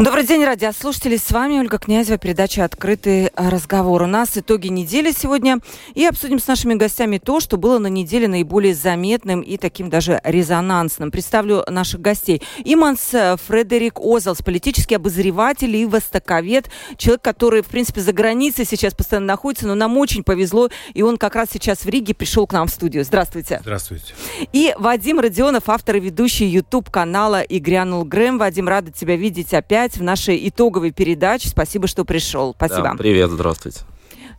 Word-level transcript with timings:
Добрый 0.00 0.24
день, 0.24 0.42
радиослушатели. 0.46 1.18
С 1.18 1.30
вами 1.30 1.58
Ольга 1.58 1.76
Князева, 1.76 2.16
передача 2.16 2.64
«Открытый 2.64 3.30
разговор». 3.36 4.00
У 4.00 4.06
нас 4.06 4.30
итоги 4.34 4.68
недели 4.68 5.12
сегодня. 5.12 5.58
И 5.92 6.06
обсудим 6.06 6.38
с 6.38 6.46
нашими 6.46 6.72
гостями 6.72 7.18
то, 7.18 7.38
что 7.38 7.58
было 7.58 7.78
на 7.78 7.88
неделе 7.88 8.26
наиболее 8.26 8.74
заметным 8.74 9.42
и 9.42 9.58
таким 9.58 9.90
даже 9.90 10.18
резонансным. 10.24 11.10
Представлю 11.10 11.64
наших 11.68 12.00
гостей. 12.00 12.40
Иманс 12.64 13.10
Фредерик 13.46 14.00
Озелс, 14.00 14.40
политический 14.40 14.94
обозреватель 14.94 15.76
и 15.76 15.84
востоковед. 15.84 16.70
Человек, 16.96 17.20
который, 17.20 17.60
в 17.60 17.66
принципе, 17.66 18.00
за 18.00 18.14
границей 18.14 18.64
сейчас 18.64 18.94
постоянно 18.94 19.26
находится, 19.26 19.66
но 19.66 19.74
нам 19.74 19.98
очень 19.98 20.24
повезло, 20.24 20.70
и 20.94 21.02
он 21.02 21.18
как 21.18 21.34
раз 21.34 21.48
сейчас 21.52 21.80
в 21.80 21.88
Риге 21.90 22.14
пришел 22.14 22.46
к 22.46 22.54
нам 22.54 22.68
в 22.68 22.70
студию. 22.70 23.04
Здравствуйте. 23.04 23.58
Здравствуйте. 23.60 24.14
И 24.54 24.74
Вадим 24.78 25.20
Родионов, 25.20 25.64
автор 25.68 25.96
и 25.96 26.00
ведущий 26.00 26.46
YouTube-канала 26.46 27.42
«И 27.42 27.58
грянул 27.58 28.06
Грэм». 28.06 28.38
Вадим, 28.38 28.66
рада 28.66 28.90
тебя 28.90 29.16
видеть 29.16 29.52
опять 29.52 29.89
в 29.96 30.02
нашей 30.02 30.48
итоговой 30.48 30.90
передаче. 30.90 31.48
Спасибо, 31.48 31.86
что 31.86 32.04
пришел. 32.04 32.54
Спасибо. 32.56 32.82
Да, 32.82 32.94
привет, 32.96 33.30
здравствуйте. 33.30 33.80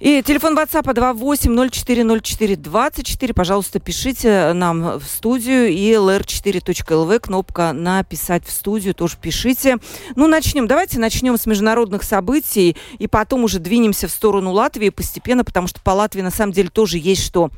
И 0.02 0.22
телефон 0.24 0.58
WhatsApp 0.58 0.92
28040424. 0.96 3.34
Пожалуйста, 3.34 3.80
пишите 3.80 4.52
нам 4.54 4.98
в 4.98 5.04
студию. 5.04 5.68
И 5.68 5.92
lr4.lv, 5.92 7.20
кнопка 7.20 7.72
«Написать 7.72 8.48
в 8.48 8.52
студию» 8.52 8.96
тоже 8.96 9.18
пишите. 9.22 9.78
Ну, 10.16 10.28
начнем. 10.28 10.66
Давайте 10.66 10.98
начнем 10.98 11.38
с 11.38 11.46
международных 11.46 12.02
событий. 12.02 12.76
И 12.98 13.06
потом 13.06 13.44
уже 13.44 13.60
двинемся 13.60 14.08
в 14.08 14.12
сторону 14.12 14.54
Латвии 14.54 14.90
постепенно, 14.90 15.44
потому 15.44 15.68
что 15.68 15.80
по 15.82 15.92
Латвии 15.92 16.22
на 16.22 16.32
самом 16.32 16.54
деле 16.54 16.70
тоже 16.70 16.98
есть 16.98 17.24
что 17.24 17.52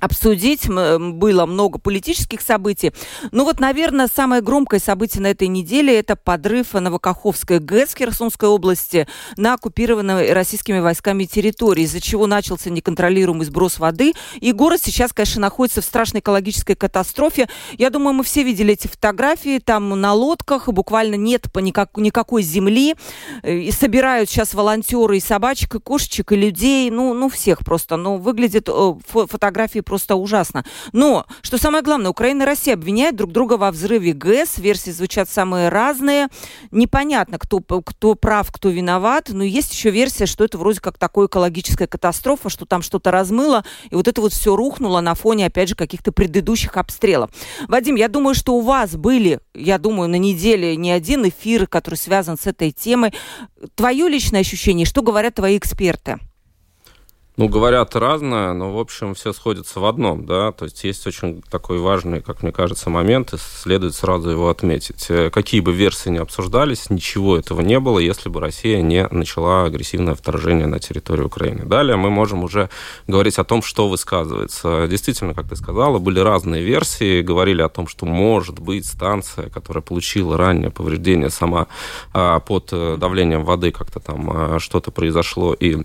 обсудить. 0.00 0.68
Было 0.68 1.46
много 1.46 1.78
политических 1.78 2.40
событий. 2.40 2.92
Ну 3.32 3.44
вот, 3.44 3.60
наверное, 3.60 4.08
самое 4.14 4.42
громкое 4.42 4.80
событие 4.80 5.22
на 5.22 5.28
этой 5.28 5.48
неделе– 5.48 5.98
это 5.98 6.16
подрыв 6.16 6.74
Новокаховской 6.74 7.58
ГЭС 7.58 7.94
Херсонской 7.96 8.48
области 8.48 9.06
на 9.36 9.54
оккупированной 9.54 10.32
российскими 10.32 10.80
войсками 10.80 11.24
территории, 11.24 11.84
из-за 11.84 12.00
чего 12.00 12.26
начался 12.26 12.70
неконтролируемый 12.70 13.46
сброс 13.46 13.78
воды. 13.78 14.12
И 14.40 14.52
город 14.52 14.80
сейчас, 14.82 15.12
конечно, 15.12 15.40
находится 15.40 15.80
в 15.80 15.84
страшной 15.84 16.20
экологической 16.20 16.74
катастрофе. 16.74 17.48
Я 17.78 17.90
думаю, 17.90 18.14
мы 18.14 18.24
все 18.24 18.42
видели 18.42 18.74
эти 18.74 18.86
фотографии. 18.86 19.58
Там 19.58 19.88
на 20.00 20.12
лодках 20.12 20.68
буквально 20.68 21.14
нет 21.14 21.46
никак, 21.56 21.96
никакой 21.96 22.42
земли. 22.42 22.96
И 23.44 23.70
собирают 23.70 24.28
сейчас 24.28 24.54
волонтеры 24.54 25.16
и 25.16 25.20
собачек, 25.20 25.74
и 25.74 25.80
кошечек, 25.80 26.32
и 26.32 26.36
людей. 26.36 26.90
Ну, 26.90 27.14
ну 27.14 27.28
всех 27.28 27.60
просто. 27.60 27.96
Ну, 27.96 28.18
выглядит 28.18 28.68
фотографии 29.06 29.80
просто 29.86 30.16
ужасно. 30.16 30.64
Но, 30.92 31.24
что 31.40 31.56
самое 31.56 31.82
главное, 31.82 32.10
Украина 32.10 32.42
и 32.42 32.46
Россия 32.46 32.74
обвиняют 32.74 33.16
друг 33.16 33.32
друга 33.32 33.54
во 33.54 33.70
взрыве 33.70 34.12
ГЭС. 34.12 34.58
Версии 34.58 34.90
звучат 34.90 35.30
самые 35.30 35.70
разные. 35.70 36.28
Непонятно, 36.70 37.38
кто, 37.38 37.60
кто 37.60 38.14
прав, 38.14 38.52
кто 38.52 38.68
виноват. 38.68 39.30
Но 39.30 39.42
есть 39.44 39.72
еще 39.72 39.90
версия, 39.90 40.26
что 40.26 40.44
это 40.44 40.58
вроде 40.58 40.80
как 40.80 40.98
такая 40.98 41.26
экологическая 41.26 41.86
катастрофа, 41.86 42.50
что 42.50 42.66
там 42.66 42.82
что-то 42.82 43.10
размыло, 43.10 43.64
и 43.90 43.94
вот 43.94 44.08
это 44.08 44.20
вот 44.20 44.32
все 44.32 44.56
рухнуло 44.56 45.00
на 45.00 45.14
фоне, 45.14 45.46
опять 45.46 45.68
же, 45.68 45.74
каких-то 45.74 46.12
предыдущих 46.12 46.76
обстрелов. 46.76 47.30
Вадим, 47.68 47.94
я 47.94 48.08
думаю, 48.08 48.34
что 48.34 48.54
у 48.54 48.60
вас 48.60 48.96
были, 48.96 49.40
я 49.54 49.78
думаю, 49.78 50.08
на 50.08 50.16
неделе 50.16 50.76
не 50.76 50.90
один 50.90 51.28
эфир, 51.28 51.66
который 51.66 51.94
связан 51.94 52.36
с 52.36 52.46
этой 52.46 52.72
темой. 52.72 53.14
Твое 53.74 54.08
личное 54.08 54.40
ощущение, 54.40 54.86
что 54.86 55.02
говорят 55.02 55.36
твои 55.36 55.56
эксперты? 55.56 56.18
Ну, 57.38 57.50
говорят 57.50 57.94
разное, 57.94 58.54
но, 58.54 58.72
в 58.72 58.78
общем, 58.78 59.14
все 59.14 59.34
сходится 59.34 59.78
в 59.78 59.84
одном, 59.84 60.24
да, 60.24 60.52
то 60.52 60.64
есть 60.64 60.82
есть 60.84 61.06
очень 61.06 61.42
такой 61.50 61.78
важный, 61.78 62.22
как 62.22 62.42
мне 62.42 62.50
кажется, 62.50 62.88
момент, 62.88 63.34
и 63.34 63.36
следует 63.36 63.94
сразу 63.94 64.30
его 64.30 64.48
отметить. 64.48 65.04
Э, 65.10 65.28
какие 65.28 65.60
бы 65.60 65.74
версии 65.74 66.08
ни 66.08 66.16
обсуждались, 66.16 66.88
ничего 66.88 67.36
этого 67.36 67.60
не 67.60 67.78
было, 67.78 67.98
если 67.98 68.30
бы 68.30 68.40
Россия 68.40 68.80
не 68.80 69.06
начала 69.08 69.64
агрессивное 69.64 70.14
вторжение 70.14 70.66
на 70.66 70.78
территорию 70.78 71.26
Украины. 71.26 71.66
Далее 71.66 71.96
мы 71.96 72.08
можем 72.08 72.42
уже 72.42 72.70
говорить 73.06 73.38
о 73.38 73.44
том, 73.44 73.60
что 73.60 73.86
высказывается. 73.86 74.86
Действительно, 74.88 75.34
как 75.34 75.46
ты 75.50 75.56
сказала, 75.56 75.98
были 75.98 76.20
разные 76.20 76.62
версии, 76.62 77.20
говорили 77.20 77.60
о 77.60 77.68
том, 77.68 77.86
что 77.86 78.06
может 78.06 78.60
быть 78.60 78.86
станция, 78.86 79.50
которая 79.50 79.82
получила 79.82 80.38
раннее 80.38 80.70
повреждение 80.70 81.28
сама 81.28 81.66
а, 82.14 82.40
под 82.40 82.70
э, 82.72 82.96
давлением 82.98 83.44
воды, 83.44 83.72
как-то 83.72 84.00
там 84.00 84.30
а, 84.32 84.58
что-то 84.58 84.90
произошло, 84.90 85.52
и 85.52 85.82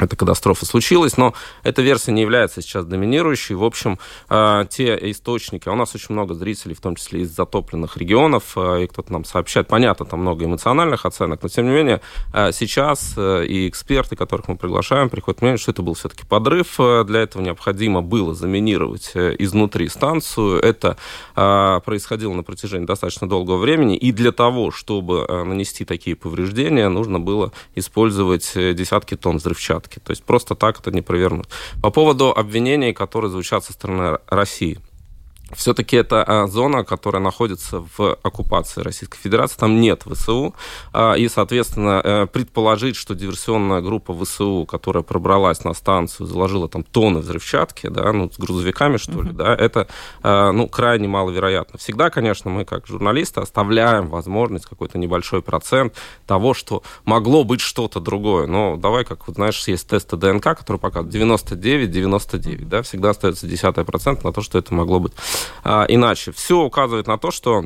эта 0.00 0.16
катастрофа 0.16 0.66
случилась, 0.66 1.16
но 1.16 1.34
эта 1.62 1.82
версия 1.82 2.12
не 2.12 2.22
является 2.22 2.62
сейчас 2.62 2.84
доминирующей. 2.86 3.54
В 3.54 3.64
общем, 3.64 3.98
э, 4.28 4.64
те 4.70 4.98
источники, 5.10 5.68
а 5.68 5.72
у 5.72 5.76
нас 5.76 5.94
очень 5.94 6.14
много 6.14 6.34
зрителей, 6.34 6.74
в 6.74 6.80
том 6.80 6.96
числе 6.96 7.22
из 7.22 7.30
затопленных 7.30 7.96
регионов, 7.96 8.52
э, 8.56 8.84
и 8.84 8.86
кто-то 8.86 9.12
нам 9.12 9.24
сообщает, 9.24 9.68
понятно, 9.68 10.06
там 10.06 10.20
много 10.20 10.44
эмоциональных 10.44 11.04
оценок, 11.04 11.42
но 11.42 11.48
тем 11.48 11.66
не 11.66 11.72
менее 11.72 12.00
э, 12.32 12.52
сейчас 12.52 13.14
и 13.18 13.68
эксперты, 13.68 14.16
которых 14.16 14.48
мы 14.48 14.56
приглашаем, 14.56 15.10
приходят 15.10 15.40
к 15.40 15.42
мнению, 15.42 15.58
что 15.58 15.70
это 15.70 15.82
был 15.82 15.94
все-таки 15.94 16.24
подрыв. 16.26 16.76
Для 16.78 17.20
этого 17.20 17.42
необходимо 17.42 18.02
было 18.02 18.34
заминировать 18.34 19.12
изнутри 19.14 19.88
станцию. 19.88 20.60
Это 20.60 20.96
происходило 21.34 22.32
на 22.32 22.42
протяжении 22.42 22.86
достаточно 22.86 23.28
долгого 23.28 23.58
времени, 23.58 23.96
и 23.96 24.12
для 24.12 24.32
того, 24.32 24.70
чтобы 24.70 25.26
нанести 25.28 25.84
такие 25.84 26.16
повреждения, 26.16 26.88
нужно 26.88 27.20
было 27.20 27.52
использовать 27.74 28.52
десятки 28.54 29.16
тонн 29.16 29.38
взрывчатки. 29.38 29.89
То 29.98 30.12
есть 30.12 30.22
просто 30.22 30.54
так 30.54 30.78
это 30.78 30.92
не 30.92 31.02
провернуть. 31.02 31.48
По 31.82 31.90
поводу 31.90 32.30
обвинений, 32.30 32.92
которые 32.92 33.30
звучат 33.30 33.64
со 33.64 33.72
стороны 33.72 34.18
России– 34.28 34.78
все-таки 35.54 35.96
это 35.96 36.22
а, 36.22 36.46
зона, 36.46 36.84
которая 36.84 37.22
находится 37.22 37.84
в 37.96 38.14
оккупации 38.22 38.82
Российской 38.82 39.18
Федерации, 39.18 39.58
там 39.58 39.80
нет 39.80 40.04
ВСУ, 40.04 40.54
а, 40.92 41.14
и, 41.14 41.28
соответственно, 41.28 42.00
э, 42.02 42.26
предположить, 42.26 42.96
что 42.96 43.14
диверсионная 43.14 43.80
группа 43.80 44.14
ВСУ, 44.14 44.66
которая 44.66 45.02
пробралась 45.02 45.64
на 45.64 45.74
станцию, 45.74 46.26
заложила 46.26 46.68
там 46.68 46.84
тонны 46.84 47.20
взрывчатки, 47.20 47.88
да, 47.88 48.12
ну, 48.12 48.30
с 48.30 48.38
грузовиками, 48.38 48.96
что 48.96 49.22
ли, 49.22 49.32
да, 49.32 49.54
это, 49.54 49.88
а, 50.22 50.52
ну, 50.52 50.68
крайне 50.68 51.08
маловероятно. 51.08 51.78
Всегда, 51.78 52.10
конечно, 52.10 52.50
мы, 52.50 52.64
как 52.64 52.86
журналисты, 52.86 53.40
оставляем 53.40 54.08
возможность, 54.08 54.66
какой-то 54.66 54.98
небольшой 54.98 55.42
процент 55.42 55.94
того, 56.26 56.54
что 56.54 56.82
могло 57.04 57.44
быть 57.44 57.60
что-то 57.60 58.00
другое, 58.00 58.46
но 58.46 58.76
давай, 58.76 59.04
как, 59.04 59.26
вот, 59.26 59.36
знаешь, 59.36 59.66
есть 59.66 59.88
тесты 59.88 60.16
ДНК, 60.16 60.42
которые 60.42 60.78
показывают 60.78 61.14
99-99, 61.14 62.64
да, 62.66 62.82
всегда 62.82 63.10
остается 63.10 63.46
десятый 63.46 63.84
процент 63.84 64.24
на 64.24 64.32
то, 64.32 64.42
что 64.42 64.58
это 64.58 64.72
могло 64.74 65.00
быть 65.00 65.12
иначе. 65.64 66.32
Все 66.32 66.58
указывает 66.60 67.06
на 67.06 67.18
то, 67.18 67.30
что 67.30 67.64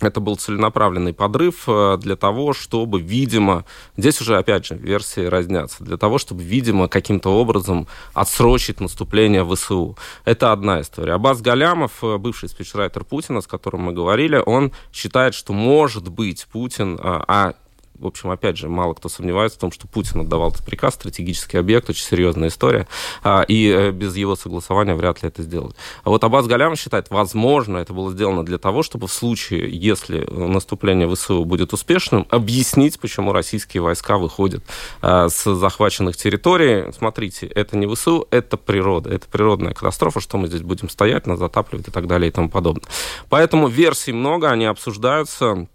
это 0.00 0.20
был 0.20 0.36
целенаправленный 0.36 1.12
подрыв 1.12 1.64
э, 1.66 1.96
для 1.98 2.16
того, 2.16 2.52
чтобы, 2.52 3.00
видимо, 3.00 3.64
здесь 3.96 4.20
уже, 4.20 4.36
опять 4.36 4.66
же, 4.66 4.76
версии 4.76 5.24
разнятся, 5.24 5.82
для 5.82 5.96
того, 5.96 6.18
чтобы, 6.18 6.42
видимо, 6.42 6.88
каким-то 6.88 7.30
образом 7.30 7.88
отсрочить 8.14 8.80
наступление 8.80 9.44
ВСУ. 9.44 9.96
Это 10.24 10.52
одна 10.52 10.80
история. 10.80 11.14
Абаз 11.14 11.40
Галямов, 11.40 11.92
э, 12.02 12.16
бывший 12.18 12.48
спичрайтер 12.48 13.04
Путина, 13.04 13.40
с 13.40 13.46
которым 13.46 13.82
мы 13.82 13.92
говорили, 13.92 14.40
он 14.44 14.72
считает, 14.92 15.34
что, 15.34 15.52
может 15.52 16.08
быть, 16.08 16.46
Путин, 16.52 16.98
а, 17.02 17.24
а 17.26 17.54
в 17.98 18.06
общем, 18.06 18.30
опять 18.30 18.56
же, 18.56 18.68
мало 18.68 18.94
кто 18.94 19.08
сомневается 19.08 19.58
в 19.58 19.60
том, 19.60 19.72
что 19.72 19.86
Путин 19.88 20.20
отдавал 20.20 20.50
этот 20.50 20.64
приказ, 20.64 20.94
стратегический 20.94 21.58
объект, 21.58 21.90
очень 21.90 22.04
серьезная 22.04 22.48
история, 22.48 22.86
а, 23.22 23.42
и 23.42 23.68
э, 23.68 23.90
без 23.90 24.16
его 24.16 24.36
согласования 24.36 24.94
вряд 24.94 25.22
ли 25.22 25.28
это 25.28 25.42
сделают. 25.42 25.76
А 26.04 26.10
вот 26.10 26.22
Абаз 26.22 26.46
Галям 26.46 26.76
считает, 26.76 27.10
возможно, 27.10 27.78
это 27.78 27.92
было 27.92 28.12
сделано 28.12 28.44
для 28.44 28.58
того, 28.58 28.82
чтобы 28.82 29.06
в 29.06 29.12
случае, 29.12 29.68
если 29.70 30.24
наступление 30.30 31.12
ВСУ 31.12 31.44
будет 31.44 31.72
успешным, 31.72 32.26
объяснить, 32.30 32.98
почему 33.00 33.32
российские 33.32 33.82
войска 33.82 34.18
выходят 34.18 34.62
а, 35.02 35.28
с 35.28 35.54
захваченных 35.54 36.16
территорий. 36.16 36.92
Смотрите, 36.92 37.46
это 37.46 37.76
не 37.76 37.92
ВСУ, 37.92 38.26
это 38.30 38.56
природа, 38.56 39.10
это 39.10 39.26
природная 39.26 39.74
катастрофа, 39.74 40.20
что 40.20 40.38
мы 40.38 40.48
здесь 40.48 40.62
будем 40.62 40.88
стоять, 40.88 41.26
нас 41.26 41.38
затапливать 41.38 41.88
и 41.88 41.90
так 41.90 42.06
далее 42.06 42.28
и 42.28 42.32
тому 42.32 42.48
подобное. 42.48 42.88
Поэтому 43.28 43.68
версий 43.68 44.12
много, 44.12 44.50
они 44.50 44.66
обсуждаются. 44.66 45.68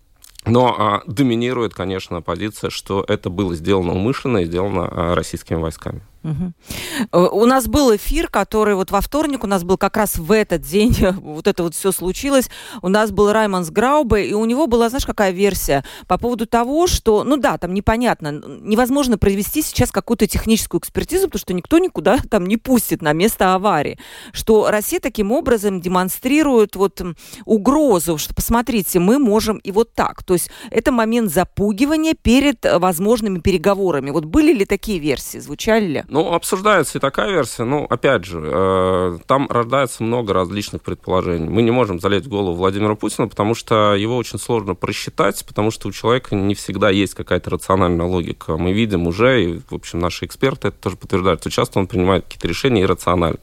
Но 0.46 0.76
а, 0.78 1.04
доминирует, 1.08 1.74
конечно, 1.74 2.22
позиция, 2.22 2.70
что 2.70 3.04
это 3.08 3.30
было 3.30 3.56
сделано 3.56 3.94
умышленно 3.94 4.40
и 4.40 4.46
сделано 4.46 4.88
а, 4.90 5.16
российскими 5.16 5.58
войсками. 5.58 6.02
Угу. 6.24 7.18
У 7.34 7.46
нас 7.46 7.68
был 7.68 7.96
эфир, 7.96 8.30
который 8.30 8.76
вот 8.76 8.92
во 8.92 9.02
вторник, 9.02 9.44
у 9.44 9.48
нас 9.48 9.64
был 9.64 9.78
как 9.78 9.98
раз 9.98 10.16
в 10.16 10.32
этот 10.32 10.62
день, 10.62 10.96
вот 11.22 11.48
это 11.48 11.64
вот 11.64 11.76
все 11.76 11.92
случилось. 11.92 12.50
У 12.82 12.88
нас 12.88 13.12
был 13.12 13.32
Раймонс 13.32 13.70
Граубе, 13.70 14.30
и 14.30 14.34
у 14.34 14.46
него 14.46 14.68
была, 14.68 14.90
знаешь, 14.90 15.06
какая 15.06 15.32
версия 15.32 15.84
по 16.08 16.18
поводу 16.18 16.46
того, 16.46 16.88
что, 16.88 17.24
ну 17.24 17.38
да, 17.38 17.58
там 17.58 17.74
непонятно, 17.74 18.42
невозможно 18.62 19.18
провести 19.18 19.62
сейчас 19.62 19.92
какую-то 19.92 20.28
техническую 20.28 20.80
экспертизу, 20.80 21.26
потому 21.26 21.40
что 21.40 21.54
никто 21.54 21.78
никуда 21.78 22.18
там 22.30 22.46
не 22.46 22.58
пустит 22.58 23.02
на 23.02 23.14
место 23.14 23.54
аварии. 23.54 24.00
Что 24.32 24.72
Россия 24.72 25.00
таким 25.00 25.32
образом 25.32 25.82
демонстрирует 25.82 26.76
вот 26.76 27.02
угрозу, 27.46 28.18
что 28.18 28.34
посмотрите, 28.34 29.00
мы 29.00 29.20
можем 29.20 29.58
и 29.58 29.72
вот 29.72 29.94
так. 29.94 30.24
То 30.24 30.34
есть 30.34 30.50
это 30.72 30.92
момент 30.92 31.32
запугивания 31.32 32.14
перед 32.14 32.66
возможными 32.66 33.40
переговорами. 33.40 34.12
Вот 34.12 34.26
были 34.26 34.54
ли 34.54 34.66
такие 34.66 35.00
версии, 35.00 35.40
звучали 35.40 35.86
ли? 35.86 36.04
Ну, 36.14 36.32
обсуждается 36.32 37.00
и 37.00 37.02
такая 37.02 37.32
версия. 37.32 37.64
Ну, 37.64 37.88
опять 37.90 38.24
же, 38.24 38.40
э, 38.40 39.18
там 39.26 39.48
рождается 39.50 40.04
много 40.04 40.32
различных 40.32 40.84
предположений. 40.84 41.50
Мы 41.50 41.64
не 41.64 41.72
можем 41.72 42.00
залезть 42.00 42.28
в 42.28 42.30
голову 42.30 42.54
Владимира 42.54 42.94
Путина, 42.94 43.28
потому 43.28 43.56
что 43.56 43.96
его 43.96 44.16
очень 44.16 44.38
сложно 44.38 44.76
просчитать, 44.76 45.44
потому 45.44 45.72
что 45.72 45.88
у 45.88 45.92
человека 45.92 46.36
не 46.36 46.54
всегда 46.54 46.92
есть 46.92 47.16
какая-то 47.16 47.50
рациональная 47.50 48.06
логика. 48.06 48.58
Мы 48.58 48.74
видим 48.74 49.08
уже, 49.08 49.44
и, 49.44 49.62
в 49.68 49.74
общем, 49.74 49.98
наши 49.98 50.26
эксперты 50.26 50.68
это 50.68 50.78
тоже 50.78 50.98
подтверждают, 50.98 51.42
что 51.42 51.50
часто 51.50 51.80
он 51.80 51.88
принимает 51.88 52.26
какие-то 52.26 52.48
решения 52.48 52.84
иррационально. 52.84 53.40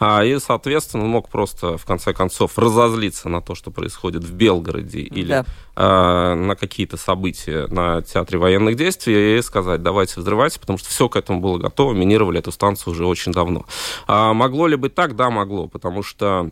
А, 0.00 0.24
и, 0.24 0.40
соответственно, 0.40 1.04
он 1.04 1.10
мог 1.10 1.28
просто, 1.28 1.78
в 1.78 1.86
конце 1.86 2.12
концов, 2.12 2.58
разозлиться 2.58 3.28
на 3.28 3.40
то, 3.40 3.54
что 3.54 3.70
происходит 3.70 4.24
в 4.24 4.32
Белгороде 4.32 5.02
или 5.02 5.28
да. 5.28 5.44
а, 5.76 6.34
на 6.34 6.56
какие-то 6.56 6.96
события 6.96 7.68
на 7.68 8.02
театре 8.02 8.40
военных 8.40 8.74
действий 8.74 9.38
и 9.38 9.42
сказать, 9.42 9.84
давайте 9.84 10.18
взрывайте, 10.18 10.58
потому 10.58 10.78
что 10.78 10.88
все 10.88 11.08
к 11.08 11.14
этому 11.14 11.38
было 11.38 11.58
готово, 11.58 11.92
минировали 12.08 12.38
эту 12.38 12.52
станцию 12.52 12.94
уже 12.94 13.06
очень 13.06 13.32
давно. 13.32 13.66
А 14.06 14.32
могло 14.32 14.66
ли 14.66 14.76
быть 14.76 14.94
так? 14.94 15.14
Да, 15.14 15.30
могло, 15.30 15.68
потому 15.68 16.02
что 16.02 16.50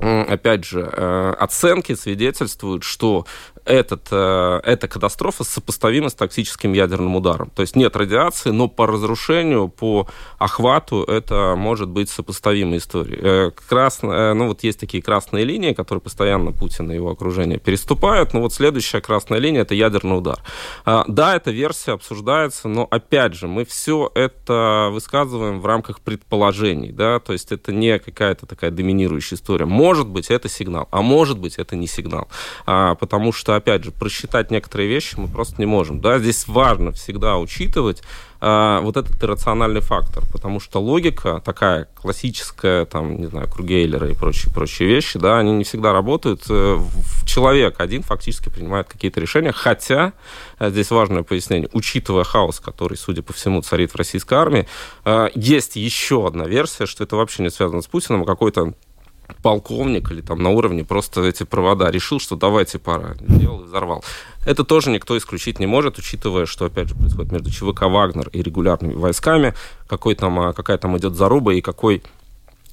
опять 0.00 0.64
же, 0.64 0.88
э, 0.90 1.34
оценки 1.38 1.94
свидетельствуют, 1.94 2.84
что 2.84 3.26
этот, 3.64 4.08
э, 4.10 4.60
эта 4.64 4.88
катастрофа 4.88 5.44
сопоставима 5.44 6.08
с 6.08 6.14
токсическим 6.14 6.72
ядерным 6.72 7.16
ударом. 7.16 7.50
То 7.50 7.62
есть 7.62 7.76
нет 7.76 7.94
радиации, 7.96 8.50
но 8.50 8.68
по 8.68 8.86
разрушению, 8.86 9.68
по 9.68 10.08
охвату 10.38 11.02
это 11.02 11.54
может 11.56 11.88
быть 11.88 12.08
сопоставимая 12.08 12.78
история. 12.78 13.18
Э, 13.20 13.50
Красная, 13.68 14.32
ну 14.34 14.48
вот 14.48 14.62
есть 14.62 14.80
такие 14.80 15.02
красные 15.02 15.44
линии, 15.44 15.74
которые 15.74 16.00
постоянно 16.00 16.52
Путин 16.52 16.90
и 16.90 16.94
его 16.94 17.10
окружение 17.10 17.58
переступают. 17.58 18.32
Но 18.32 18.40
вот 18.40 18.54
следующая 18.54 19.00
красная 19.00 19.38
линия 19.38 19.62
это 19.62 19.74
ядерный 19.74 20.16
удар. 20.16 20.38
Да, 20.84 21.36
эта 21.36 21.50
версия 21.50 21.92
обсуждается, 21.92 22.68
но 22.68 22.86
опять 22.90 23.34
же 23.34 23.48
мы 23.48 23.64
все 23.64 24.10
это 24.14 24.88
высказываем 24.92 25.60
в 25.60 25.66
рамках 25.66 26.00
предположений, 26.00 26.92
да, 26.92 27.18
то 27.18 27.32
есть 27.32 27.52
это 27.52 27.72
не 27.72 27.98
какая-то 27.98 28.46
такая 28.46 28.70
доминирующая 28.70 29.36
история. 29.36 29.66
Может 29.88 30.06
быть 30.06 30.28
это 30.28 30.50
сигнал, 30.50 30.86
а 30.90 31.00
может 31.00 31.38
быть 31.38 31.54
это 31.56 31.74
не 31.74 31.86
сигнал, 31.86 32.28
а, 32.66 32.94
потому 32.96 33.32
что 33.32 33.56
опять 33.56 33.84
же, 33.84 33.90
просчитать 33.90 34.50
некоторые 34.50 34.86
вещи 34.86 35.14
мы 35.16 35.28
просто 35.28 35.54
не 35.56 35.64
можем. 35.64 36.02
Да, 36.02 36.18
здесь 36.18 36.46
важно 36.46 36.92
всегда 36.92 37.38
учитывать 37.38 38.02
э, 38.42 38.80
вот 38.82 38.98
этот 38.98 39.24
иррациональный 39.24 39.80
фактор, 39.80 40.24
потому 40.30 40.60
что 40.60 40.78
логика 40.78 41.40
такая 41.42 41.88
классическая, 41.94 42.84
там, 42.84 43.16
не 43.16 43.28
знаю, 43.28 43.48
Кругейлера 43.48 44.10
и 44.10 44.14
прочие, 44.14 44.52
прочие 44.52 44.86
вещи, 44.90 45.18
да, 45.18 45.38
они 45.38 45.52
не 45.52 45.64
всегда 45.64 45.94
работают. 45.94 46.42
Э, 46.50 46.78
человек 47.24 47.80
один 47.80 48.02
фактически 48.02 48.50
принимает 48.50 48.88
какие-то 48.88 49.20
решения, 49.20 49.52
хотя, 49.52 50.12
э, 50.58 50.68
здесь 50.68 50.90
важное 50.90 51.22
пояснение, 51.22 51.70
учитывая 51.72 52.24
хаос, 52.24 52.60
который, 52.60 52.98
судя 52.98 53.22
по 53.22 53.32
всему, 53.32 53.62
царит 53.62 53.92
в 53.92 53.96
российской 53.96 54.34
армии, 54.34 54.68
э, 55.06 55.28
есть 55.34 55.76
еще 55.76 56.26
одна 56.26 56.44
версия, 56.44 56.84
что 56.84 57.04
это 57.04 57.16
вообще 57.16 57.42
не 57.42 57.50
связано 57.50 57.80
с 57.80 57.86
Путиным, 57.86 58.24
а 58.24 58.26
какой-то 58.26 58.74
полковник 59.42 60.10
или 60.10 60.20
там 60.20 60.42
на 60.42 60.50
уровне 60.50 60.84
просто 60.84 61.22
эти 61.24 61.44
провода 61.44 61.90
решил, 61.90 62.20
что 62.20 62.36
давайте 62.36 62.78
пора, 62.78 63.14
сделал 63.28 63.62
и 63.62 63.64
взорвал. 63.64 64.04
Это 64.46 64.64
тоже 64.64 64.90
никто 64.90 65.16
исключить 65.16 65.58
не 65.58 65.66
может, 65.66 65.98
учитывая, 65.98 66.46
что, 66.46 66.64
опять 66.64 66.88
же, 66.88 66.94
происходит 66.94 67.32
между 67.32 67.50
ЧВК 67.50 67.82
«Вагнер» 67.82 68.28
и 68.32 68.42
регулярными 68.42 68.94
войсками, 68.94 69.54
какой 69.86 70.14
там, 70.14 70.38
а, 70.40 70.52
какая 70.52 70.78
там 70.78 70.96
идет 70.96 71.14
заруба 71.14 71.54
и 71.54 71.60
какой 71.60 72.02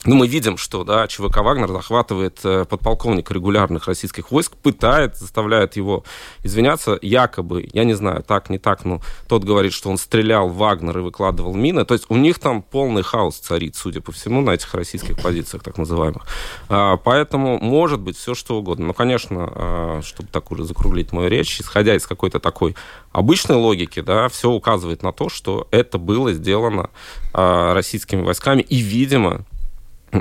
ну, 0.06 0.16
мы 0.16 0.28
видим, 0.28 0.58
что 0.58 0.84
да, 0.84 1.08
ЧВК 1.08 1.38
«Вагнер» 1.38 1.72
захватывает 1.72 2.40
э, 2.44 2.66
подполковника 2.66 3.34
регулярных 3.34 3.88
российских 3.88 4.32
войск, 4.32 4.56
пытает, 4.56 5.18
заставляет 5.18 5.76
его 5.78 6.04
извиняться, 6.44 7.00
якобы, 7.02 7.68
я 7.74 7.84
не 7.84 7.94
знаю, 7.94 8.24
так, 8.24 8.50
не 8.50 8.60
так, 8.60 8.86
но 8.86 9.02
тот 9.28 9.44
говорит, 9.44 9.74
что 9.74 9.90
он 9.90 9.98
стрелял 9.98 10.48
в 10.48 10.58
«Вагнер» 10.58 11.00
и 11.00 11.02
выкладывал 11.02 11.56
мины. 11.56 11.86
То 11.86 11.96
есть 11.96 12.06
у 12.10 12.18
них 12.18 12.40
там 12.40 12.62
полный 12.62 13.02
хаос 13.02 13.38
царит, 13.38 13.76
судя 13.76 14.02
по 14.02 14.12
всему, 14.12 14.42
на 14.42 14.52
этих 14.52 14.74
российских 14.76 15.22
позициях, 15.22 15.64
так 15.64 15.78
называемых. 15.78 16.26
А, 16.70 16.98
поэтому 16.98 17.60
может 17.60 18.00
быть 18.00 18.18
все, 18.18 18.36
что 18.36 18.58
угодно. 18.58 18.88
Но, 18.88 18.94
конечно, 18.94 19.52
а, 19.56 20.02
чтобы 20.04 20.30
так 20.32 20.52
уже 20.52 20.66
закруглить 20.66 21.12
мою 21.14 21.30
речь, 21.30 21.60
исходя 21.60 21.96
из 21.96 22.06
какой-то 22.06 22.40
такой 22.40 22.76
обычной 23.12 23.56
логики, 23.56 24.02
да, 24.02 24.30
все 24.30 24.52
указывает 24.52 25.02
на 25.02 25.12
то, 25.12 25.30
что 25.30 25.68
это 25.72 25.98
было 25.98 26.32
сделано 26.34 26.90
а, 27.34 27.74
российскими 27.74 28.22
войсками 28.22 28.62
и, 28.62 28.78
видимо, 28.78 29.46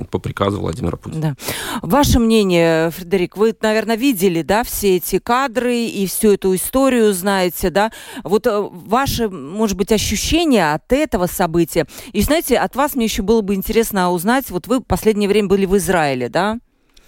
по 0.11 0.19
приказу 0.19 0.61
Владимира 0.61 0.96
Путина. 0.96 1.20
Да. 1.20 1.37
Ваше 1.82 2.19
мнение, 2.19 2.91
Фредерик, 2.91 3.37
вы, 3.37 3.55
наверное, 3.61 3.96
видели, 3.96 4.43
да, 4.43 4.64
все 4.64 4.96
эти 4.96 5.19
кадры 5.19 5.76
и 5.76 6.06
всю 6.06 6.32
эту 6.32 6.55
историю 6.55 7.12
знаете, 7.12 7.70
да? 7.70 7.93
Вот 8.23 8.46
э, 8.46 8.61
ваше, 8.61 9.29
может 9.29 9.76
быть, 9.76 9.93
ощущение 9.93 10.73
от 10.73 10.93
этого 10.93 11.26
события. 11.26 11.87
И, 12.12 12.20
знаете, 12.23 12.58
от 12.58 12.76
вас 12.76 12.94
мне 12.94 13.05
еще 13.05 13.23
было 13.23 13.41
бы 13.41 13.55
интересно 13.55 14.11
узнать, 14.11 14.50
вот 14.50 14.67
вы 14.67 14.79
в 14.79 14.85
последнее 14.85 15.29
время 15.29 15.49
были 15.49 15.67
в 15.67 15.76
Израиле, 15.76 16.29
да? 16.29 16.58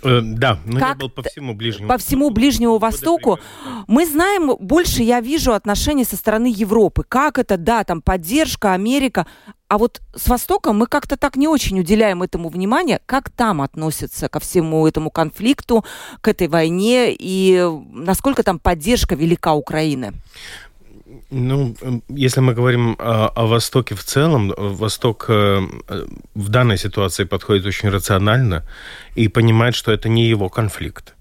Э, 0.02 0.20
да, 0.22 0.58
но 0.64 0.78
как 0.78 0.88
я 0.88 0.94
был 0.94 1.10
по 1.10 1.22
всему 1.22 1.54
Ближнему 1.54 1.88
По 1.88 1.98
всему 1.98 2.30
Ближнему 2.30 2.78
Востоку. 2.78 3.38
Мы 3.86 4.06
знаем, 4.06 4.56
больше 4.60 5.02
я 5.02 5.20
вижу 5.20 5.52
отношения 5.52 6.04
со 6.04 6.16
стороны 6.16 6.52
Европы. 6.54 7.04
Как 7.08 7.38
это, 7.38 7.56
да, 7.56 7.82
там 7.84 8.02
поддержка, 8.02 8.72
Америка. 8.72 9.26
А 9.68 9.78
вот 9.78 10.00
с 10.14 10.28
Востоком 10.28 10.78
мы 10.78 10.86
как-то 10.86 11.16
так 11.16 11.36
не 11.36 11.48
очень 11.48 11.80
уделяем 11.80 12.22
этому 12.22 12.48
внимания. 12.48 13.00
Как 13.04 13.30
там 13.30 13.60
относятся 13.60 14.28
ко 14.28 14.38
всему 14.38 14.86
этому 14.86 15.10
конфликту, 15.10 15.84
к 16.20 16.28
этой 16.28 16.46
войне 16.46 17.12
и 17.12 17.68
насколько 17.92 18.44
там 18.44 18.60
поддержка 18.60 19.16
велика 19.16 19.54
Украины? 19.54 20.12
Ну, 21.30 21.74
если 22.08 22.40
мы 22.40 22.54
говорим 22.54 22.96
о, 22.98 23.28
о 23.34 23.46
Востоке 23.46 23.96
в 23.96 24.04
целом, 24.04 24.54
Восток 24.56 25.26
э, 25.28 25.60
в 26.34 26.48
данной 26.48 26.78
ситуации 26.78 27.24
подходит 27.24 27.66
очень 27.66 27.88
рационально 27.88 28.62
и 29.16 29.28
понимает, 29.28 29.74
что 29.74 29.90
это 29.90 30.08
не 30.08 30.28
его 30.28 30.48
конфликт. 30.48 31.15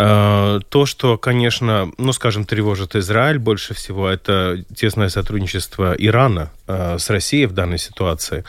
Э, 0.00 0.60
то, 0.68 0.86
что, 0.86 1.18
конечно, 1.18 1.90
ну, 1.98 2.12
скажем, 2.12 2.44
тревожит 2.44 2.94
Израиль 2.94 3.40
больше 3.40 3.74
всего, 3.74 4.08
это 4.08 4.64
тесное 4.72 5.08
сотрудничество 5.08 5.92
Ирана 5.98 6.52
э, 6.68 6.98
с 7.00 7.10
Россией 7.10 7.46
в 7.46 7.52
данной 7.52 7.78
ситуации. 7.78 8.44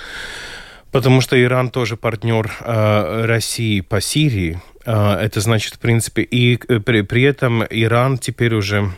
Потому 0.91 1.21
что 1.21 1.41
Иран 1.41 1.69
тоже 1.69 1.97
партнер 1.97 2.51
России 2.65 3.81
по 3.81 4.01
Сирии. 4.01 4.59
Это 4.85 5.39
значит, 5.39 5.75
в 5.75 5.79
принципе, 5.79 6.23
и 6.23 6.57
при 6.57 7.21
этом 7.21 7.63
Иран 7.69 8.17
теперь 8.17 8.55
уже 8.55 8.91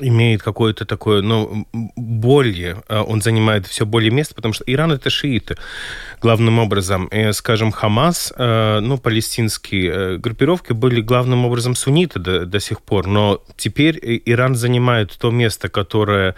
имеет 0.00 0.42
какое-то 0.42 0.84
такое, 0.84 1.22
ну, 1.22 1.66
более, 1.96 2.82
а, 2.88 3.02
он 3.02 3.22
занимает 3.22 3.66
все 3.66 3.86
более 3.86 4.10
место, 4.10 4.34
потому 4.34 4.54
что 4.54 4.64
Иран 4.66 4.92
это 4.92 5.10
шииты, 5.10 5.56
главным 6.20 6.58
образом. 6.58 7.06
И, 7.06 7.32
скажем, 7.32 7.72
Хамас, 7.72 8.32
а, 8.36 8.80
ну, 8.80 8.98
палестинские 8.98 9.92
э, 9.92 10.16
группировки 10.16 10.72
были 10.72 11.00
главным 11.00 11.44
образом 11.44 11.74
сунниты 11.74 12.18
до, 12.18 12.46
до 12.46 12.60
сих 12.60 12.82
пор, 12.82 13.06
но 13.06 13.42
теперь 13.56 13.98
Иран 14.26 14.54
занимает 14.54 15.16
то 15.18 15.30
место, 15.30 15.68
которое 15.68 16.34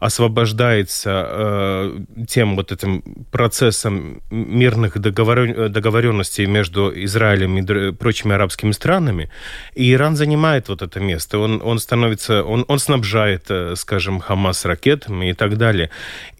освобождается 0.00 1.26
э, 1.28 1.98
тем 2.28 2.56
вот 2.56 2.72
этим 2.72 3.02
процессом 3.30 4.22
мирных 4.30 4.98
договор... 4.98 5.68
договоренностей 5.68 6.46
между 6.46 6.92
Израилем 7.04 7.58
и 7.58 7.92
прочими 7.92 8.34
арабскими 8.34 8.72
странами, 8.72 9.30
и 9.74 9.92
Иран 9.92 10.16
занимает 10.16 10.68
вот 10.68 10.82
это 10.82 11.00
место. 11.00 11.38
Он, 11.38 11.60
он 11.62 11.78
становится, 11.78 12.42
он, 12.42 12.64
он 12.68 12.78
снабжает, 12.86 13.50
э, 13.50 13.74
скажем, 13.76 14.20
Хамас 14.20 14.64
ракетами 14.64 15.30
и 15.30 15.32
так 15.32 15.56
далее. 15.56 15.90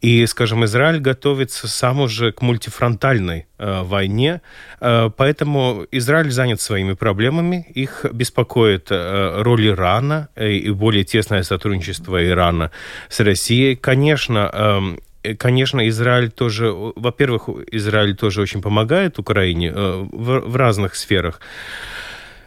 И, 0.00 0.26
скажем, 0.26 0.64
Израиль 0.64 1.00
готовится 1.00 1.68
сам 1.68 2.00
уже 2.00 2.32
к 2.32 2.42
мультифронтальной 2.42 3.46
э, 3.58 3.82
войне, 3.82 4.40
э, 4.80 5.10
поэтому 5.16 5.86
Израиль 5.92 6.30
занят 6.30 6.60
своими 6.60 6.94
проблемами, 6.94 7.66
их 7.74 8.06
беспокоит 8.12 8.90
роль 8.90 9.66
Ирана 9.66 10.28
и 10.36 10.70
более 10.70 11.04
тесное 11.04 11.42
сотрудничество 11.42 12.24
Ирана 12.24 12.70
с 13.08 13.20
Россией. 13.20 13.76
Конечно, 13.76 14.50
эм, 14.52 14.98
конечно, 15.38 15.88
Израиль 15.88 16.30
тоже, 16.30 16.72
во-первых, 16.96 17.48
Израиль 17.72 18.14
тоже 18.14 18.40
очень 18.40 18.62
помогает 18.62 19.18
Украине 19.18 19.72
в 19.72 20.56
разных 20.56 20.94
сферах. 20.94 21.40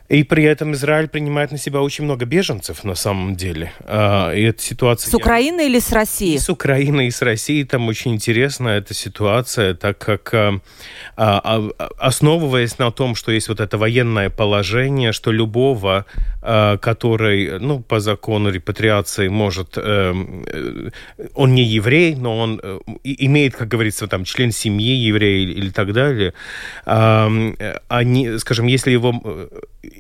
И 0.10 0.24
при 0.24 0.44
этом 0.44 0.74
Израиль 0.74 1.08
принимает 1.08 1.52
на 1.52 1.60
себя 1.60 1.82
очень 1.82 2.04
много 2.04 2.26
беженцев 2.26 2.84
на 2.84 2.96
самом 2.96 3.36
деле. 3.36 3.72
А, 3.82 4.34
и 4.34 4.42
эта 4.42 4.62
ситуация... 4.62 5.12
С 5.12 5.14
Украины 5.14 5.68
или 5.68 5.80
с 5.80 5.92
России? 5.92 6.34
И 6.34 6.40
с 6.40 6.50
Украины, 6.50 7.08
и 7.08 7.12
с 7.12 7.22
России. 7.22 7.64
Там 7.64 7.88
очень 7.88 8.16
интересная 8.16 8.80
эта 8.80 8.96
ситуация, 8.96 9.76
так 9.76 10.00
как 10.00 10.34
а, 10.34 10.60
а, 11.16 11.70
основываясь 12.00 12.80
на 12.80 12.92
том, 12.92 13.14
что 13.14 13.32
есть 13.32 13.50
вот 13.50 13.60
это 13.60 13.78
военное 13.78 14.32
положение, 14.32 15.12
что 15.12 15.32
любого, 15.32 16.06
который, 16.42 17.60
ну, 17.60 17.80
по 17.82 18.00
закону 18.00 18.50
репатриации 18.50 19.28
может... 19.28 19.78
Э, 19.78 20.14
э, 20.48 20.90
он 21.34 21.54
не 21.54 21.64
еврей, 21.64 22.16
но 22.16 22.38
он 22.38 22.60
э, 22.64 22.80
имеет, 23.04 23.56
как 23.56 23.68
говорится, 23.68 24.08
там, 24.08 24.24
член 24.24 24.52
семьи 24.52 24.96
еврея 24.96 25.46
или 25.48 25.70
так 25.70 25.92
далее. 25.94 26.34
Они, 26.86 28.38
скажем, 28.38 28.68
если 28.68 28.92
его 28.92 29.50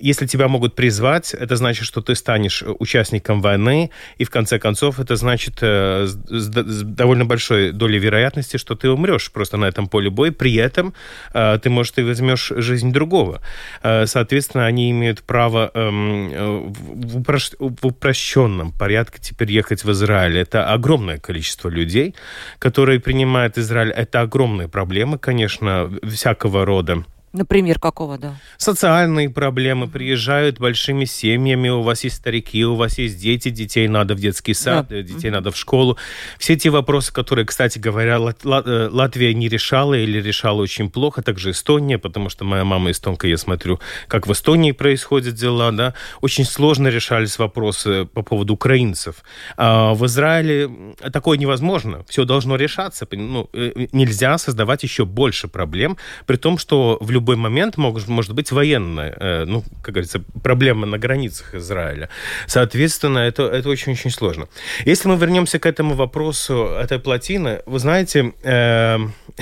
если 0.01 0.25
тебя 0.25 0.47
могут 0.47 0.75
призвать, 0.75 1.33
это 1.33 1.55
значит, 1.55 1.85
что 1.85 2.01
ты 2.01 2.15
станешь 2.15 2.63
участником 2.79 3.41
войны, 3.41 3.91
и 4.17 4.23
в 4.23 4.29
конце 4.29 4.59
концов 4.59 4.99
это 4.99 5.15
значит 5.15 5.59
э, 5.61 6.05
с 6.07 6.49
довольно 6.49 7.25
большой 7.25 7.71
долей 7.71 7.99
вероятности, 7.99 8.57
что 8.57 8.75
ты 8.75 8.89
умрешь 8.89 9.31
просто 9.31 9.57
на 9.57 9.65
этом 9.65 9.87
поле 9.87 10.09
боя. 10.09 10.31
При 10.31 10.55
этом 10.55 10.93
э, 11.33 11.59
ты, 11.61 11.69
может, 11.69 11.97
и 11.99 12.03
возьмешь 12.03 12.51
жизнь 12.55 12.91
другого. 12.91 13.41
Э, 13.83 14.05
соответственно, 14.05 14.65
они 14.65 14.91
имеют 14.91 15.23
право 15.23 15.71
эм, 15.73 16.73
в 16.73 17.85
упрощенном 17.85 18.71
порядке 18.71 19.19
теперь 19.21 19.51
ехать 19.51 19.83
в 19.83 19.91
Израиль. 19.91 20.37
Это 20.37 20.71
огромное 20.71 21.17
количество 21.17 21.69
людей, 21.69 22.15
которые 22.59 22.99
принимают 22.99 23.57
Израиль. 23.57 23.91
Это 23.91 24.21
огромные 24.21 24.67
проблемы, 24.67 25.17
конечно, 25.17 25.91
всякого 26.03 26.65
рода. 26.65 27.03
Например, 27.31 27.79
какого, 27.79 28.17
да? 28.17 28.35
Социальные 28.57 29.29
проблемы. 29.29 29.87
Приезжают 29.87 30.59
большими 30.59 31.05
семьями, 31.05 31.69
у 31.69 31.81
вас 31.81 32.03
есть 32.03 32.17
старики, 32.17 32.65
у 32.65 32.75
вас 32.75 32.97
есть 32.97 33.19
дети, 33.19 33.49
детей 33.49 33.87
надо 33.87 34.15
в 34.15 34.19
детский 34.19 34.53
сад, 34.53 34.87
да. 34.89 35.01
детей 35.01 35.29
надо 35.29 35.51
в 35.51 35.57
школу. 35.57 35.97
Все 36.39 36.55
те 36.55 36.69
вопросы, 36.69 37.13
которые, 37.13 37.45
кстати 37.45 37.77
говоря, 37.77 38.17
э, 38.17 38.89
Латвия 38.91 39.33
не 39.33 39.47
решала 39.47 39.93
или 39.93 40.19
решала 40.19 40.61
очень 40.61 40.89
плохо, 40.89 41.21
также 41.21 41.51
Эстония, 41.51 41.99
потому 41.99 42.29
что 42.29 42.45
моя 42.45 42.65
мама 42.65 42.91
эстонка, 42.91 43.27
я 43.27 43.37
смотрю, 43.37 43.79
как 44.07 44.25
в 44.25 44.31
Эстонии 44.31 44.71
происходят 44.71 45.35
дела, 45.35 45.71
да, 45.71 45.93
очень 46.21 46.45
сложно 46.45 46.87
решались 46.87 47.37
вопросы 47.37 48.05
по 48.05 48.23
поводу 48.23 48.53
украинцев. 48.53 49.23
А 49.55 49.93
в 49.93 50.05
Израиле 50.05 50.95
такое 51.13 51.37
невозможно, 51.37 52.03
все 52.07 52.25
должно 52.25 52.55
решаться, 52.55 53.07
ну, 53.11 53.49
э, 53.53 53.87
нельзя 53.91 54.37
создавать 54.37 54.83
еще 54.83 55.05
больше 55.05 55.47
проблем, 55.47 55.97
при 56.25 56.37
том, 56.37 56.57
что 56.57 56.97
в 56.99 57.11
любой 57.19 57.35
момент 57.35 57.77
может, 57.77 58.07
может 58.07 58.33
быть 58.33 58.51
военная, 58.51 59.15
э, 59.19 59.45
ну, 59.45 59.63
как 59.81 59.93
говорится, 59.93 60.21
проблема 60.43 60.87
на 60.87 60.97
границах 60.97 61.55
Израиля. 61.55 62.09
Соответственно, 62.47 63.19
это, 63.19 63.43
это 63.43 63.69
очень-очень 63.69 64.11
сложно. 64.11 64.47
Если 64.85 65.09
мы 65.09 65.17
вернемся 65.17 65.59
к 65.59 65.65
этому 65.65 65.95
вопросу 65.95 66.53
этой 66.83 66.99
плотины, 66.99 67.61
вы 67.65 67.79
знаете, 67.79 68.33
э, 68.43 68.97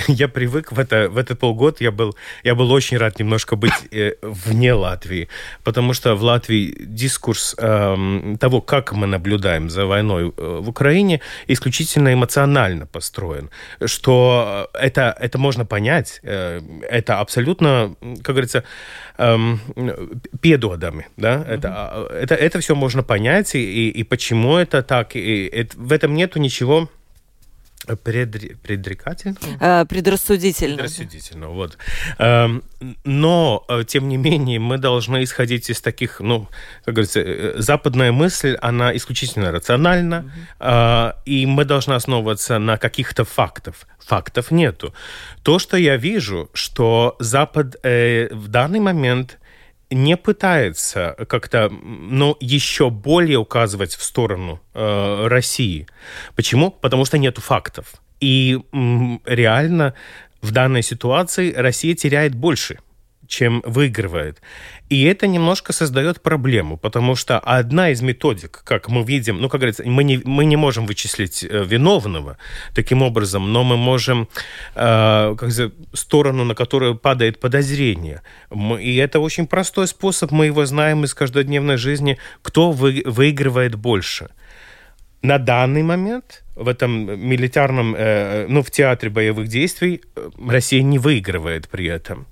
я 0.08 0.28
привык 0.28 0.72
в, 0.72 0.78
это, 0.78 1.08
в 1.08 1.18
этот 1.18 1.38
полгода, 1.38 1.76
я 1.80 1.90
был, 1.90 2.16
я 2.44 2.54
был 2.54 2.72
очень 2.72 2.98
рад 2.98 3.18
немножко 3.18 3.56
быть 3.56 3.72
э, 3.92 4.14
вне 4.22 4.72
Латвии, 4.72 5.28
потому 5.64 5.94
что 5.94 6.14
в 6.16 6.22
Латвии 6.22 6.74
дискурс 6.80 7.54
э, 7.58 8.36
того, 8.40 8.60
как 8.60 8.92
мы 8.92 9.06
наблюдаем 9.06 9.70
за 9.70 9.86
войной 9.86 10.32
э, 10.36 10.58
в 10.60 10.68
Украине, 10.68 11.20
исключительно 11.46 12.12
эмоционально 12.12 12.86
построен, 12.86 13.50
что 13.86 14.68
это, 14.74 15.16
это 15.20 15.38
можно 15.38 15.64
понять, 15.64 16.20
э, 16.22 16.60
это 16.90 17.20
абсолютно 17.20 17.67
можно, 17.68 17.96
как 18.22 18.34
говорится, 18.34 18.64
эм, 19.18 19.60
педодами, 20.40 21.08
да, 21.16 21.36
mm-hmm. 21.36 21.48
это, 21.48 22.08
это, 22.12 22.34
это 22.34 22.60
все 22.60 22.74
можно 22.74 23.02
понять, 23.02 23.54
и, 23.54 23.90
и 23.90 24.02
почему 24.04 24.56
это 24.56 24.82
так, 24.82 25.16
и 25.16 25.46
это, 25.46 25.76
в 25.76 25.92
этом 25.92 26.14
нету 26.14 26.38
ничего 26.38 26.88
Предри... 27.96 28.54
Предрекательно? 28.54 29.36
Э, 29.60 29.84
предрассудительно. 29.86 30.76
Предрассудительно, 30.76 31.48
вот. 31.48 31.78
Эм, 32.18 32.62
но, 33.04 33.64
э, 33.68 33.84
тем 33.86 34.08
не 34.08 34.16
менее, 34.16 34.58
мы 34.58 34.78
должны 34.78 35.22
исходить 35.22 35.70
из 35.70 35.80
таких, 35.80 36.20
ну, 36.20 36.48
как 36.84 36.94
говорится, 36.94 37.20
э, 37.20 37.54
западная 37.58 38.12
мысль, 38.12 38.56
она 38.60 38.96
исключительно 38.96 39.52
рациональна, 39.52 40.32
mm-hmm. 40.60 41.14
и 41.26 41.46
мы 41.46 41.64
должны 41.64 41.94
основываться 41.94 42.58
на 42.58 42.76
каких-то 42.78 43.24
фактах. 43.24 43.74
Фактов 43.98 44.50
нету. 44.50 44.94
То, 45.42 45.58
что 45.58 45.76
я 45.76 45.96
вижу, 45.96 46.48
что 46.54 47.16
Запад 47.18 47.76
в 47.82 48.48
данный 48.48 48.80
момент 48.80 49.38
не 49.90 50.16
пытается 50.16 51.16
как-то, 51.28 51.70
ну, 51.70 52.36
еще 52.40 52.90
более 52.90 53.38
указывать 53.38 53.94
в 53.94 54.02
сторону 54.02 54.60
э, 54.74 55.26
России. 55.28 55.86
Почему? 56.36 56.70
Потому 56.70 57.04
что 57.04 57.18
нет 57.18 57.38
фактов. 57.38 57.94
И 58.20 58.58
м, 58.72 59.22
реально 59.24 59.94
в 60.42 60.50
данной 60.50 60.82
ситуации 60.82 61.52
Россия 61.52 61.94
теряет 61.94 62.34
больше– 62.34 62.78
чем 63.28 63.62
выигрывает. 63.64 64.40
И 64.88 65.04
это 65.04 65.26
немножко 65.26 65.72
создает 65.72 66.22
проблему, 66.22 66.78
потому 66.78 67.14
что 67.14 67.38
одна 67.38 67.90
из 67.90 68.00
методик, 68.00 68.62
как 68.64 68.88
мы 68.88 69.04
видим, 69.04 69.40
ну, 69.40 69.48
как 69.48 69.60
говорится, 69.60 69.84
мы 69.86 70.02
не, 70.02 70.20
мы 70.24 70.46
не 70.46 70.56
можем 70.56 70.86
вычислить 70.86 71.44
э, 71.44 71.64
виновного 71.64 72.38
таким 72.74 73.02
образом, 73.02 73.52
но 73.52 73.62
мы 73.64 73.76
можем 73.76 74.28
э, 74.74 75.36
как 75.38 75.52
сказать, 75.52 75.72
сторону, 75.92 76.44
на 76.44 76.54
которую 76.54 76.96
падает 76.96 77.38
подозрение. 77.38 78.22
И 78.80 78.96
это 78.96 79.20
очень 79.20 79.46
простой 79.46 79.86
способ, 79.86 80.32
мы 80.32 80.46
его 80.46 80.64
знаем 80.66 81.04
из 81.04 81.14
каждодневной 81.14 81.76
жизни, 81.76 82.18
кто 82.42 82.72
вы, 82.72 83.02
выигрывает 83.04 83.74
больше. 83.74 84.30
На 85.22 85.38
данный 85.38 85.82
момент 85.82 86.44
в 86.54 86.66
этом 86.66 86.90
милитарном, 87.20 87.94
э, 87.96 88.46
ну, 88.48 88.62
в 88.62 88.70
театре 88.70 89.10
боевых 89.10 89.48
действий 89.48 90.00
э, 90.16 90.30
Россия 90.48 90.82
не 90.82 90.98
выигрывает 90.98 91.68
при 91.68 91.86
этом. 91.86 92.26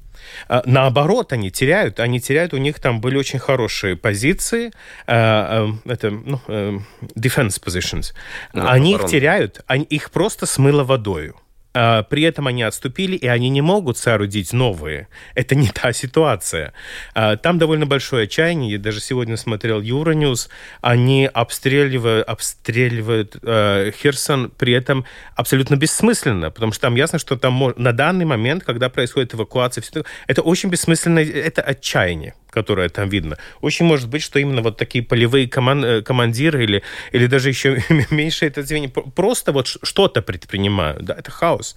А, 0.49 0.63
наоборот, 0.67 1.33
они 1.33 1.51
теряют, 1.51 2.01
они 2.01 2.21
теряют, 2.21 2.55
у 2.55 2.59
них 2.59 2.81
там 2.81 3.01
были 3.01 3.17
очень 3.17 3.39
хорошие 3.39 3.97
позиции, 3.97 4.73
а, 5.07 5.69
а, 5.87 5.91
это, 5.91 6.11
ну, 6.11 6.41
э, 6.49 6.79
defense 7.15 7.63
positions. 7.63 8.15
Да, 8.53 8.71
они 8.71 8.95
их 8.95 9.07
теряют, 9.07 9.61
они, 9.67 9.85
их 9.85 10.11
просто 10.11 10.47
смыло 10.47 10.85
водою. 10.85 11.37
А, 11.77 12.05
при 12.05 12.23
этом 12.23 12.47
они 12.47 12.63
отступили, 12.63 13.17
и 13.17 13.27
они 13.27 13.51
не 13.51 13.61
могут 13.61 13.99
соорудить 13.99 14.55
новые. 14.55 15.09
Это 15.35 15.55
не 15.55 15.69
та 15.69 15.93
ситуация. 15.93 16.73
А, 17.15 17.37
там 17.37 17.59
довольно 17.59 17.85
большое 17.85 18.25
отчаяние. 18.25 18.73
Я 18.73 18.79
даже 18.79 19.01
сегодня 19.01 19.37
смотрел 19.37 19.83
Euronews. 19.83 20.49
Они 20.81 21.27
обстреливают, 21.27 22.27
обстреливают 22.27 23.37
э, 23.43 23.91
Херсон, 23.95 24.51
при 24.57 24.73
этом 24.73 25.05
абсолютно 25.35 25.77
бессмысленно, 25.77 26.51
потому 26.51 26.73
что 26.73 26.83
там 26.83 26.95
ясно, 26.95 27.19
что 27.19 27.37
там 27.37 27.75
на 27.77 27.93
данный 27.93 28.25
момент, 28.25 28.65
когда 28.65 28.89
происходит 28.89 29.35
эвакуация, 29.35 29.85
это 30.27 30.41
очень 30.41 30.71
бессмысленно, 30.71 31.19
это 31.19 31.61
отчаяние 31.61 32.35
которое 32.57 32.89
там 32.89 33.11
видно. 33.11 33.37
Очень 33.61 33.85
может 33.85 34.09
быть, 34.09 34.23
что 34.23 34.39
именно 34.39 34.63
вот 34.63 34.79
такие 34.79 35.05
полевые 35.05 35.47
коман 35.47 35.85
э, 35.85 36.01
командиры 36.03 36.65
или, 36.65 36.83
или 37.13 37.27
даже 37.27 37.51
еще 37.51 37.83
меньше 38.11 38.47
это 38.47 38.63
звенья 38.63 38.89
просто 38.89 39.53
вот 39.53 39.67
что-то 39.67 40.23
предпринимают. 40.23 41.05
Да, 41.05 41.17
это 41.19 41.31
хаос. 41.31 41.77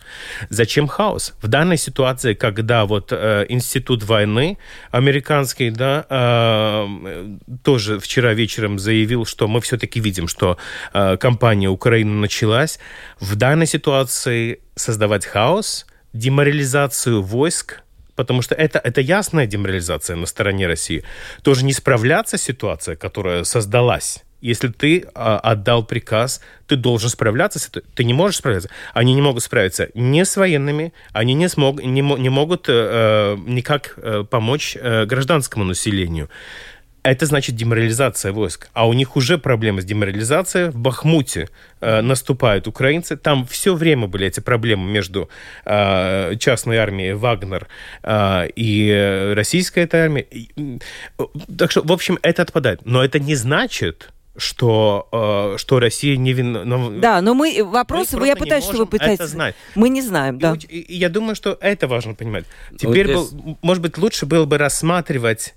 Зачем 0.49 0.87
хаос? 0.87 1.33
В 1.41 1.47
данной 1.47 1.77
ситуации, 1.77 2.33
когда 2.33 2.85
вот 2.85 3.11
э, 3.11 3.45
институт 3.49 4.03
войны 4.03 4.57
американский, 4.91 5.69
да, 5.69 6.05
э, 6.09 7.37
тоже 7.63 7.99
вчера 7.99 8.33
вечером 8.33 8.79
заявил, 8.79 9.25
что 9.25 9.49
мы 9.49 9.59
все-таки 9.59 9.99
видим, 9.99 10.29
что 10.29 10.57
э, 10.93 11.17
кампания 11.17 11.67
Украины 11.67 12.13
началась. 12.21 12.79
В 13.19 13.35
данной 13.35 13.67
ситуации 13.67 14.59
создавать 14.75 15.25
хаос, 15.25 15.85
деморализацию 16.13 17.21
войск, 17.21 17.83
потому 18.19 18.41
что 18.41 18.53
это, 18.53 18.79
это 18.79 18.99
ясная 18.99 19.45
деморализация 19.47 20.17
на 20.17 20.25
стороне 20.25 20.67
России. 20.67 21.03
Тоже 21.41 21.63
не 21.63 21.71
справляться 21.71 22.37
с 22.37 22.41
ситуацией, 22.41 22.97
которая 22.97 23.45
создалась. 23.45 24.25
Если 24.41 24.67
ты 24.67 25.05
а, 25.15 25.39
отдал 25.39 25.85
приказ, 25.85 26.41
ты 26.67 26.75
должен 26.75 27.09
справляться 27.09 27.59
с 27.59 27.69
этим. 27.69 27.81
Ты 27.95 28.03
не 28.03 28.13
можешь 28.13 28.39
справляться. 28.39 28.69
Они 28.93 29.13
не 29.13 29.21
могут 29.21 29.43
справиться 29.43 29.87
не 29.93 30.25
с 30.25 30.35
военными, 30.35 30.91
они 31.13 31.33
не, 31.33 31.47
смог, 31.47 31.81
не, 31.81 32.01
не 32.01 32.29
могут 32.29 32.67
э, 32.67 32.73
э, 32.73 33.37
никак 33.47 33.93
э, 33.95 34.25
помочь 34.29 34.75
э, 34.75 35.05
гражданскому 35.05 35.63
населению 35.63 36.29
это 37.03 37.25
значит 37.25 37.55
деморализация 37.55 38.31
войск. 38.31 38.69
А 38.73 38.87
у 38.87 38.93
них 38.93 39.15
уже 39.15 39.37
проблемы 39.37 39.81
с 39.81 39.85
деморализацией. 39.85 40.69
В 40.69 40.77
Бахмуте 40.77 41.49
э, 41.81 42.01
наступают 42.01 42.67
украинцы. 42.67 43.17
Там 43.17 43.45
все 43.45 43.75
время 43.75 44.07
были 44.07 44.27
эти 44.27 44.39
проблемы 44.39 44.89
между 44.89 45.29
э, 45.65 46.35
частной 46.37 46.77
армией 46.77 47.13
Вагнер 47.13 47.67
э, 48.03 48.47
и 48.55 49.33
российской 49.35 49.83
этой 49.83 50.01
армией. 50.01 50.27
И, 50.29 50.79
э, 51.17 51.25
так 51.57 51.71
что, 51.71 51.81
в 51.81 51.91
общем, 51.91 52.19
это 52.21 52.41
отпадает. 52.41 52.81
Но 52.85 53.03
это 53.03 53.19
не 53.19 53.35
значит, 53.35 54.11
что, 54.37 55.07
э, 55.11 55.57
что 55.57 55.79
Россия 55.79 56.17
не 56.17 56.33
виновна. 56.33 56.99
Да, 56.99 57.21
но 57.21 57.33
мы 57.33 57.61
вопросы, 57.63 58.17
мы 58.17 58.27
я 58.27 58.35
пытаюсь, 58.35 58.63
что 58.63 58.77
вы 58.77 58.85
пытаетесь. 58.85 59.19
Это 59.19 59.27
знать. 59.27 59.55
Мы 59.75 59.89
не 59.89 60.01
знаем, 60.01 60.39
да. 60.39 60.55
И, 60.67 60.79
и 60.79 60.95
я 60.95 61.09
думаю, 61.09 61.35
что 61.35 61.57
это 61.61 61.87
важно 61.87 62.13
понимать. 62.13 62.45
Теперь, 62.77 63.11
ну, 63.11 63.23
здесь... 63.23 63.41
был, 63.41 63.57
может 63.61 63.83
быть, 63.83 63.97
лучше 63.97 64.25
было 64.25 64.45
бы 64.45 64.57
рассматривать 64.57 65.55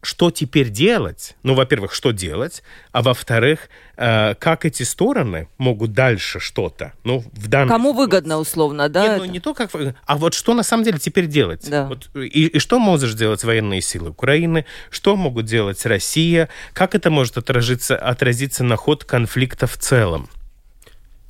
что 0.00 0.30
теперь 0.30 0.70
делать? 0.70 1.36
Ну, 1.42 1.54
во-первых, 1.54 1.92
что 1.92 2.12
делать? 2.12 2.62
А 2.92 3.02
во-вторых, 3.02 3.68
э, 3.96 4.34
как 4.36 4.64
эти 4.64 4.84
стороны 4.84 5.48
могут 5.58 5.92
дальше 5.92 6.38
что-то? 6.38 6.92
Ну, 7.02 7.24
в 7.32 7.48
данном... 7.48 7.68
Кому 7.68 7.92
выгодно, 7.92 8.38
условно, 8.38 8.88
да? 8.88 9.08
Нет, 9.08 9.18
ну, 9.18 9.24
не 9.24 9.40
то, 9.40 9.54
как... 9.54 9.70
А 10.06 10.16
вот 10.16 10.34
что 10.34 10.54
на 10.54 10.62
самом 10.62 10.84
деле 10.84 10.98
теперь 10.98 11.26
делать? 11.26 11.68
Да. 11.68 11.86
Вот, 11.86 12.10
и, 12.14 12.46
и 12.46 12.58
что 12.60 12.78
может 12.78 13.16
делать 13.16 13.42
военные 13.42 13.80
силы 13.80 14.10
Украины? 14.10 14.66
Что 14.90 15.16
могут 15.16 15.46
делать 15.46 15.84
Россия? 15.84 16.48
Как 16.74 16.94
это 16.94 17.10
может 17.10 17.36
отразиться, 17.36 17.96
отразиться 17.96 18.62
на 18.62 18.76
ход 18.76 19.04
конфликта 19.04 19.66
в 19.66 19.76
целом? 19.76 20.28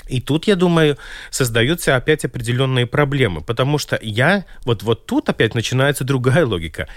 И 0.08 0.20
тут, 0.20 0.46
я 0.46 0.56
думаю, 0.56 0.96
создаются 1.30 1.94
опять 1.96 2.25
определенные 2.25 2.87
проблемы, 2.87 3.42
потому 3.42 3.78
что 3.78 3.98
я, 4.02 4.46
вот, 4.64 4.82
вот 4.82 5.06
тут 5.06 5.28
опять 5.28 5.54
начинается 5.54 6.04
другая 6.04 6.46
логика 6.46 6.88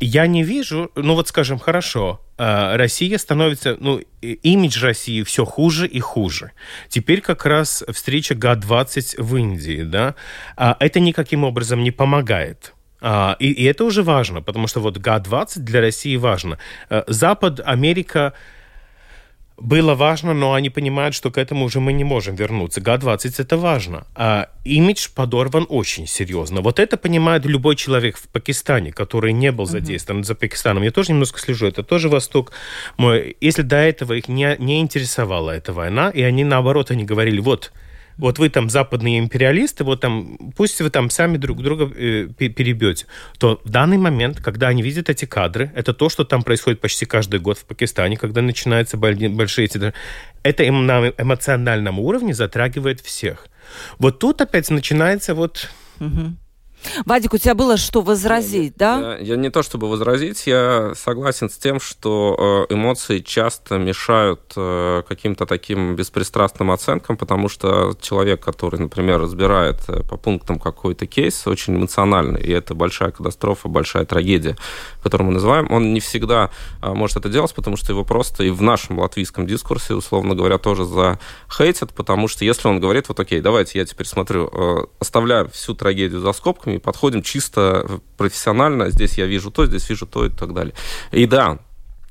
я 0.00 0.26
не 0.26 0.42
вижу, 0.42 0.90
ну 0.94 1.14
вот 1.14 1.28
скажем, 1.28 1.58
хорошо, 1.58 2.20
а, 2.36 2.76
Россия 2.76 3.18
становится, 3.18 3.76
ну, 3.80 4.00
имидж 4.20 4.82
России 4.82 5.22
все 5.22 5.44
хуже 5.44 5.86
и 5.86 6.00
хуже. 6.00 6.52
Теперь 6.88 7.20
как 7.20 7.44
раз 7.46 7.84
встреча 7.92 8.34
Г-20 8.34 9.20
в 9.20 9.36
Индии, 9.36 9.82
да, 9.82 10.14
а 10.56 10.76
это 10.78 11.00
никаким 11.00 11.44
образом 11.44 11.82
не 11.82 11.90
помогает. 11.90 12.74
А, 13.00 13.36
и, 13.38 13.50
и 13.50 13.64
это 13.64 13.84
уже 13.84 14.02
важно, 14.02 14.40
потому 14.40 14.68
что 14.68 14.80
вот 14.80 14.98
Г-20 14.98 15.58
для 15.60 15.80
России 15.80 16.16
важно. 16.16 16.58
Запад, 17.06 17.60
Америка, 17.64 18.34
было 19.60 19.94
важно, 19.94 20.34
но 20.34 20.54
они 20.54 20.70
понимают, 20.70 21.14
что 21.14 21.30
к 21.30 21.38
этому 21.38 21.64
уже 21.64 21.80
мы 21.80 21.92
не 21.92 22.04
можем 22.04 22.36
вернуться. 22.36 22.80
Г-20 22.80 23.34
это 23.38 23.56
важно. 23.56 24.06
А 24.14 24.48
имидж 24.64 25.08
подорван 25.14 25.66
очень 25.68 26.06
серьезно. 26.06 26.60
Вот 26.60 26.78
это 26.78 26.96
понимает 26.96 27.44
любой 27.44 27.76
человек 27.76 28.16
в 28.16 28.28
Пакистане, 28.28 28.92
который 28.92 29.32
не 29.32 29.50
был 29.52 29.66
задействован 29.66 30.20
uh-huh. 30.20 30.26
за 30.26 30.34
Пакистаном. 30.34 30.82
Я 30.82 30.90
тоже 30.90 31.12
немножко 31.12 31.40
слежу. 31.40 31.66
Это 31.66 31.82
тоже 31.82 32.08
Восток. 32.08 32.52
Мой. 32.96 33.36
Если 33.40 33.62
до 33.62 33.76
этого 33.76 34.12
их 34.12 34.28
не, 34.28 34.56
не 34.58 34.80
интересовала 34.80 35.50
эта 35.50 35.72
война, 35.72 36.10
и 36.10 36.22
они 36.22 36.44
наоборот, 36.44 36.90
они 36.90 37.04
говорили, 37.04 37.40
вот, 37.40 37.72
вот 38.18 38.38
вы 38.38 38.50
там 38.50 38.68
западные 38.68 39.18
империалисты, 39.18 39.84
вот 39.84 40.00
там, 40.00 40.36
пусть 40.56 40.80
вы 40.80 40.90
там 40.90 41.08
сами 41.08 41.36
друг 41.36 41.62
друга 41.62 41.90
э, 41.94 42.28
перебьете, 42.36 43.06
то 43.38 43.60
в 43.64 43.70
данный 43.70 43.96
момент, 43.96 44.40
когда 44.42 44.68
они 44.68 44.82
видят 44.82 45.08
эти 45.08 45.24
кадры, 45.24 45.72
это 45.74 45.94
то, 45.94 46.08
что 46.08 46.24
там 46.24 46.42
происходит 46.42 46.80
почти 46.80 47.06
каждый 47.06 47.40
год 47.40 47.58
в 47.58 47.64
Пакистане, 47.64 48.16
когда 48.16 48.42
начинаются 48.42 48.96
большие 48.96 49.66
эти... 49.66 49.92
Это 50.42 50.62
им 50.64 50.86
на 50.86 51.08
эмоциональном 51.16 51.98
уровне 51.98 52.34
затрагивает 52.34 53.00
всех. 53.00 53.46
Вот 53.98 54.18
тут 54.18 54.40
опять 54.40 54.68
начинается 54.70 55.34
вот... 55.34 55.70
Угу 56.00 56.36
Вадик, 57.04 57.34
у 57.34 57.38
тебя 57.38 57.54
было 57.54 57.76
что 57.76 58.00
возразить, 58.02 58.74
да? 58.76 59.16
Я, 59.18 59.34
я 59.34 59.36
не 59.36 59.50
то 59.50 59.62
чтобы 59.62 59.88
возразить, 59.88 60.46
я 60.46 60.92
согласен 60.94 61.50
с 61.50 61.56
тем, 61.56 61.80
что 61.80 62.66
э, 62.70 62.74
эмоции 62.74 63.18
часто 63.18 63.78
мешают 63.78 64.52
э, 64.56 65.02
каким-то 65.06 65.46
таким 65.46 65.96
беспристрастным 65.96 66.70
оценкам, 66.70 67.16
потому 67.16 67.48
что 67.48 67.94
человек, 68.00 68.40
который, 68.40 68.80
например, 68.80 69.20
разбирает 69.20 69.76
э, 69.88 70.02
по 70.02 70.16
пунктам 70.16 70.58
какой-то 70.58 71.06
кейс, 71.06 71.46
очень 71.46 71.76
эмоциональный, 71.76 72.40
и 72.40 72.50
это 72.50 72.74
большая 72.74 73.10
катастрофа, 73.10 73.68
большая 73.68 74.04
трагедия, 74.04 74.56
которую 75.02 75.28
мы 75.28 75.34
называем, 75.34 75.70
он 75.70 75.92
не 75.92 76.00
всегда 76.00 76.50
может 76.80 77.16
это 77.16 77.28
делать, 77.28 77.54
потому 77.54 77.76
что 77.76 77.92
его 77.92 78.04
просто 78.04 78.44
и 78.44 78.50
в 78.50 78.62
нашем 78.62 78.98
латвийском 78.98 79.46
дискурсе, 79.46 79.94
условно 79.94 80.34
говоря, 80.34 80.58
тоже 80.58 80.84
захейтят, 80.84 81.92
потому 81.92 82.28
что 82.28 82.44
если 82.44 82.68
он 82.68 82.80
говорит, 82.80 83.08
вот 83.08 83.18
окей, 83.20 83.40
давайте 83.40 83.78
я 83.78 83.84
теперь 83.84 84.06
смотрю, 84.06 84.88
оставляю 84.98 85.48
всю 85.50 85.74
трагедию 85.74 86.20
за 86.20 86.32
скобками, 86.32 86.67
и 86.76 86.78
подходим 86.78 87.22
чисто 87.22 88.00
профессионально. 88.16 88.90
Здесь 88.90 89.18
я 89.18 89.26
вижу 89.26 89.50
то, 89.50 89.66
здесь 89.66 89.88
вижу 89.88 90.06
то 90.06 90.26
и 90.26 90.30
так 90.30 90.54
далее. 90.54 90.74
И 91.12 91.26
да, 91.26 91.58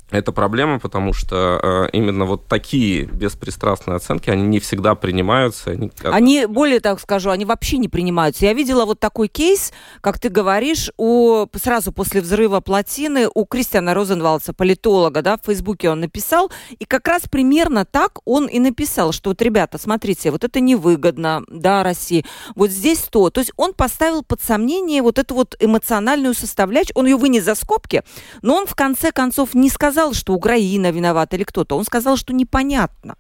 это 0.09 0.31
проблема, 0.31 0.79
потому 0.79 1.11
что 1.11 1.59
э, 1.61 1.89
именно 1.91 2.25
вот 2.25 2.47
такие 2.47 3.03
беспристрастные 3.03 3.97
оценки, 3.97 4.29
они 4.29 4.43
не 4.43 4.59
всегда 4.59 4.95
принимаются. 4.95 5.71
Они, 5.71 5.91
они, 6.03 6.45
более 6.45 6.79
так 6.79 7.01
скажу, 7.01 7.29
они 7.29 7.43
вообще 7.43 7.77
не 7.77 7.89
принимаются. 7.89 8.45
Я 8.45 8.53
видела 8.53 8.85
вот 8.85 9.01
такой 9.01 9.27
кейс, 9.27 9.73
как 9.99 10.17
ты 10.17 10.29
говоришь, 10.29 10.91
у, 10.97 11.45
сразу 11.61 11.91
после 11.91 12.21
взрыва 12.21 12.61
плотины 12.61 13.27
у 13.33 13.45
Кристиана 13.45 13.93
Розенвалдса, 13.93 14.53
политолога, 14.53 15.21
да, 15.21 15.37
в 15.37 15.45
Фейсбуке 15.45 15.89
он 15.89 15.99
написал, 15.99 16.51
и 16.79 16.85
как 16.85 17.05
раз 17.07 17.23
примерно 17.29 17.83
так 17.83 18.19
он 18.23 18.47
и 18.47 18.59
написал, 18.59 19.11
что 19.11 19.31
вот, 19.31 19.41
ребята, 19.41 19.77
смотрите, 19.77 20.31
вот 20.31 20.45
это 20.45 20.61
невыгодно, 20.61 21.43
да, 21.49 21.83
России, 21.83 22.25
вот 22.55 22.69
здесь 22.69 22.99
то. 22.99 23.29
То 23.29 23.41
есть 23.41 23.51
он 23.57 23.73
поставил 23.73 24.23
под 24.23 24.41
сомнение 24.41 25.01
вот 25.01 25.19
эту 25.19 25.36
вот 25.36 25.58
эмоциональную 25.60 26.34
составляющую, 26.34 26.95
он 26.95 27.08
ее 27.08 27.17
вынес 27.17 27.43
за 27.43 27.55
скобки, 27.55 28.03
но 28.41 28.55
он 28.55 28.67
в 28.67 28.75
конце 28.75 29.12
концов 29.12 29.53
не 29.53 29.69
сказал, 29.69 29.96
сказал, 29.97 30.13
что 30.13 30.33
Украина 30.33 30.91
виновата 30.91 31.38
или 31.38 31.43
кто-то. 31.43 31.75
Он 31.75 31.83
сказал, 31.83 32.17
что 32.17 32.31
непонятно. 32.31 33.15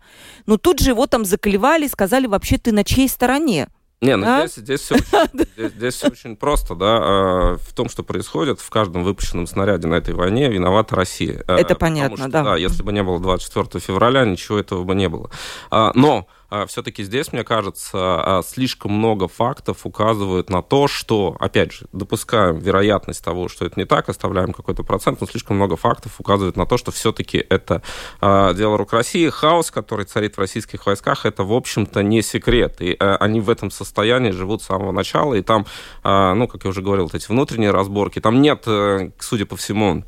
Но 0.45 0.57
тут 0.57 0.79
же 0.79 0.91
его 0.91 1.07
там 1.07 1.25
заколевали, 1.25 1.87
сказали, 1.87 2.27
вообще 2.27 2.59
ты 2.59 2.71
на 2.71 2.83
чьей 2.83 3.09
стороне? 3.09 3.69
Не, 3.99 4.15
ну 4.15 4.27
а? 4.27 4.45
здесь, 4.45 4.63
здесь, 4.63 4.81
все 4.81 4.95
очень, 4.95 5.27
здесь, 5.55 5.71
здесь 5.71 5.93
все 5.95 6.07
очень 6.09 6.35
просто, 6.35 6.75
да. 6.75 6.99
А, 7.01 7.57
в 7.57 7.73
том, 7.73 7.89
что 7.89 8.03
происходит, 8.03 8.61
в 8.61 8.69
каждом 8.69 9.03
выпущенном 9.03 9.47
снаряде 9.47 9.87
на 9.87 9.95
этой 9.95 10.13
войне 10.13 10.49
виновата 10.49 10.95
Россия. 10.95 11.43
Это 11.47 11.73
понятно, 11.73 12.17
что, 12.17 12.27
да. 12.27 12.43
Да, 12.43 12.55
если 12.57 12.83
бы 12.83 12.93
не 12.93 13.01
было 13.01 13.19
24 13.19 13.83
февраля, 13.83 14.23
ничего 14.23 14.59
этого 14.59 14.83
бы 14.83 14.93
не 14.93 15.09
было. 15.09 15.31
А, 15.71 15.91
но 15.95 16.27
все-таки 16.67 17.03
здесь, 17.03 17.33
мне 17.33 17.43
кажется, 17.43 17.91
а, 17.93 18.41
слишком 18.41 18.93
много 18.93 19.27
фактов 19.27 19.85
указывают 19.85 20.49
на 20.49 20.61
то, 20.61 20.87
что, 20.87 21.35
опять 21.39 21.73
же, 21.73 21.87
допускаем 21.91 22.59
вероятность 22.59 23.23
того, 23.23 23.47
что 23.49 23.65
это 23.65 23.79
не 23.79 23.85
так, 23.85 24.09
оставляем 24.09 24.53
какой-то 24.53 24.83
процент, 24.83 25.21
но 25.21 25.27
слишком 25.27 25.57
много 25.57 25.75
фактов 25.75 26.13
указывает 26.19 26.55
на 26.55 26.65
то, 26.65 26.77
что 26.77 26.91
все-таки 26.91 27.45
это 27.49 27.81
а, 28.21 28.53
дело 28.53 28.77
рук 28.77 28.93
России. 28.93 29.29
Хаос, 29.29 29.71
который 29.71 30.05
царит 30.05 30.35
в 30.35 30.39
российских 30.39 30.85
войсках, 30.85 31.25
это, 31.25 31.43
в 31.43 31.53
общем-то, 31.53 32.01
не 32.03 32.21
секрет. 32.21 32.77
И 32.79 32.95
они 32.97 33.41
в 33.41 33.49
этом 33.49 33.71
состоянии 33.71 34.31
живут 34.31 34.61
с 34.61 34.65
самого 34.65 34.91
начала, 34.91 35.33
и 35.33 35.41
там, 35.41 35.65
ну, 36.03 36.47
как 36.47 36.63
я 36.63 36.69
уже 36.69 36.81
говорил, 36.81 37.05
вот 37.05 37.15
эти 37.15 37.27
внутренние 37.27 37.71
разборки, 37.71 38.19
там 38.19 38.41
нет, 38.41 38.63
э, 38.67 39.11
судя 39.19 39.45
по 39.45 39.55
всему, 39.55 40.03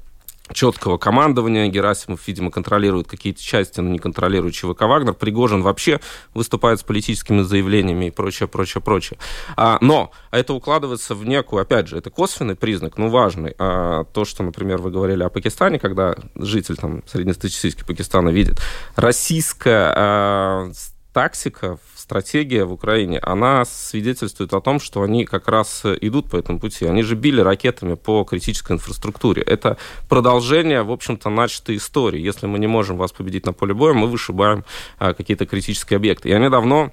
четкого 0.53 0.97
командования. 0.97 1.67
Герасимов, 1.67 2.27
видимо, 2.27 2.51
контролирует 2.51 3.07
какие-то 3.07 3.41
части, 3.41 3.79
но 3.79 3.89
не 3.89 3.99
контролирует 3.99 4.53
ЧВК 4.55 4.81
«Вагнер». 4.81 5.13
Пригожин 5.13 5.61
вообще 5.61 5.99
выступает 6.33 6.79
с 6.79 6.83
политическими 6.83 7.41
заявлениями 7.41 8.05
и 8.05 8.11
прочее, 8.11 8.47
прочее, 8.47 8.81
прочее. 8.81 9.19
А, 9.55 9.77
но 9.81 10.11
это 10.31 10.53
укладывается 10.53 11.15
в 11.15 11.25
некую, 11.25 11.61
опять 11.61 11.87
же, 11.87 11.97
это 11.97 12.09
косвенный 12.09 12.55
признак, 12.55 12.97
но 12.97 13.09
важный. 13.09 13.55
А, 13.57 14.05
то, 14.05 14.25
что, 14.25 14.43
например, 14.43 14.79
вы 14.79 14.91
говорили 14.91 15.23
о 15.23 15.29
Пакистане, 15.29 15.79
когда 15.79 16.15
житель 16.35 16.77
там, 16.77 17.03
среднестатистический 17.07 17.85
Пакистана 17.85 18.29
видит 18.29 18.59
российская 18.95 19.93
а, 19.95 20.71
тактика 21.13 21.77
стратегия 22.09 22.65
в 22.65 22.73
Украине, 22.73 23.19
она 23.19 23.65
свидетельствует 23.65 24.51
о 24.53 24.61
том, 24.61 24.79
что 24.79 25.03
они 25.03 25.25
как 25.25 25.47
раз 25.47 25.83
идут 26.01 26.27
по 26.27 26.37
этому 26.37 26.59
пути. 26.59 26.87
Они 26.87 27.03
же 27.03 27.13
били 27.13 27.39
ракетами 27.39 27.93
по 27.93 28.23
критической 28.23 28.75
инфраструктуре. 28.75 29.43
Это 29.43 29.77
продолжение, 30.09 30.81
в 30.81 30.91
общем-то, 30.91 31.29
начатой 31.29 31.75
истории. 31.75 32.19
Если 32.19 32.47
мы 32.47 32.57
не 32.57 32.65
можем 32.65 32.97
вас 32.97 33.11
победить 33.11 33.45
на 33.45 33.53
поле 33.53 33.75
боя, 33.75 33.93
мы 33.93 34.07
вышибаем 34.07 34.65
а, 34.97 35.13
какие-то 35.13 35.45
критические 35.45 35.97
объекты. 35.97 36.29
И 36.29 36.31
они 36.31 36.49
давно 36.49 36.91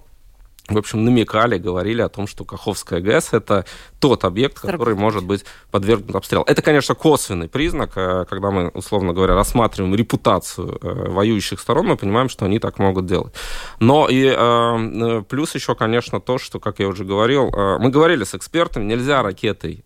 в 0.69 0.79
общем, 0.79 1.05
намекали, 1.05 1.59
говорили 1.59 2.03
о 2.03 2.09
том, 2.09 2.27
что 2.27 2.45
Каховская 2.45 3.01
ГЭС– 3.01 3.29
это 3.33 3.65
тот 4.01 4.25
объект, 4.25 4.59
который 4.59 4.95
может 4.97 5.25
быть 5.25 5.45
подвергнут 5.71 6.17
обстрелу. 6.17 6.45
Это, 6.45 6.61
конечно, 6.61 6.95
косвенный 6.95 7.49
признак. 7.49 7.93
Э, 7.97 8.25
когда 8.29 8.51
мы, 8.51 8.69
условно 8.69 9.13
говоря, 9.13 9.35
рассматриваем 9.35 9.95
репутацию 9.95 10.79
э, 10.83 11.11
воюющих 11.11 11.61
сторон, 11.61 11.87
мы 11.87 11.97
понимаем, 11.97 12.29
что 12.29 12.45
они 12.45 12.59
так 12.59 12.79
могут 12.79 13.07
делать. 13.07 13.33
Но 13.79 14.09
и 14.09 14.35
э, 14.37 15.23
плюс 15.29 15.55
еще, 15.55 15.77
конечно, 15.77 16.21
то, 16.21 16.39
что, 16.39 16.59
как 16.59 16.81
я 16.81 16.89
уже 16.89 17.05
говорил, 17.05 17.51
мы 17.79 17.91
говорили 17.91 18.25
с 18.25 18.35
экспертами, 18.35 18.85
нельзя 18.85 19.23
ракетой, 19.23 19.85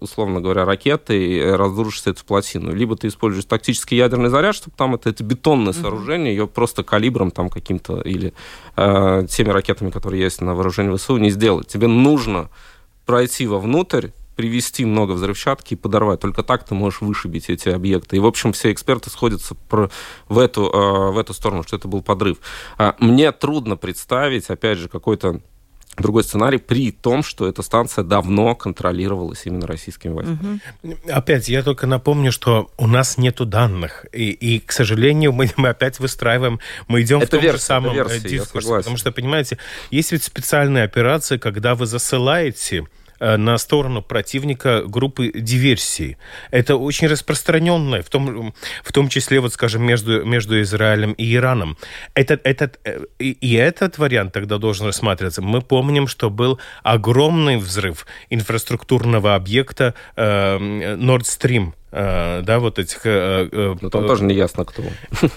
условно 0.00 0.40
говоря, 0.40 0.64
ракетой 0.64 1.54
разрушить 1.56 2.06
эту 2.06 2.24
плотину. 2.24 2.72
Либо 2.72 2.96
ты 2.96 3.08
используешь 3.08 3.44
тактический 3.44 3.98
ядерный 3.98 4.30
заряд, 4.30 4.54
чтобы 4.54 4.76
там 4.76 4.94
это, 4.94 5.10
это 5.10 5.22
бетонное 5.22 5.72
сооружение, 5.72 6.34
ее 6.34 6.46
просто 6.46 6.82
калибром 6.82 7.30
там 7.30 7.50
каким-то 7.50 8.00
или 8.00 8.32
теми 8.76 9.50
ракетами, 9.50 9.90
которые 9.90 10.13
которые 10.14 10.22
есть 10.22 10.40
на 10.40 10.54
вооружении 10.54 10.96
ВСУ, 10.96 11.16
не 11.16 11.30
сделать. 11.30 11.66
Тебе 11.66 11.88
нужно 11.88 12.48
пройти 13.06 13.46
вовнутрь, 13.46 14.08
привести 14.36 14.84
много 14.84 15.12
взрывчатки 15.12 15.74
и 15.74 15.76
подорвать. 15.76 16.20
Только 16.20 16.42
так 16.42 16.64
ты 16.64 16.74
можешь 16.74 17.00
вышибить 17.00 17.50
эти 17.50 17.68
объекты. 17.68 18.16
И, 18.16 18.20
в 18.20 18.26
общем, 18.26 18.52
все 18.52 18.70
эксперты 18.72 19.10
сходятся 19.10 19.54
про, 19.68 19.90
в, 20.28 20.38
эту, 20.38 20.62
э, 20.62 21.12
в 21.12 21.18
эту 21.18 21.34
сторону, 21.34 21.62
что 21.62 21.76
это 21.76 21.88
был 21.88 22.02
подрыв. 22.02 22.38
А, 22.78 22.94
мне 23.00 23.32
трудно 23.32 23.76
представить, 23.76 24.50
опять 24.50 24.78
же, 24.78 24.88
какой-то 24.88 25.40
другой 26.02 26.24
сценарий, 26.24 26.58
при 26.58 26.90
том, 26.90 27.22
что 27.22 27.46
эта 27.48 27.62
станция 27.62 28.04
давно 28.04 28.54
контролировалась 28.54 29.42
именно 29.44 29.66
российскими 29.66 30.12
войсками. 30.12 30.60
Угу. 30.82 30.96
Опять, 31.10 31.48
я 31.48 31.62
только 31.62 31.86
напомню, 31.86 32.32
что 32.32 32.70
у 32.76 32.86
нас 32.86 33.18
нету 33.18 33.44
данных, 33.46 34.06
и, 34.12 34.30
и 34.30 34.58
к 34.60 34.72
сожалению, 34.72 35.32
мы, 35.32 35.50
мы 35.56 35.68
опять 35.68 35.98
выстраиваем, 35.98 36.60
мы 36.88 37.02
идем 37.02 37.18
это 37.18 37.26
в 37.26 37.30
том 37.30 37.40
версия, 37.40 37.58
же 37.58 37.62
самом 37.62 37.94
версия, 37.94 38.28
дискурсе, 38.28 38.68
потому 38.68 38.96
что, 38.96 39.12
понимаете, 39.12 39.58
есть 39.90 40.12
ведь 40.12 40.24
специальные 40.24 40.84
операции, 40.84 41.38
когда 41.38 41.74
вы 41.74 41.86
засылаете 41.86 42.78
э, 42.78 43.03
на 43.20 43.58
сторону 43.58 44.02
противника 44.02 44.82
группы 44.86 45.30
диверсии. 45.34 46.18
Это 46.50 46.76
очень 46.76 47.08
распространенное, 47.08 48.02
в 48.02 48.10
том, 48.10 48.54
в 48.82 48.92
том 48.92 49.08
числе, 49.08 49.40
вот, 49.40 49.52
скажем, 49.52 49.84
между, 49.84 50.24
между 50.24 50.60
Израилем 50.62 51.12
и 51.12 51.34
Ираном. 51.34 51.76
Этот, 52.14 52.40
этот, 52.44 52.80
э, 52.84 53.04
и, 53.18 53.32
и 53.32 53.54
этот 53.54 53.98
вариант 53.98 54.32
тогда 54.32 54.58
должен 54.58 54.86
рассматриваться. 54.86 55.42
Мы 55.42 55.60
помним, 55.60 56.06
что 56.06 56.30
был 56.30 56.58
огромный 56.82 57.56
взрыв 57.56 58.06
инфраструктурного 58.30 59.34
объекта 59.34 59.94
э, 60.16 60.56
Nord 60.96 61.22
Stream 61.22 61.72
Э, 61.83 61.83
да, 61.94 62.58
вот 62.58 62.78
этих... 62.78 63.06
Э, 63.06 63.48
э, 63.50 63.74
Но 63.80 63.90
там 63.90 64.06
тоже 64.06 64.24
не 64.24 64.34
ясно, 64.34 64.64
кто. 64.64 64.82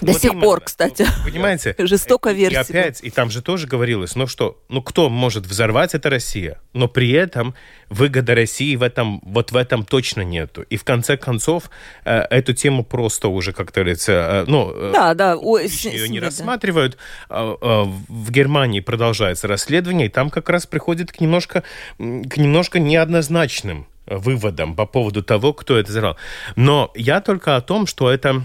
До 0.00 0.12
сих 0.12 0.38
пор, 0.40 0.60
кстати. 0.60 1.06
Понимаете? 1.24 1.74
Жестоко 1.78 2.32
версия. 2.32 2.58
И 2.58 2.60
опять, 2.60 3.00
и 3.02 3.10
там 3.10 3.30
же 3.30 3.42
тоже 3.42 3.66
говорилось, 3.66 4.16
ну 4.16 4.26
что, 4.26 4.60
ну 4.68 4.82
кто 4.82 5.08
может 5.08 5.46
взорвать, 5.46 5.94
это 5.94 6.10
Россия. 6.10 6.60
Но 6.72 6.88
при 6.88 7.12
этом 7.12 7.54
выгода 7.90 8.34
России 8.34 8.74
в 8.76 8.82
этом, 8.82 9.20
вот 9.24 9.52
в 9.52 9.56
этом 9.56 9.84
точно 9.84 10.22
нету. 10.22 10.62
И 10.62 10.76
в 10.76 10.84
конце 10.84 11.16
концов 11.16 11.70
эту 12.04 12.52
тему 12.54 12.84
просто 12.84 13.28
уже, 13.28 13.52
как 13.52 13.70
говорится, 13.70 14.44
ну... 14.48 14.74
Да, 14.92 15.14
да. 15.14 15.34
Ее 15.34 16.08
не 16.08 16.20
рассматривают. 16.20 16.98
А, 17.28 17.56
а, 17.60 17.84
в 17.84 18.30
Германии 18.30 18.80
продолжается 18.80 19.48
расследование, 19.48 20.06
и 20.06 20.10
там 20.10 20.30
как 20.30 20.48
раз 20.48 20.66
приходит 20.66 21.12
к 21.12 21.20
немножко, 21.20 21.62
к 21.98 22.36
немножко 22.36 22.78
неоднозначным 22.78 23.86
выводом 24.10 24.74
по 24.74 24.86
поводу 24.86 25.22
того, 25.22 25.52
кто 25.52 25.78
это 25.78 25.90
взорвал. 25.90 26.16
Но 26.56 26.90
я 26.94 27.20
только 27.20 27.56
о 27.56 27.60
том, 27.60 27.86
что 27.86 28.10
это 28.10 28.44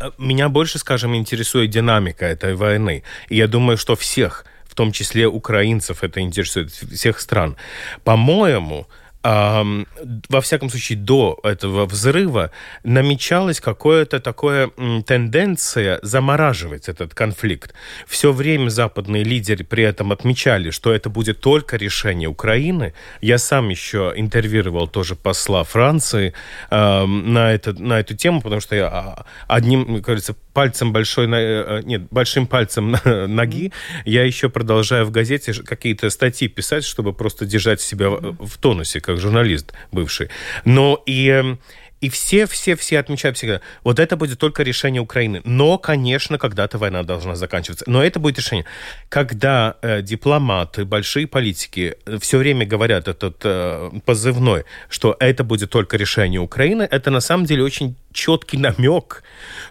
э, 0.00 0.10
меня 0.18 0.48
больше, 0.48 0.78
скажем, 0.78 1.14
интересует 1.14 1.70
динамика 1.70 2.26
этой 2.26 2.54
войны. 2.54 3.02
И 3.28 3.36
я 3.36 3.46
думаю, 3.46 3.76
что 3.76 3.96
всех, 3.96 4.44
в 4.66 4.74
том 4.74 4.92
числе 4.92 5.26
украинцев, 5.26 6.02
это 6.02 6.20
интересует, 6.20 6.70
всех 6.70 7.20
стран. 7.20 7.56
По-моему, 8.04 8.86
во 9.22 10.40
всяком 10.40 10.70
случае, 10.70 10.98
до 10.98 11.38
этого 11.42 11.84
взрыва 11.84 12.50
намечалась 12.84 13.60
какая-то 13.60 14.18
такая 14.20 14.70
тенденция 15.06 15.98
замораживать 16.02 16.88
этот 16.88 17.14
конфликт. 17.14 17.74
Все 18.06 18.32
время 18.32 18.70
западные 18.70 19.22
лидеры 19.22 19.64
при 19.64 19.84
этом 19.84 20.12
отмечали, 20.12 20.70
что 20.70 20.92
это 20.92 21.10
будет 21.10 21.40
только 21.40 21.76
решение 21.76 22.28
Украины. 22.28 22.94
Я 23.20 23.38
сам 23.38 23.68
еще 23.68 24.12
интервьюировал 24.16 24.88
тоже 24.88 25.16
посла 25.16 25.64
Франции 25.64 26.32
э, 26.70 27.06
на, 27.06 27.52
это, 27.52 27.72
на 27.74 28.00
эту 28.00 28.16
тему, 28.16 28.40
потому 28.40 28.60
что 28.60 28.74
я 28.74 28.86
а, 28.86 29.26
одним, 29.48 30.00
говорится, 30.00 30.34
пальцем 30.52 30.92
большой, 30.92 31.26
э, 31.30 31.82
нет, 31.84 32.02
большим 32.10 32.46
пальцем 32.46 32.96
ноги 33.04 33.72
я 34.04 34.24
еще 34.24 34.48
продолжаю 34.48 35.06
в 35.06 35.10
газете 35.10 35.52
какие-то 35.52 36.10
статьи 36.10 36.48
писать, 36.48 36.84
чтобы 36.84 37.12
просто 37.12 37.46
держать 37.46 37.80
себя 37.80 38.10
в 38.10 38.58
тонусе, 38.58 39.00
как 39.00 39.18
журналист 39.18 39.72
бывший. 39.92 40.30
Но 40.64 41.02
и 41.06 41.28
эм, 41.28 41.58
и 42.00 42.08
все, 42.08 42.46
все, 42.46 42.76
все 42.76 42.98
отмечают 42.98 43.36
всегда, 43.36 43.60
вот 43.84 43.98
это 43.98 44.16
будет 44.16 44.38
только 44.38 44.62
решение 44.62 45.02
Украины. 45.02 45.42
Но, 45.44 45.78
конечно, 45.78 46.38
когда-то 46.38 46.78
война 46.78 47.02
должна 47.02 47.36
заканчиваться. 47.36 47.84
Но 47.86 48.02
это 48.02 48.18
будет 48.18 48.38
решение. 48.38 48.64
Когда 49.08 49.76
э, 49.82 50.02
дипломаты, 50.02 50.84
большие 50.84 51.26
политики 51.26 51.96
э, 52.06 52.18
все 52.18 52.38
время 52.38 52.66
говорят 52.66 53.06
этот 53.08 53.42
э, 53.44 53.90
позывной, 54.04 54.64
что 54.88 55.14
это 55.20 55.44
будет 55.44 55.70
только 55.70 55.98
решение 55.98 56.40
Украины, 56.40 56.88
это 56.90 57.10
на 57.10 57.20
самом 57.20 57.44
деле 57.44 57.62
очень 57.62 57.96
четкий 58.12 58.56
намек, 58.56 59.22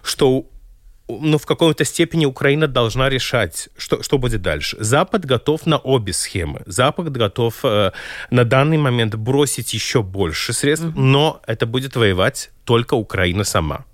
что 0.02 0.46
ну, 1.20 1.38
в 1.38 1.46
какой-то 1.46 1.84
степени 1.84 2.26
Украина 2.26 2.66
должна 2.66 3.08
решать, 3.08 3.68
что, 3.76 4.02
что 4.02 4.18
будет 4.18 4.42
дальше. 4.42 4.76
Запад 4.80 5.24
готов 5.24 5.66
на 5.66 5.78
обе 5.78 6.12
схемы. 6.12 6.62
Запад 6.66 7.10
готов 7.10 7.54
э, 7.64 7.92
на 8.30 8.44
данный 8.44 8.78
момент 8.78 9.14
бросить 9.14 9.74
еще 9.74 10.02
больше 10.02 10.52
средств, 10.52 10.86
mm-hmm. 10.86 11.00
но 11.00 11.40
это 11.46 11.66
будет 11.66 11.96
воевать 11.96 12.50
только 12.64 12.94
Украина 12.94 13.44
сама. 13.44 13.84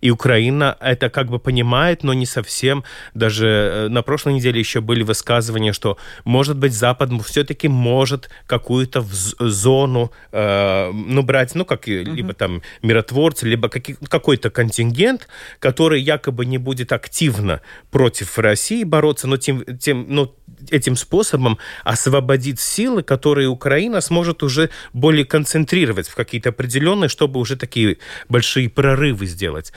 И 0.00 0.10
Украина 0.10 0.76
это 0.80 1.10
как 1.10 1.28
бы 1.28 1.38
понимает, 1.38 2.02
но 2.02 2.14
не 2.14 2.26
совсем. 2.26 2.84
Даже 3.14 3.46
э, 3.46 3.88
на 3.88 4.02
прошлой 4.02 4.34
неделе 4.34 4.58
еще 4.58 4.80
были 4.80 5.02
высказывания, 5.02 5.72
что, 5.72 5.98
может 6.24 6.56
быть, 6.56 6.72
Запад 6.72 7.10
все-таки 7.24 7.68
может 7.68 8.30
какую-то 8.46 9.04
зону, 9.38 10.12
э, 10.32 10.90
ну, 10.92 11.22
брать, 11.22 11.54
ну, 11.54 11.64
как 11.64 11.88
mm-hmm. 11.88 12.14
либо 12.14 12.32
там 12.34 12.62
миротворцы, 12.82 13.46
либо 13.46 13.68
какой-то 13.68 14.50
контингент, 14.50 15.28
который 15.58 16.00
якобы 16.00 16.46
не 16.46 16.58
будет 16.58 16.92
активно 16.92 17.60
против 17.90 18.38
России 18.38 18.84
бороться, 18.84 19.26
но 19.26 19.36
тем, 19.36 19.64
тем, 19.78 20.06
но 20.08 20.34
этим 20.70 20.96
способом 20.96 21.58
освободит 21.84 22.60
силы, 22.60 23.02
которые 23.02 23.48
Украина 23.48 24.00
сможет 24.00 24.42
уже 24.42 24.70
более 24.92 25.24
концентрировать 25.24 26.08
в 26.08 26.14
какие-то 26.14 26.50
определенные, 26.50 27.08
чтобы 27.08 27.40
уже 27.40 27.56
такие 27.56 27.98
большие 28.28 28.68
прорывы 28.68 29.26
сделать 29.26 29.72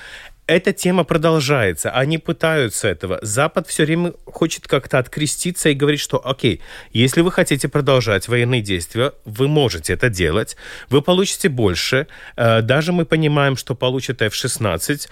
эта 0.48 0.72
тема 0.72 1.04
продолжается. 1.04 1.92
Они 1.92 2.18
пытаются 2.18 2.88
этого. 2.88 3.20
Запад 3.22 3.68
все 3.68 3.84
время 3.84 4.14
хочет 4.26 4.68
как-то 4.68 4.98
откреститься 4.98 5.70
и 5.70 5.74
говорить, 5.74 6.00
что 6.00 6.26
окей, 6.26 6.62
если 6.94 7.22
вы 7.22 7.32
хотите 7.32 7.68
продолжать 7.68 8.28
военные 8.30 8.62
действия, 8.62 9.12
вы 9.26 9.48
можете 9.50 9.94
это 9.94 10.10
делать, 10.10 10.56
вы 10.90 11.02
получите 11.02 11.50
больше. 11.50 12.08
Э, 12.38 12.62
даже 12.62 12.94
мы 12.94 13.06
понимаем, 13.06 13.58
что 13.58 13.76
получат 13.76 14.22
F-16, 14.22 15.10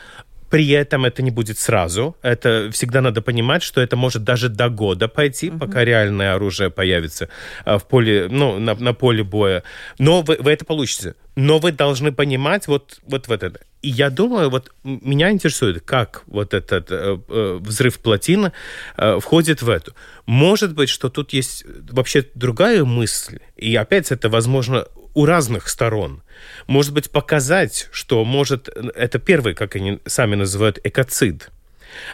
при 0.55 0.69
этом 0.69 1.03
это 1.03 1.21
не 1.21 1.31
будет 1.31 1.59
сразу. 1.59 2.15
Это 2.21 2.69
всегда 2.71 3.01
надо 3.01 3.21
понимать, 3.21 3.61
что 3.61 3.81
это 3.81 3.97
может 3.97 4.23
даже 4.23 4.47
до 4.47 4.69
года 4.69 5.09
пойти, 5.09 5.49
uh-huh. 5.49 5.59
пока 5.59 5.83
реальное 5.83 6.33
оружие 6.33 6.69
появится 6.69 7.27
а, 7.65 7.77
в 7.77 7.83
поле, 7.83 8.27
ну, 8.29 8.57
на, 8.57 8.73
на 8.73 8.93
поле 8.93 9.21
боя. 9.21 9.63
Но 9.99 10.21
вы, 10.21 10.37
вы 10.39 10.51
это 10.51 10.63
получите. 10.63 11.15
Но 11.35 11.59
вы 11.59 11.73
должны 11.73 12.13
понимать 12.13 12.67
вот, 12.67 12.99
вот, 13.05 13.27
вот 13.27 13.43
это. 13.43 13.59
И 13.81 13.89
я 13.89 14.09
думаю, 14.09 14.49
вот 14.49 14.71
меня 14.85 15.29
интересует, 15.29 15.81
как 15.81 16.23
вот 16.27 16.53
этот 16.53 16.89
э, 16.89 17.17
э, 17.27 17.59
взрыв 17.59 17.99
плотины 17.99 18.53
э, 18.95 19.19
входит 19.19 19.61
в 19.61 19.69
эту. 19.69 19.93
Может 20.25 20.73
быть, 20.73 20.87
что 20.87 21.09
тут 21.09 21.33
есть 21.33 21.65
вообще 21.91 22.23
другая 22.33 22.85
мысль. 22.85 23.39
И 23.57 23.75
опять 23.75 24.09
это, 24.09 24.29
возможно, 24.29 24.85
у 25.15 25.25
разных 25.25 25.67
сторон. 25.67 26.21
Может 26.67 26.93
быть, 26.93 27.09
показать, 27.09 27.89
что 27.91 28.23
может... 28.23 28.69
Это 28.95 29.17
первый, 29.17 29.55
как 29.55 29.75
они 29.75 29.99
сами 30.05 30.35
называют, 30.35 30.79
экоцид. 30.83 31.49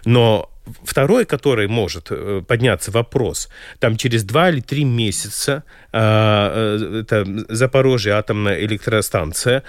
Но 0.05 0.51
Второй, 0.83 1.25
который 1.25 1.67
может 1.67 2.07
э, 2.11 2.43
подняться 2.47 2.91
вопрос, 2.91 3.49
там 3.79 3.97
через 3.97 4.23
два 4.23 4.51
или 4.51 4.61
три 4.61 4.83
месяца 4.83 5.63
э, 5.91 5.97
э, 5.99 7.01
это 7.01 7.25
Запорожье 7.49 8.13
атомная 8.13 8.61
электростанция 8.61 9.63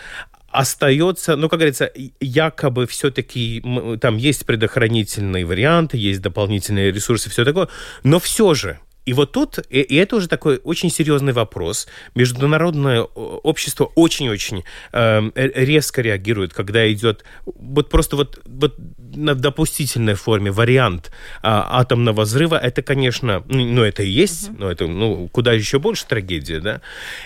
остается, 0.50 1.34
ну, 1.36 1.48
как 1.48 1.60
говорится, 1.60 1.90
якобы 2.20 2.86
все-таки 2.86 3.64
там 4.02 4.18
есть 4.18 4.44
предохранительные 4.44 5.46
варианты, 5.46 5.96
есть 5.96 6.20
дополнительные 6.20 6.92
ресурсы, 6.92 7.30
все 7.30 7.46
такое, 7.46 7.68
но 8.04 8.20
все 8.20 8.52
же 8.52 8.78
и 9.04 9.12
вот 9.12 9.32
тут, 9.32 9.58
и, 9.68 9.80
и 9.80 9.96
это 9.96 10.16
уже 10.16 10.28
такой 10.28 10.60
очень 10.62 10.90
серьезный 10.90 11.32
вопрос. 11.32 11.88
Международное 12.14 13.02
общество 13.02 13.90
очень-очень 13.94 14.64
э, 14.92 15.30
резко 15.34 16.02
реагирует, 16.02 16.52
когда 16.52 16.90
идет 16.92 17.24
вот 17.44 17.90
просто 17.90 18.16
вот, 18.16 18.40
вот 18.44 18.76
на 19.14 19.34
допустительной 19.34 20.14
форме 20.14 20.52
вариант 20.52 21.06
э, 21.06 21.10
атомного 21.42 22.22
взрыва. 22.22 22.56
Это, 22.56 22.82
конечно, 22.82 23.42
ну, 23.48 23.64
ну 23.64 23.82
это 23.82 24.02
и 24.04 24.10
есть, 24.10 24.48
mm-hmm. 24.48 24.56
но 24.58 24.70
это 24.70 24.86
ну, 24.86 25.28
куда 25.28 25.52
еще 25.52 25.78
больше 25.78 26.06
трагедия, 26.06 26.60
да. 26.60 26.80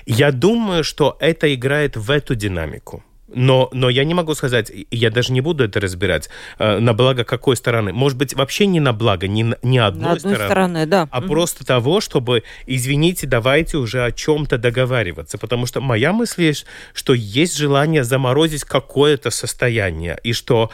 Я 0.07 0.33
думаю, 0.33 0.83
что 0.83 1.17
это 1.21 1.55
играет 1.55 1.97
в 1.97 2.11
эту 2.11 2.35
динамику. 2.35 3.05
Но, 3.29 3.69
но 3.73 3.89
я 3.89 4.05
не 4.05 4.15
могу 4.15 4.35
сказать, 4.35 4.71
я 4.91 5.11
даже 5.11 5.33
не 5.33 5.41
буду 5.41 5.65
это 5.65 5.81
разбирать, 5.81 6.29
э, 6.59 6.79
на 6.79 6.95
благо 6.95 7.25
какой 7.25 7.57
стороны. 7.57 7.93
Может 7.93 8.17
быть, 8.17 8.35
вообще 8.35 8.67
не 8.67 8.79
на 8.79 8.93
благо, 8.93 9.27
не, 9.27 9.55
не 9.62 9.79
одной, 9.79 10.12
одной 10.12 10.35
стороны, 10.35 10.45
стороны 10.45 10.87
да. 10.87 11.09
а 11.11 11.19
угу. 11.19 11.29
просто 11.29 11.67
того, 11.67 12.01
чтобы, 12.01 12.45
извините, 12.67 13.27
давайте 13.27 13.79
уже 13.79 14.05
о 14.05 14.12
чем-то 14.12 14.59
договариваться. 14.59 15.39
Потому 15.39 15.67
что 15.67 15.81
моя 15.81 16.12
мысль 16.12 16.45
есть, 16.45 16.67
что 16.95 17.15
есть 17.15 17.57
желание 17.57 18.05
заморозить 18.05 18.65
какое-то 18.65 19.31
состояние, 19.31 20.19
и 20.23 20.33
что 20.33 20.71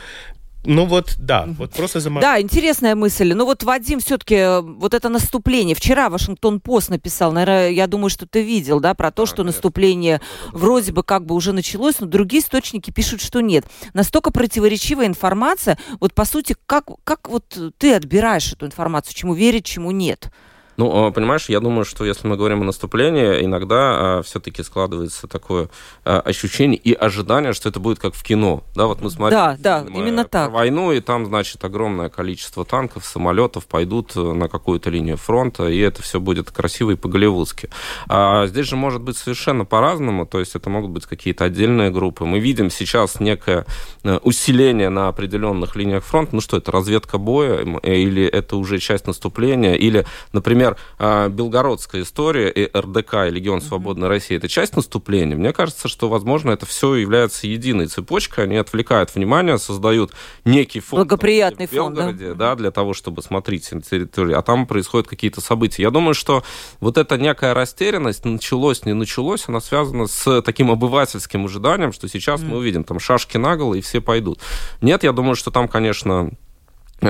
ну 0.64 0.86
вот, 0.86 1.16
да, 1.18 1.46
вот 1.58 1.72
просто 1.72 2.00
замор... 2.00 2.22
Да, 2.22 2.40
интересная 2.40 2.94
мысль. 2.94 3.32
Ну 3.34 3.44
вот, 3.44 3.64
Вадим, 3.64 3.98
все-таки 3.98 4.36
э, 4.36 4.60
вот 4.60 4.94
это 4.94 5.08
наступление. 5.08 5.74
Вчера 5.74 6.08
Вашингтон 6.08 6.60
Пост 6.60 6.88
написал, 6.88 7.32
наверное, 7.32 7.70
я 7.70 7.86
думаю, 7.88 8.10
что 8.10 8.26
ты 8.26 8.42
видел, 8.42 8.78
да, 8.78 8.94
про 8.94 9.10
то, 9.10 9.24
а, 9.24 9.26
что 9.26 9.38
конечно. 9.38 9.56
наступление 9.56 10.20
вроде 10.52 10.92
бы 10.92 11.02
как 11.02 11.26
бы 11.26 11.34
уже 11.34 11.52
началось, 11.52 11.98
но 11.98 12.06
другие 12.06 12.42
источники 12.42 12.92
пишут, 12.92 13.20
что 13.20 13.40
нет. 13.40 13.66
Настолько 13.92 14.30
противоречивая 14.30 15.06
информация. 15.06 15.78
Вот, 16.00 16.14
по 16.14 16.24
сути, 16.24 16.54
как, 16.66 16.86
как 17.02 17.28
вот 17.28 17.44
ты 17.78 17.94
отбираешь 17.94 18.52
эту 18.52 18.66
информацию, 18.66 19.14
чему 19.14 19.34
верить, 19.34 19.64
чему 19.64 19.90
нет? 19.90 20.30
Ну, 20.76 21.06
а, 21.06 21.10
понимаешь, 21.10 21.48
я 21.48 21.60
думаю, 21.60 21.84
что 21.84 22.04
если 22.04 22.26
мы 22.26 22.36
говорим 22.36 22.62
о 22.62 22.64
наступлении, 22.64 23.44
иногда 23.44 24.18
а, 24.18 24.22
все-таки 24.22 24.62
складывается 24.62 25.26
такое 25.26 25.68
а, 26.04 26.20
ощущение 26.20 26.78
и 26.78 26.92
ожидание, 26.92 27.52
что 27.52 27.68
это 27.68 27.80
будет 27.80 27.98
как 27.98 28.14
в 28.14 28.22
кино. 28.22 28.62
Да, 28.74 28.86
вот 28.86 29.00
мы 29.00 29.10
смотрим 29.10 29.38
да, 29.38 29.56
да, 29.58 29.84
именно 29.88 30.24
так. 30.24 30.50
войну, 30.50 30.92
и 30.92 31.00
там, 31.00 31.26
значит, 31.26 31.64
огромное 31.64 32.08
количество 32.08 32.64
танков, 32.64 33.04
самолетов 33.04 33.66
пойдут 33.66 34.12
э, 34.16 34.20
на 34.20 34.48
какую-то 34.48 34.90
линию 34.90 35.16
фронта, 35.16 35.68
и 35.68 35.78
это 35.78 36.02
все 36.02 36.20
будет 36.20 36.50
красиво 36.50 36.92
и 36.92 36.96
по-голливудски. 36.96 37.68
А 38.08 38.46
здесь 38.46 38.66
же 38.66 38.76
может 38.76 39.02
быть 39.02 39.16
совершенно 39.16 39.64
по-разному, 39.64 40.26
то 40.26 40.40
есть 40.40 40.54
это 40.54 40.70
могут 40.70 40.90
быть 40.90 41.06
какие-то 41.06 41.44
отдельные 41.44 41.90
группы. 41.90 42.24
Мы 42.24 42.38
видим 42.38 42.70
сейчас 42.70 43.20
некое 43.20 43.66
э, 44.04 44.18
усиление 44.22 44.88
на 44.88 45.08
определенных 45.08 45.76
линиях 45.76 46.04
фронта. 46.04 46.34
Ну 46.34 46.40
что, 46.40 46.56
это 46.56 46.72
разведка 46.72 47.18
боя, 47.18 47.60
или 47.82 48.24
это 48.24 48.56
уже 48.56 48.78
часть 48.78 49.06
наступления, 49.06 49.74
или, 49.74 50.06
например, 50.32 50.61
например, 50.62 50.76
а, 50.98 51.28
белгородская 51.28 52.02
история 52.02 52.50
и 52.50 52.70
РДК, 52.76 53.14
и 53.26 53.30
Легион 53.30 53.60
Свободной 53.60 54.08
России, 54.08 54.36
это 54.36 54.48
часть 54.48 54.76
наступления. 54.76 55.36
Мне 55.36 55.52
кажется, 55.52 55.88
что, 55.88 56.08
возможно, 56.08 56.50
это 56.50 56.66
все 56.66 56.94
является 56.94 57.46
единой 57.46 57.86
цепочкой. 57.86 58.44
Они 58.44 58.56
отвлекают 58.56 59.14
внимание, 59.14 59.58
создают 59.58 60.12
некий 60.44 60.80
фон. 60.80 61.00
Благоприятный 61.00 61.66
в 61.66 61.72
Белгороде, 61.72 62.28
фон, 62.28 62.38
да? 62.38 62.50
да, 62.50 62.54
для 62.54 62.70
того, 62.70 62.94
чтобы 62.94 63.22
смотреть 63.22 63.72
на 63.72 63.82
территории. 63.82 64.34
А 64.34 64.42
там 64.42 64.66
происходят 64.66 65.08
какие-то 65.08 65.40
события. 65.40 65.82
Я 65.82 65.90
думаю, 65.90 66.14
что 66.14 66.42
вот 66.80 66.98
эта 66.98 67.18
некая 67.18 67.54
растерянность, 67.54 68.24
началось, 68.24 68.84
не 68.84 68.94
началось, 68.94 69.44
она 69.48 69.60
связана 69.60 70.06
с 70.06 70.42
таким 70.42 70.70
обывательским 70.70 71.44
ожиданием, 71.44 71.92
что 71.92 72.08
сейчас 72.08 72.40
mm. 72.40 72.44
мы 72.46 72.58
увидим 72.58 72.84
там 72.84 73.00
шашки 73.00 73.36
наголо, 73.36 73.74
и 73.74 73.80
все 73.80 74.00
пойдут. 74.00 74.40
Нет, 74.80 75.02
я 75.02 75.12
думаю, 75.12 75.34
что 75.34 75.50
там, 75.50 75.68
конечно, 75.68 76.30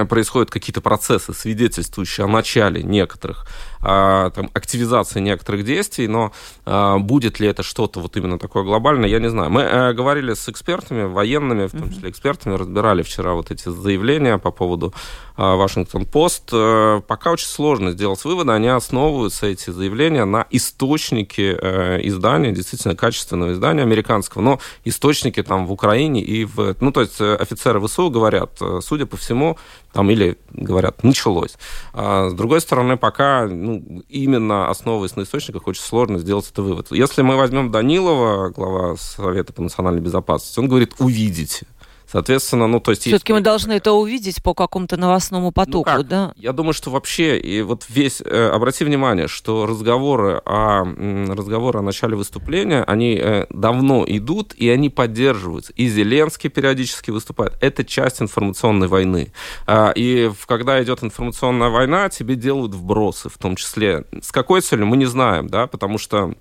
происходят 0.09 0.51
какие-то 0.51 0.81
процессы, 0.81 1.35
свидетельствующие 1.35 2.25
о 2.25 2.29
начале 2.29 2.83
некоторых, 2.83 3.47
а, 3.81 4.31
там, 4.31 4.51
активизации 4.55 5.21
некоторых 5.21 5.65
действий, 5.65 6.09
но 6.09 6.33
а, 6.65 6.99
будет 6.99 7.41
ли 7.41 7.49
это 7.49 7.63
что-то 7.63 8.01
вот 8.01 8.17
именно 8.17 8.39
такое 8.39 8.63
глобальное, 8.63 9.09
я 9.09 9.19
не 9.19 9.29
знаю. 9.29 9.51
Мы 9.51 9.63
а, 9.63 9.93
говорили 9.93 10.35
с 10.35 10.49
экспертами, 10.49 11.05
военными, 11.05 11.67
в 11.67 11.73
том 11.73 11.91
числе 11.91 12.11
экспертами, 12.11 12.55
разбирали 12.55 13.03
вчера 13.03 13.33
вот 13.35 13.51
эти 13.51 13.69
заявления 13.69 14.39
по 14.39 14.51
поводу 14.51 14.95
Вашингтон-Пост. 15.37 16.51
А, 16.53 17.01
пока 17.01 17.33
очень 17.33 17.49
сложно 17.49 17.93
сделать 17.93 18.25
выводы, 18.25 18.53
они 18.53 18.69
основываются, 18.69 19.47
эти 19.47 19.71
заявления, 19.71 20.25
на 20.25 20.47
источнике 20.51 21.59
а, 21.61 21.99
издания, 21.99 22.53
действительно 22.53 22.95
качественного 22.95 23.53
издания 23.53 23.83
американского, 23.83 24.43
но 24.43 24.61
источники 24.85 25.43
там 25.43 25.67
в 25.67 25.73
Украине 25.73 26.23
и 26.23 26.45
в... 26.45 26.77
Ну, 26.81 26.93
то 26.93 27.01
есть 27.01 27.21
офицеры 27.21 27.81
ВСУ 27.87 28.11
говорят, 28.11 28.61
судя 28.81 29.07
по 29.07 29.17
всему, 29.17 29.59
там, 29.93 30.11
или 30.11 30.39
говорят, 30.53 31.05
началось. 31.05 31.57
А 31.93 32.29
с 32.31 32.35
другой 32.35 32.61
стороны, 32.61 32.97
пока 32.97 33.47
ну, 33.47 34.03
именно 34.09 34.69
основываясь 34.69 35.17
на 35.17 35.23
источниках, 35.23 35.67
очень 35.67 35.83
сложно 35.83 36.19
сделать 36.19 36.49
это 36.51 36.63
вывод. 36.63 36.89
Если 36.91 37.23
мы 37.23 37.37
возьмем 37.37 37.71
Данилова, 37.71 38.51
глава 38.51 38.97
Совета 38.97 39.53
по 39.53 39.63
национальной 39.63 40.01
безопасности, 40.01 40.59
он 40.59 40.69
говорит, 40.69 40.95
увидите. 40.99 41.67
Соответственно, 42.12 42.66
ну, 42.66 42.79
то 42.79 42.90
есть... 42.90 43.07
Все-таки 43.07 43.33
мы 43.33 43.40
должны 43.40 43.72
это 43.72 43.92
увидеть 43.92 44.42
по 44.42 44.53
какому-то 44.53 44.98
новостному 44.98 45.46
ну 45.46 45.53
потоку, 45.53 45.90
ну, 45.96 46.03
да? 46.03 46.33
Я 46.37 46.53
думаю, 46.53 46.75
что 46.75 46.90
вообще, 46.90 47.38
и 47.38 47.62
вот 47.62 47.87
весь... 47.88 48.20
Э, 48.20 48.51
обрати 48.51 48.85
внимание, 48.85 49.29
что 49.29 49.64
разговоры 49.64 50.42
о, 50.44 50.85
разговоры 51.33 51.79
о 51.79 51.83
начале 51.83 52.14
выступления, 52.14 52.85
они 52.85 53.18
э, 53.18 53.46
давно 53.48 54.05
идут, 54.07 54.53
и 54.53 54.68
они 54.68 54.90
поддерживаются. 54.90 55.72
И 55.72 55.88
Зеленский 55.88 56.51
периодически 56.51 57.11
выступает. 57.11 57.57
Это 57.62 57.83
часть 57.83 58.20
информационной 58.20 58.88
войны. 58.88 59.33
А, 59.66 59.92
и 59.94 60.31
когда 60.46 60.83
идет 60.83 61.03
информационная 61.03 61.70
война, 61.70 62.11
тебе 62.11 62.35
делают 62.35 62.75
вбросы, 62.75 63.31
в 63.31 63.38
том 63.38 63.57
числе. 63.57 64.05
С 64.20 64.33
какой 64.33 64.61
целью, 64.61 64.87
мы 64.87 64.98
не 64.98 65.07
знаем, 65.07 65.48
да, 65.48 65.66
потому 65.66 65.96
что 65.96 66.35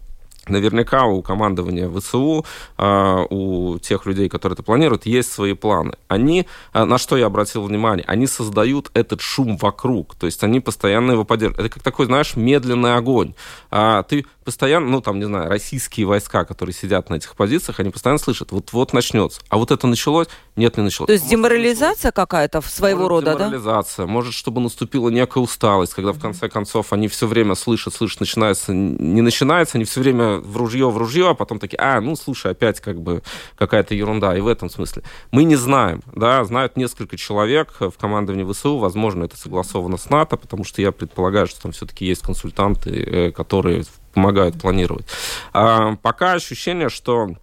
Наверняка 0.47 1.05
у 1.05 1.21
командования 1.21 1.87
ВСУ, 1.89 2.45
а, 2.75 3.25
у 3.29 3.77
тех 3.77 4.07
людей, 4.07 4.27
которые 4.27 4.55
это 4.55 4.63
планируют, 4.63 5.05
есть 5.05 5.31
свои 5.31 5.53
планы. 5.53 5.93
Они, 6.07 6.47
а, 6.73 6.85
на 6.85 6.97
что 6.97 7.15
я 7.15 7.27
обратил 7.27 7.63
внимание, 7.63 8.03
они 8.07 8.25
создают 8.25 8.89
этот 8.95 9.21
шум 9.21 9.57
вокруг, 9.57 10.15
то 10.15 10.25
есть 10.25 10.43
они 10.43 10.59
постоянно 10.59 11.11
его 11.11 11.25
поддерживают. 11.25 11.67
Это 11.67 11.73
как 11.75 11.83
такой, 11.83 12.07
знаешь, 12.07 12.35
медленный 12.35 12.95
огонь. 12.95 13.35
А 13.69 14.01
ты 14.01 14.25
постоянно, 14.43 14.87
ну 14.89 15.01
там, 15.01 15.19
не 15.19 15.25
знаю, 15.25 15.47
российские 15.47 16.07
войска, 16.07 16.43
которые 16.43 16.73
сидят 16.73 17.11
на 17.11 17.15
этих 17.15 17.35
позициях, 17.35 17.79
они 17.79 17.91
постоянно 17.91 18.17
слышат, 18.17 18.51
вот-вот 18.51 18.93
начнется. 18.93 19.41
А 19.49 19.57
вот 19.57 19.69
это 19.69 19.85
началось? 19.85 20.27
Нет, 20.55 20.75
не 20.77 20.83
началось. 20.83 21.07
То 21.07 21.13
есть 21.13 21.27
а 21.27 21.29
деморализация 21.29 22.11
какая-то 22.11 22.61
своего 22.61 23.07
может, 23.07 23.27
рода, 23.27 23.37
деморализация. 23.37 24.05
да? 24.05 24.11
Может, 24.11 24.33
чтобы 24.33 24.59
наступила 24.61 25.09
некая 25.09 25.39
усталость, 25.41 25.93
когда 25.93 26.11
в 26.13 26.19
конце 26.19 26.49
концов 26.49 26.93
они 26.93 27.07
все 27.07 27.27
время 27.27 27.53
слышат, 27.55 27.93
слышат, 27.93 28.21
начинается, 28.21 28.73
не 28.73 29.21
начинается, 29.21 29.77
они 29.77 29.85
все 29.85 30.01
время 30.01 30.30
в 30.39 30.57
ружье, 30.57 30.89
в 30.89 30.97
ружье, 30.97 31.29
а 31.29 31.33
потом 31.33 31.59
такие, 31.59 31.77
а, 31.77 31.99
ну, 32.01 32.15
слушай, 32.15 32.51
опять 32.51 32.79
как 32.79 33.01
бы 33.01 33.23
какая-то 33.55 33.95
ерунда. 33.95 34.37
И 34.37 34.41
в 34.41 34.47
этом 34.47 34.69
смысле. 34.69 35.03
Мы 35.31 35.43
не 35.43 35.55
знаем, 35.55 36.01
да, 36.15 36.43
знают 36.43 36.77
несколько 36.77 37.17
человек 37.17 37.75
в 37.79 37.93
командовании 37.99 38.51
ВСУ, 38.51 38.77
возможно, 38.77 39.25
это 39.25 39.37
согласовано 39.37 39.97
с 39.97 40.09
НАТО, 40.09 40.37
потому 40.37 40.63
что 40.63 40.81
я 40.81 40.91
предполагаю, 40.91 41.47
что 41.47 41.61
там 41.63 41.71
все-таки 41.71 42.05
есть 42.05 42.21
консультанты, 42.21 42.89
э, 42.91 43.31
которые 43.31 43.83
помогают 44.13 44.59
планировать. 44.59 45.05
А, 45.53 45.95
пока 46.01 46.33
ощущение, 46.33 46.89
что 46.89 47.35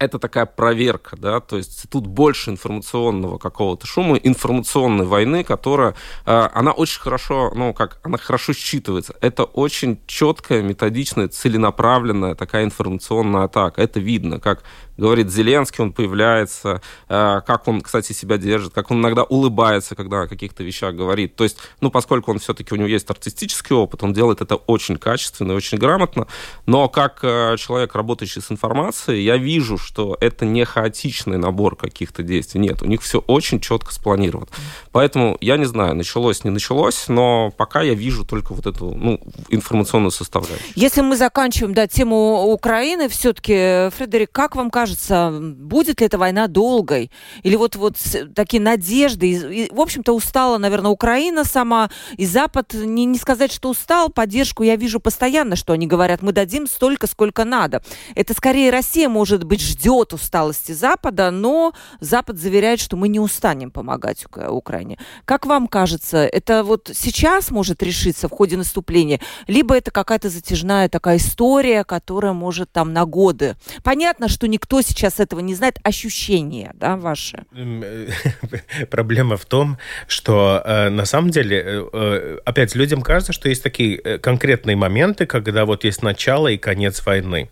это 0.00 0.18
такая 0.18 0.46
проверка, 0.46 1.16
да, 1.16 1.40
то 1.40 1.58
есть 1.58 1.84
тут 1.90 2.06
больше 2.06 2.50
информационного 2.50 3.36
какого-то 3.36 3.86
шума, 3.86 4.16
информационной 4.16 5.04
войны, 5.04 5.44
которая, 5.44 5.94
она 6.24 6.72
очень 6.72 7.00
хорошо, 7.00 7.52
ну, 7.54 7.74
как, 7.74 8.00
она 8.02 8.16
хорошо 8.16 8.52
считывается. 8.52 9.14
Это 9.20 9.44
очень 9.44 10.00
четкая, 10.06 10.62
методичная, 10.62 11.28
целенаправленная 11.28 12.34
такая 12.34 12.64
информационная 12.64 13.44
атака. 13.44 13.82
Это 13.82 14.00
видно, 14.00 14.40
как 14.40 14.62
говорит 15.00 15.30
Зеленский, 15.30 15.82
он 15.82 15.92
появляется, 15.92 16.80
э, 17.08 17.40
как 17.46 17.66
он, 17.66 17.80
кстати, 17.80 18.12
себя 18.12 18.36
держит, 18.36 18.72
как 18.72 18.90
он 18.90 19.00
иногда 19.00 19.24
улыбается, 19.24 19.96
когда 19.96 20.22
о 20.22 20.28
каких-то 20.28 20.62
вещах 20.62 20.94
говорит. 20.94 21.34
То 21.34 21.44
есть, 21.44 21.56
ну, 21.80 21.90
поскольку 21.90 22.30
он 22.30 22.38
все-таки, 22.38 22.74
у 22.74 22.76
него 22.76 22.86
есть 22.88 23.10
артистический 23.10 23.74
опыт, 23.74 24.02
он 24.02 24.12
делает 24.12 24.42
это 24.42 24.56
очень 24.56 24.96
качественно 24.96 25.52
и 25.52 25.54
очень 25.54 25.78
грамотно, 25.78 26.26
но 26.66 26.88
как 26.88 27.20
э, 27.22 27.56
человек, 27.58 27.94
работающий 27.94 28.42
с 28.42 28.52
информацией, 28.52 29.24
я 29.24 29.38
вижу, 29.38 29.78
что 29.78 30.16
это 30.20 30.44
не 30.44 30.64
хаотичный 30.64 31.38
набор 31.38 31.76
каких-то 31.76 32.22
действий. 32.22 32.60
Нет, 32.60 32.82
у 32.82 32.86
них 32.86 33.02
все 33.02 33.20
очень 33.20 33.60
четко 33.60 33.94
спланировано. 33.94 34.48
Поэтому 34.92 35.38
я 35.40 35.56
не 35.56 35.64
знаю, 35.64 35.94
началось, 35.94 36.44
не 36.44 36.50
началось, 36.50 37.08
но 37.08 37.50
пока 37.56 37.80
я 37.82 37.94
вижу 37.94 38.26
только 38.26 38.52
вот 38.52 38.66
эту 38.66 38.94
ну, 38.94 39.20
информационную 39.48 40.10
составляющую. 40.10 40.72
Если 40.74 41.00
мы 41.00 41.16
заканчиваем 41.16 41.74
да, 41.74 41.86
тему 41.86 42.52
Украины, 42.52 43.08
все-таки, 43.08 43.90
Фредерик, 43.96 44.30
как 44.30 44.56
вам 44.56 44.70
кажется, 44.70 44.89
кажется, 44.90 45.30
будет 45.40 46.00
ли 46.00 46.06
эта 46.06 46.18
война 46.18 46.48
долгой? 46.48 47.10
Или 47.42 47.56
вот, 47.56 47.76
вот 47.76 47.96
такие 48.34 48.60
надежды? 48.60 49.30
И, 49.30 49.64
и, 49.64 49.70
в 49.72 49.80
общем-то, 49.80 50.12
устала, 50.12 50.58
наверное, 50.58 50.90
Украина 50.90 51.44
сама, 51.44 51.90
и 52.16 52.26
Запад, 52.26 52.74
не, 52.74 53.04
не 53.04 53.18
сказать, 53.18 53.52
что 53.52 53.70
устал, 53.70 54.08
поддержку 54.08 54.64
я 54.64 54.76
вижу 54.76 54.98
постоянно, 54.98 55.54
что 55.54 55.72
они 55.72 55.86
говорят, 55.86 56.22
мы 56.22 56.32
дадим 56.32 56.66
столько, 56.66 57.06
сколько 57.06 57.44
надо. 57.44 57.82
Это 58.16 58.34
скорее 58.34 58.70
Россия, 58.70 59.08
может 59.08 59.44
быть, 59.44 59.60
ждет 59.60 60.12
усталости 60.12 60.72
Запада, 60.72 61.30
но 61.30 61.72
Запад 62.00 62.38
заверяет, 62.38 62.80
что 62.80 62.96
мы 62.96 63.08
не 63.08 63.20
устанем 63.20 63.70
помогать 63.70 64.24
Украине. 64.48 64.98
Как 65.24 65.46
вам 65.46 65.68
кажется, 65.68 66.18
это 66.18 66.64
вот 66.64 66.90
сейчас 66.94 67.50
может 67.50 67.82
решиться 67.82 68.28
в 68.28 68.32
ходе 68.32 68.56
наступления, 68.56 69.20
либо 69.46 69.76
это 69.76 69.90
какая-то 69.90 70.30
затяжная 70.30 70.88
такая 70.88 71.18
история, 71.18 71.84
которая 71.84 72.32
может 72.32 72.72
там 72.72 72.92
на 72.92 73.04
годы? 73.04 73.56
Понятно, 73.84 74.28
что 74.28 74.48
никто 74.48 74.79
сейчас 74.82 75.20
этого 75.20 75.40
не 75.40 75.54
знает, 75.54 75.78
ощущения 75.82 76.72
да, 76.74 76.96
ваши? 76.96 77.44
Проблема 78.90 79.36
в 79.36 79.44
том, 79.46 79.78
что 80.06 80.62
э, 80.64 80.88
на 80.88 81.04
самом 81.04 81.30
деле, 81.30 81.62
э, 81.64 81.88
э, 81.92 82.38
опять 82.44 82.74
людям 82.74 83.02
кажется, 83.02 83.32
что 83.32 83.48
есть 83.48 83.62
такие 83.62 83.96
э, 83.96 84.18
конкретные 84.18 84.76
моменты, 84.76 85.26
когда 85.26 85.64
вот 85.64 85.84
есть 85.84 86.02
начало 86.02 86.48
и 86.48 86.56
конец 86.58 87.04
войны. 87.04 87.50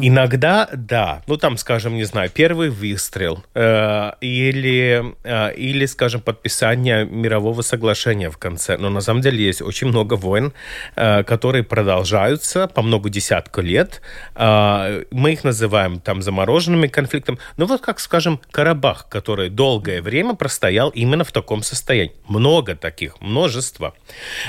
Иногда, 0.00 0.68
да. 0.72 1.22
Ну, 1.26 1.36
там, 1.36 1.56
скажем, 1.56 1.94
не 1.94 2.04
знаю, 2.04 2.30
первый 2.30 2.70
выстрел 2.70 3.44
э, 3.54 4.12
или, 4.20 5.14
э, 5.24 5.54
или, 5.54 5.86
скажем, 5.86 6.20
подписание 6.20 7.04
мирового 7.04 7.62
соглашения 7.62 8.30
в 8.30 8.38
конце. 8.38 8.76
Но 8.76 8.90
на 8.90 9.00
самом 9.00 9.22
деле 9.22 9.44
есть 9.44 9.62
очень 9.62 9.88
много 9.88 10.14
войн, 10.14 10.52
э, 10.96 11.22
которые 11.24 11.62
продолжаются 11.64 12.68
по 12.68 12.82
много 12.82 13.10
десятков 13.10 13.64
лет. 13.64 14.00
Э, 14.34 15.04
мы 15.10 15.32
их 15.32 15.44
называем 15.44 16.00
там 16.00 16.22
замороженными 16.22 16.86
конфликтами. 16.86 17.38
Ну, 17.56 17.66
вот 17.66 17.80
как, 17.80 18.00
скажем, 18.00 18.40
Карабах, 18.50 19.08
который 19.08 19.50
долгое 19.50 20.00
время 20.02 20.34
простоял 20.34 20.90
именно 20.90 21.24
в 21.24 21.32
таком 21.32 21.62
состоянии. 21.62 22.12
Много 22.28 22.74
таких, 22.74 23.20
множество. 23.20 23.94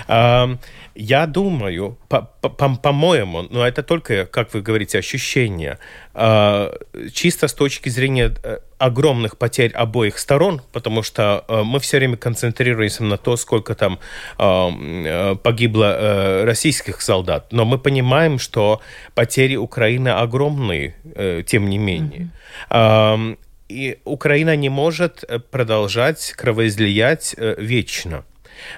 Э, 0.08 0.56
Я 0.96 1.26
думаю, 1.26 1.98
по-моему, 2.08 3.48
но 3.50 3.66
это 3.66 3.82
только, 3.82 4.28
как 4.28 4.54
вы 4.54 4.62
говорите, 4.62 5.00
ощущение, 5.00 5.80
а, 6.14 6.72
чисто 7.12 7.48
с 7.48 7.54
точки 7.54 7.90
зрения 7.90 8.36
э, 8.44 8.60
огромных 8.78 9.38
потерь 9.38 9.72
обоих 9.72 10.20
сторон, 10.20 10.62
потому 10.72 11.02
что 11.02 11.46
э, 11.48 11.64
мы 11.64 11.80
все 11.80 11.98
время 11.98 12.16
концентрируемся 12.18 13.04
на 13.04 13.18
то, 13.18 13.38
сколько 13.38 13.74
там 13.74 14.00
а, 14.38 14.70
э, 14.70 15.36
погибло 15.42 16.44
российских 16.46 17.02
солдат, 17.02 17.52
но 17.52 17.66
мы 17.66 17.80
понимаем, 17.80 18.38
что 18.38 18.80
потери 19.16 19.56
Украины 19.56 20.10
огромные, 20.10 20.96
тем 21.48 21.70
не 21.70 21.80
менее. 21.80 22.30
Mm-hmm. 22.70 23.38
И 23.70 23.98
Украина 24.04 24.56
не 24.56 24.70
может 24.70 25.24
продолжать 25.50 26.34
кровоизлиять 26.34 27.36
вечно. 27.58 28.26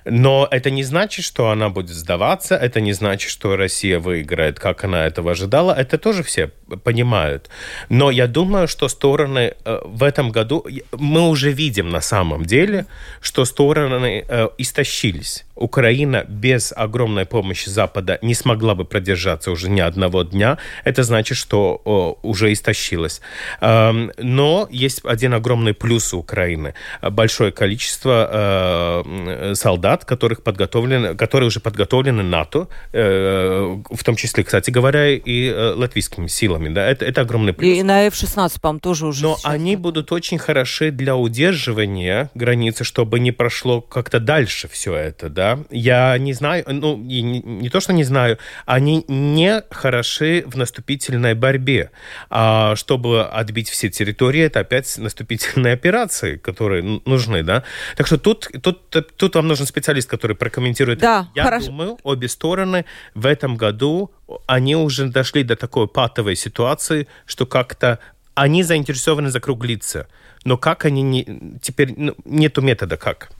Но 0.06 0.48
это 0.52 0.72
не 0.72 0.84
значит, 0.84 1.26
что 1.26 1.50
она 1.50 1.70
будет 1.70 1.96
сдаваться, 1.96 2.56
это 2.56 2.82
не 2.82 2.94
значит, 2.94 3.30
что 3.30 3.56
Россия 3.56 4.00
выиграет, 4.00 4.60
как 4.60 4.84
она 4.84 5.06
этого 5.06 5.32
ожидала. 5.32 5.72
Это 5.74 5.98
тоже 5.98 6.24
все 6.24 6.52
понимают. 6.84 7.50
Но 7.90 8.12
я 8.12 8.28
думаю, 8.28 8.68
что 8.68 8.88
стороны 8.88 9.54
э, 9.66 9.80
в 9.86 10.04
этом 10.04 10.32
году, 10.32 10.66
мы 10.92 11.30
уже 11.30 11.52
видим 11.52 11.90
на 11.90 12.02
самом 12.02 12.46
деле, 12.46 12.86
что 13.22 13.46
стороны 13.46 14.26
э, 14.28 14.50
истощились. 14.58 15.46
Украина 15.56 16.26
без 16.28 16.74
огромной 16.76 17.26
помощи 17.26 17.70
Запада 17.70 18.20
не 18.22 18.34
смогла 18.34 18.76
бы 18.76 18.84
продержаться 18.84 19.52
уже 19.52 19.70
ни 19.70 19.80
одного 19.80 20.24
дня. 20.24 20.58
Это 20.84 21.04
значит, 21.04 21.38
что 21.38 22.20
уже 22.24 22.52
истощилась. 22.52 23.22
Эм, 23.62 24.12
но 24.18 24.68
есть 24.70 25.02
один 25.06 25.34
огромный 25.34 25.74
плюс 25.74 26.14
у 26.14 26.20
Украины. 26.20 26.74
Большое 27.02 27.52
количество 27.52 28.30
э, 28.32 29.54
солдат, 29.76 30.06
которых 30.06 30.42
подготовлены, 30.42 31.16
которые 31.16 31.48
уже 31.48 31.60
подготовлены 31.60 32.24
НАТО, 32.24 32.68
э, 32.94 33.78
в 33.92 34.04
том 34.04 34.16
числе, 34.16 34.44
кстати 34.44 34.72
говоря, 34.72 35.10
и 35.10 35.50
э, 35.50 35.74
латвийскими 35.76 36.28
силами. 36.28 36.70
Да? 36.70 36.90
Это, 36.90 37.06
это 37.06 37.22
огромный 37.22 37.54
плюс. 37.54 37.78
И 37.78 37.84
на 37.84 38.08
F-16, 38.08 38.62
по-моему, 38.62 38.80
тоже 38.80 39.08
уже 39.08 39.24
Но 39.24 39.38
они 39.44 39.76
будут 39.76 40.12
очень 40.12 40.38
хороши 40.38 40.92
для 40.92 41.16
удерживания 41.16 42.30
границы, 42.36 42.84
чтобы 42.84 43.20
не 43.20 43.32
прошло 43.32 43.82
как-то 43.82 44.20
дальше 44.20 44.68
все 44.68 44.96
это. 44.96 45.30
Да? 45.30 45.60
я 45.72 46.18
не 46.18 46.34
знаю, 46.34 46.64
ну, 46.68 46.98
не, 46.98 47.22
не 47.22 47.70
то, 47.70 47.80
что 47.80 47.94
не 47.94 48.04
знаю, 48.04 48.38
они 48.66 49.04
не 49.08 49.62
хороши 49.72 50.44
в 50.48 50.58
наступительной 50.58 51.34
борьбе. 51.34 51.92
А 52.30 52.76
чтобы 52.76 53.24
отбить 53.24 53.70
все 53.70 53.90
территории, 53.90 54.42
это 54.42 54.62
опять 54.62 54.98
наступительные 54.98 55.74
операции, 55.74 56.38
которые 56.38 57.02
нужны, 57.06 57.44
да. 57.44 57.64
Так 57.98 58.08
что 58.08 58.18
тут, 58.18 58.50
тут, 58.62 58.90
тут 58.90 59.36
вам 59.36 59.48
нужен 59.56 59.68
специалист, 59.68 60.10
который 60.10 60.36
прокомментирует. 60.36 61.00
Да, 61.00 61.30
я 61.34 61.44
хорошо. 61.44 61.68
думаю, 61.68 61.98
обе 62.04 62.28
стороны 62.28 62.86
в 63.14 63.26
этом 63.26 63.56
году 63.56 64.12
они 64.48 64.76
уже 64.76 65.08
дошли 65.08 65.44
до 65.44 65.56
такой 65.56 65.88
патовой 65.88 66.36
ситуации, 66.36 67.08
что 67.26 67.46
как-то 67.46 68.00
они 68.34 68.64
заинтересованы 68.64 69.30
закруглиться. 69.30 70.08
Но 70.44 70.58
как 70.58 70.86
они 70.86 71.02
не... 71.02 71.58
Теперь 71.62 71.94
ну, 71.96 72.16
нету 72.26 72.62
метода 72.62 72.98
как. 72.98 73.32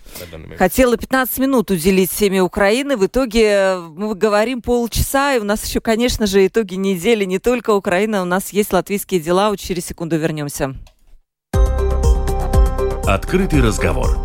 Хотела 0.58 0.98
15 0.98 1.38
минут 1.40 1.70
уделить 1.70 2.10
теме 2.10 2.42
Украины. 2.42 2.96
В 2.96 3.06
итоге 3.06 3.44
э, 3.44 3.80
мы 3.80 4.16
говорим 4.16 4.62
полчаса, 4.62 5.36
и 5.36 5.40
у 5.40 5.44
нас 5.44 5.66
еще, 5.66 5.82
конечно 5.82 6.26
же, 6.28 6.48
итоги 6.48 6.76
недели. 6.76 7.26
Не 7.26 7.40
только 7.40 7.72
Украина, 7.72 8.22
у 8.22 8.26
нас 8.26 8.54
есть 8.54 8.72
латвийские 8.72 9.20
дела. 9.20 9.50
Вот 9.50 9.60
через 9.60 9.86
секунду 9.86 10.18
вернемся. 10.18 10.74
Открытый 13.06 13.62
разговор 13.62 14.25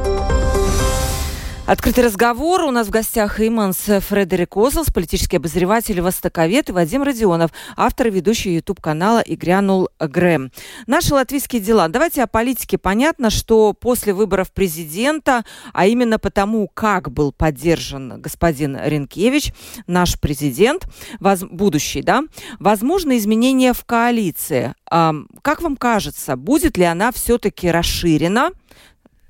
Открытый 1.71 2.03
разговор. 2.03 2.63
У 2.63 2.71
нас 2.71 2.87
в 2.87 2.89
гостях 2.89 3.39
Иманс 3.39 3.77
Фредерик 3.77 4.57
Озлс, 4.57 4.91
политический 4.93 5.37
обозреватель, 5.37 6.01
востоковед, 6.01 6.67
и 6.67 6.73
Вадим 6.73 7.01
Родионов, 7.01 7.51
автор 7.77 8.07
и 8.07 8.09
ведущий 8.09 8.53
YouTube-канала 8.55 9.21
«И 9.21 9.37
грянул 9.37 9.87
Грэм». 9.97 10.51
Наши 10.85 11.13
латвийские 11.13 11.61
дела. 11.61 11.87
Давайте 11.87 12.23
о 12.23 12.27
политике. 12.27 12.77
Понятно, 12.77 13.29
что 13.29 13.71
после 13.71 14.13
выборов 14.13 14.51
президента, 14.51 15.45
а 15.71 15.87
именно 15.87 16.19
потому, 16.19 16.67
как 16.67 17.09
был 17.09 17.31
поддержан 17.31 18.19
господин 18.19 18.77
Ренкевич, 18.77 19.53
наш 19.87 20.19
президент, 20.19 20.87
воз, 21.21 21.45
будущий, 21.49 22.01
да, 22.01 22.23
возможно 22.59 23.17
изменения 23.17 23.71
в 23.71 23.85
коалиции. 23.85 24.75
Как 24.89 25.61
вам 25.61 25.77
кажется, 25.77 26.35
будет 26.35 26.77
ли 26.77 26.83
она 26.83 27.13
все-таки 27.13 27.71
расширена? 27.71 28.49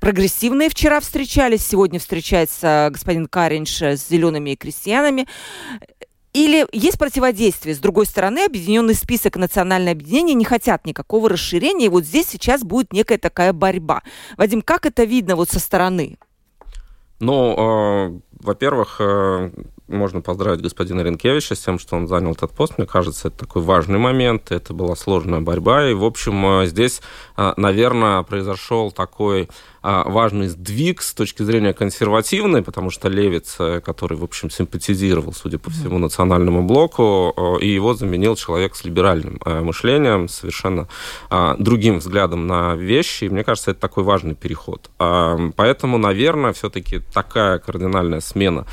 Прогрессивные 0.02 0.68
вчера 0.68 0.98
встречались, 0.98 1.64
сегодня 1.64 2.00
встречается 2.00 2.88
господин 2.90 3.28
Каринш 3.28 3.82
с 3.82 4.08
зелеными 4.08 4.56
крестьянами. 4.56 5.28
Или 6.32 6.66
есть 6.72 6.98
противодействие? 6.98 7.76
С 7.76 7.78
другой 7.78 8.06
стороны, 8.06 8.44
объединенный 8.44 8.96
список 8.96 9.36
национальное 9.36 9.92
объединение 9.92 10.34
не 10.34 10.44
хотят 10.44 10.86
никакого 10.86 11.28
расширения, 11.28 11.86
и 11.86 11.88
вот 11.88 12.02
здесь 12.02 12.26
сейчас 12.26 12.64
будет 12.64 12.92
некая 12.92 13.16
такая 13.16 13.52
борьба. 13.52 14.02
Вадим, 14.36 14.62
как 14.62 14.86
это 14.86 15.04
видно 15.04 15.36
вот 15.36 15.50
со 15.50 15.60
стороны? 15.60 16.18
Ну, 17.20 17.54
э, 17.56 18.20
во-первых, 18.40 18.96
э, 18.98 19.52
можно 19.86 20.20
поздравить 20.20 20.62
господина 20.62 21.02
Ренкевича 21.02 21.54
с 21.54 21.60
тем, 21.60 21.78
что 21.78 21.94
он 21.94 22.08
занял 22.08 22.32
этот 22.32 22.50
пост. 22.50 22.76
Мне 22.76 22.88
кажется, 22.88 23.28
это 23.28 23.38
такой 23.38 23.62
важный 23.62 23.98
момент. 23.98 24.50
Это 24.50 24.74
была 24.74 24.96
сложная 24.96 25.40
борьба. 25.40 25.88
И, 25.88 25.94
в 25.94 26.04
общем, 26.04 26.62
э, 26.62 26.66
здесь, 26.66 27.00
э, 27.36 27.52
наверное, 27.56 28.24
произошел 28.24 28.90
такой 28.90 29.48
важный 29.82 30.48
сдвиг 30.48 31.02
с 31.02 31.12
точки 31.14 31.42
зрения 31.42 31.72
консервативной, 31.72 32.62
потому 32.62 32.90
что 32.90 33.08
Левиц, 33.08 33.56
э, 33.58 33.80
который, 33.80 34.16
в 34.16 34.24
общем, 34.24 34.50
симпатизировал, 34.50 35.32
судя 35.32 35.58
по 35.58 35.70
всему, 35.70 35.98
национальному 35.98 36.62
блоку, 36.62 37.58
и 37.60 37.68
его 37.68 37.94
заменил 37.94 38.36
человек 38.36 38.76
с 38.76 38.84
либеральным 38.84 39.40
э, 39.44 39.60
мышлением, 39.60 40.28
совершенно 40.28 40.88
а, 41.30 41.56
другим 41.58 41.98
взглядом 41.98 42.46
на 42.46 42.74
вещи. 42.74 43.24
И 43.24 43.28
мне 43.28 43.44
кажется, 43.44 43.72
это 43.72 43.80
такой 43.80 44.04
важный 44.04 44.34
переход. 44.34 44.90
А, 44.98 45.38
поэтому, 45.56 45.98
наверное, 45.98 46.52
все-таки 46.52 47.00
такая 47.12 47.58
кардинальная 47.58 48.20
смена 48.20 48.66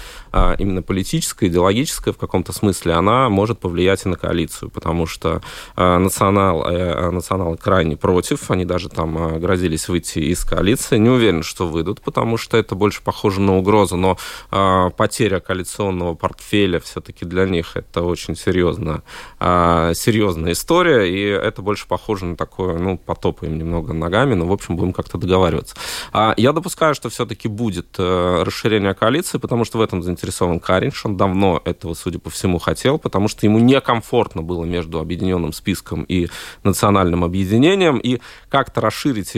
именно 0.60 0.84
политическая, 0.84 1.48
идеологическая 1.48 2.14
в 2.14 2.18
каком-то 2.18 2.54
смысле, 2.54 2.94
она 2.94 3.30
может 3.30 3.60
повлиять 3.60 4.06
и 4.06 4.10
на 4.10 4.16
коалицию, 4.16 4.70
потому 4.70 5.08
что 5.08 5.42
национал, 5.76 6.68
э, 6.68 7.10
националы 7.10 7.58
крайне 7.58 7.98
против, 7.98 8.52
они 8.52 8.64
даже 8.64 8.90
там 8.90 9.40
грозились 9.40 9.90
выйти 9.90 10.20
из 10.20 10.44
коалиции, 10.44 10.99
не 11.00 11.10
уверен, 11.10 11.44
что 11.44 11.68
выйдут, 11.68 12.02
потому 12.02 12.38
что 12.38 12.58
это 12.58 12.76
больше 12.76 13.02
похоже 13.02 13.42
на 13.42 13.58
угрозу, 13.58 13.96
но 13.96 14.18
э, 14.52 14.90
потеря 14.96 15.40
коалиционного 15.40 16.16
портфеля 16.16 16.80
все-таки 16.80 17.26
для 17.26 17.46
них 17.46 17.76
это 17.76 18.04
очень 18.04 18.36
серьезная, 18.36 19.04
э, 19.40 19.94
серьезная 19.96 20.52
история, 20.52 21.10
и 21.10 21.22
это 21.22 21.62
больше 21.62 21.88
похоже 21.88 22.26
на 22.26 22.36
такое, 22.36 22.78
ну, 22.78 22.98
потопаем 22.98 23.58
немного 23.58 23.94
ногами, 23.94 24.34
но, 24.34 24.46
в 24.46 24.52
общем, 24.52 24.76
будем 24.76 24.94
как-то 24.94 25.18
договариваться. 25.18 25.76
А 26.12 26.34
я 26.38 26.54
допускаю, 26.54 26.96
что 26.96 27.10
все-таки 27.10 27.48
будет 27.48 27.96
э, 27.98 28.44
расширение 28.44 28.94
коалиции, 28.94 29.38
потому 29.38 29.66
что 29.66 29.78
в 29.78 29.82
этом 29.82 30.04
заинтересован 30.04 30.60
Каринш, 30.60 31.06
он 31.06 31.18
давно 31.18 31.62
этого, 31.66 31.94
судя 31.94 32.20
по 32.20 32.30
всему, 32.30 32.60
хотел, 32.60 33.00
потому 33.00 33.28
что 33.28 33.46
ему 33.46 33.60
некомфортно 33.60 34.42
было 34.42 34.66
между 34.66 35.00
объединенным 35.00 35.54
списком 35.54 36.04
и 36.04 36.28
национальным 36.64 37.24
объединением, 37.24 37.98
и 37.98 38.20
как-то 38.50 38.82
расширить 38.82 39.36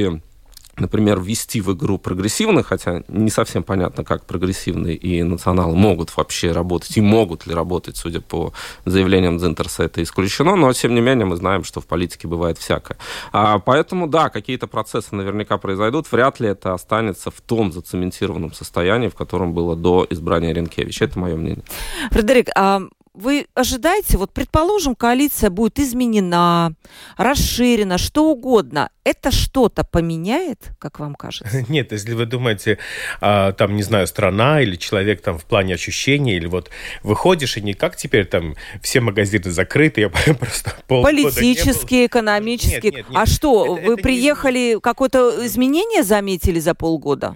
например, 0.82 1.22
ввести 1.22 1.62
в 1.62 1.74
игру 1.74 1.98
прогрессивных, 1.98 2.68
хотя 2.68 3.04
не 3.08 3.30
совсем 3.30 3.64
понятно, 3.64 4.04
как 4.04 4.26
прогрессивные 4.26 4.96
и 4.96 5.24
националы 5.24 5.76
могут 5.76 6.16
вообще 6.18 6.52
работать, 6.52 6.98
и 6.98 7.02
могут 7.02 7.48
ли 7.48 7.54
работать, 7.54 7.98
судя 7.98 8.20
по 8.22 8.52
заявлениям 8.86 9.38
Дзинтерса, 9.38 9.84
это 9.84 10.02
исключено, 10.04 10.56
но, 10.56 10.74
тем 10.74 10.96
не 10.96 11.02
менее, 11.02 11.26
мы 11.26 11.36
знаем, 11.36 11.64
что 11.64 11.80
в 11.80 11.86
политике 11.86 12.28
бывает 12.28 12.58
всякое. 12.58 12.98
А, 13.32 13.60
поэтому, 13.60 14.08
да, 14.08 14.30
какие-то 14.30 14.68
процессы 14.68 15.16
наверняка 15.16 15.58
произойдут, 15.58 16.12
вряд 16.12 16.40
ли 16.40 16.50
это 16.50 16.74
останется 16.74 17.30
в 17.30 17.40
том 17.42 17.72
зацементированном 17.72 18.54
состоянии, 18.54 19.08
в 19.08 19.16
котором 19.16 19.54
было 19.54 19.76
до 19.76 20.06
избрания 20.10 20.54
Ренкевича. 20.54 21.06
Это 21.06 21.20
мое 21.20 21.36
мнение. 21.36 21.64
Фредерик, 22.12 22.50
а 22.56 22.82
вы 23.14 23.48
ожидаете, 23.56 24.18
вот 24.18 24.32
предположим, 24.32 24.96
коалиция 24.96 25.50
будет 25.50 25.80
изменена, 25.80 26.74
расширена, 27.18 27.98
что 27.98 28.32
угодно. 28.32 28.90
Это 29.04 29.32
что-то 29.32 29.84
поменяет, 29.84 30.72
как 30.80 31.00
вам 31.00 31.16
кажется? 31.16 31.66
Нет, 31.70 31.92
если 31.92 32.14
вы 32.14 32.26
думаете, 32.26 32.78
а, 33.20 33.52
там, 33.52 33.76
не 33.76 33.84
знаю, 33.84 34.08
страна 34.08 34.62
или 34.62 34.76
человек 34.76 35.22
там 35.22 35.38
в 35.38 35.46
плане 35.46 35.74
ощущений, 35.74 36.36
или 36.36 36.46
вот 36.46 36.70
выходишь, 37.04 37.58
и 37.58 37.62
не 37.62 37.74
как 37.74 37.98
теперь 37.98 38.26
там 38.26 38.56
все 38.82 39.02
магазины 39.02 39.52
закрыты, 39.52 40.02
я 40.02 40.10
просто 40.40 40.76
Политические, 40.88 42.06
экономические. 42.06 42.82
Нет, 42.82 42.94
нет, 42.94 43.10
нет. 43.10 43.20
А 43.20 43.26
что, 43.26 43.78
это, 43.78 43.88
вы 43.88 43.94
это 43.96 44.04
приехали, 44.04 44.76
не... 44.76 44.80
какое-то 44.80 45.46
изменение 45.46 46.04
заметили 46.04 46.60
за 46.60 46.76
полгода? 46.76 47.36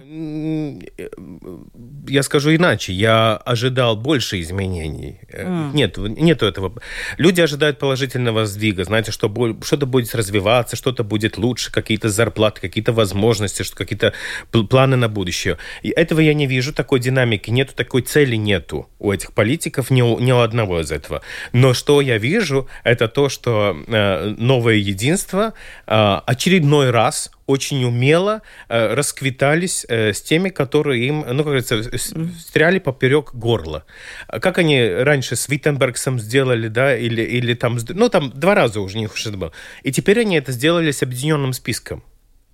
Я 2.08 2.22
скажу 2.22 2.54
иначе, 2.54 2.92
я 2.92 3.36
ожидал 3.36 3.96
больше 3.96 4.40
изменений. 4.40 5.20
Mm 5.32 5.65
Угу. 5.68 5.76
Нет, 5.76 5.96
нету 5.98 6.46
этого. 6.46 6.72
Люди 7.18 7.40
ожидают 7.40 7.78
положительного 7.78 8.46
сдвига, 8.46 8.84
знаете, 8.84 9.12
что 9.12 9.28
что-то 9.62 9.86
будет 9.86 10.14
развиваться, 10.14 10.76
что-то 10.76 11.04
будет 11.04 11.38
лучше, 11.38 11.72
какие-то 11.72 12.08
зарплаты, 12.08 12.60
какие-то 12.60 12.92
возможности, 12.92 13.62
что 13.62 13.76
какие-то 13.76 14.12
планы 14.50 14.96
на 14.96 15.08
будущее. 15.08 15.58
И 15.82 15.90
этого 15.90 16.20
я 16.20 16.34
не 16.34 16.46
вижу, 16.46 16.72
такой 16.72 17.00
динамики 17.00 17.50
нету, 17.50 17.74
такой 17.74 18.02
цели 18.02 18.36
нету 18.36 18.88
у 18.98 19.12
этих 19.12 19.32
политиков, 19.32 19.90
ни 19.90 20.02
у, 20.02 20.18
ни 20.18 20.32
у 20.32 20.38
одного 20.38 20.80
из 20.80 20.90
этого. 20.90 21.22
Но 21.52 21.74
что 21.74 22.00
я 22.00 22.18
вижу, 22.18 22.68
это 22.84 23.08
то, 23.08 23.28
что 23.28 23.76
э, 23.86 24.34
новое 24.38 24.74
единство 24.74 25.54
э, 25.86 26.20
очередной 26.26 26.90
раз 26.90 27.30
очень 27.46 27.84
умело 27.84 28.42
э, 28.68 28.94
расквитались 28.94 29.86
э, 29.88 30.12
с 30.12 30.22
теми, 30.22 30.48
которые 30.48 31.06
им, 31.06 31.20
ну, 31.20 31.38
как 31.38 31.46
говорится, 31.46 31.82
стряли 31.98 32.78
поперек 32.78 33.34
горла. 33.34 33.84
Как 34.28 34.58
они 34.58 34.82
раньше 34.86 35.36
с 35.36 35.48
Виттенбергсом 35.48 36.18
сделали, 36.18 36.68
да, 36.68 36.96
или, 36.96 37.22
или 37.22 37.54
там, 37.54 37.78
ну, 37.88 38.08
там 38.08 38.30
два 38.34 38.54
раза 38.54 38.80
уже 38.80 38.98
не 38.98 39.06
это 39.06 39.36
было. 39.36 39.52
И 39.82 39.92
теперь 39.92 40.20
они 40.20 40.36
это 40.36 40.52
сделали 40.52 40.90
с 40.90 41.02
объединенным 41.02 41.52
списком. 41.52 42.02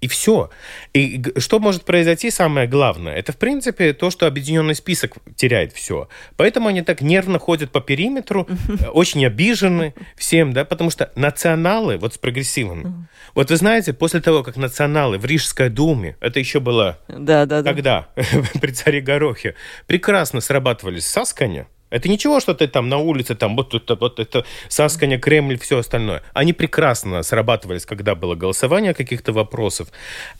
И 0.03 0.09
все. 0.09 0.51
И 0.93 1.23
что 1.39 1.61
может 1.61 1.85
произойти, 1.85 2.31
самое 2.31 2.67
главное, 2.67 3.15
это, 3.15 3.33
в 3.33 3.37
принципе, 3.37 3.93
то, 3.93 4.11
что 4.11 4.27
объединенный 4.27 4.75
список 4.75 5.13
теряет 5.37 5.73
все. 5.73 6.09
Поэтому 6.37 6.69
они 6.69 6.83
так 6.83 7.03
нервно 7.03 7.39
ходят 7.39 7.71
по 7.71 7.81
периметру, 7.81 8.49
очень 8.93 9.25
обижены 9.25 9.95
всем, 10.17 10.53
да, 10.53 10.65
потому 10.65 10.91
что 10.91 11.13
националы, 11.15 11.99
вот 11.99 12.15
с 12.15 12.19
прогрессивными, 12.19 13.07
вот 13.35 13.51
вы 13.51 13.57
знаете, 13.57 13.93
после 13.93 14.21
того, 14.21 14.43
как 14.43 14.57
националы 14.57 15.19
в 15.19 15.25
Рижской 15.25 15.69
думе, 15.69 16.17
это 16.21 16.41
еще 16.41 16.59
было... 16.59 16.99
Да, 17.07 17.47
да, 17.47 17.63
да. 17.63 17.73
Когда? 17.73 18.09
При 18.61 18.73
царе 18.73 19.01
Горохе. 19.01 19.55
Прекрасно 19.87 20.41
срабатывали 20.41 20.99
с 20.99 21.07
Сасканя, 21.07 21.69
это 21.93 22.09
ничего, 22.09 22.40
что 22.40 22.55
ты 22.55 22.66
там 22.66 22.88
на 22.88 22.99
улице, 22.99 23.34
там 23.34 23.57
вот 23.57 23.74
это, 23.74 23.95
вот 23.95 24.18
это 24.18 24.45
Сасканя, 24.68 25.18
Кремль, 25.18 25.59
все 25.59 25.78
остальное. 25.78 26.22
Они 26.32 26.53
прекрасно 26.53 27.22
срабатывались, 27.22 27.84
когда 27.86 28.14
было 28.14 28.34
голосование 28.34 28.95
каких-то 28.95 29.32
вопросов. 29.32 29.88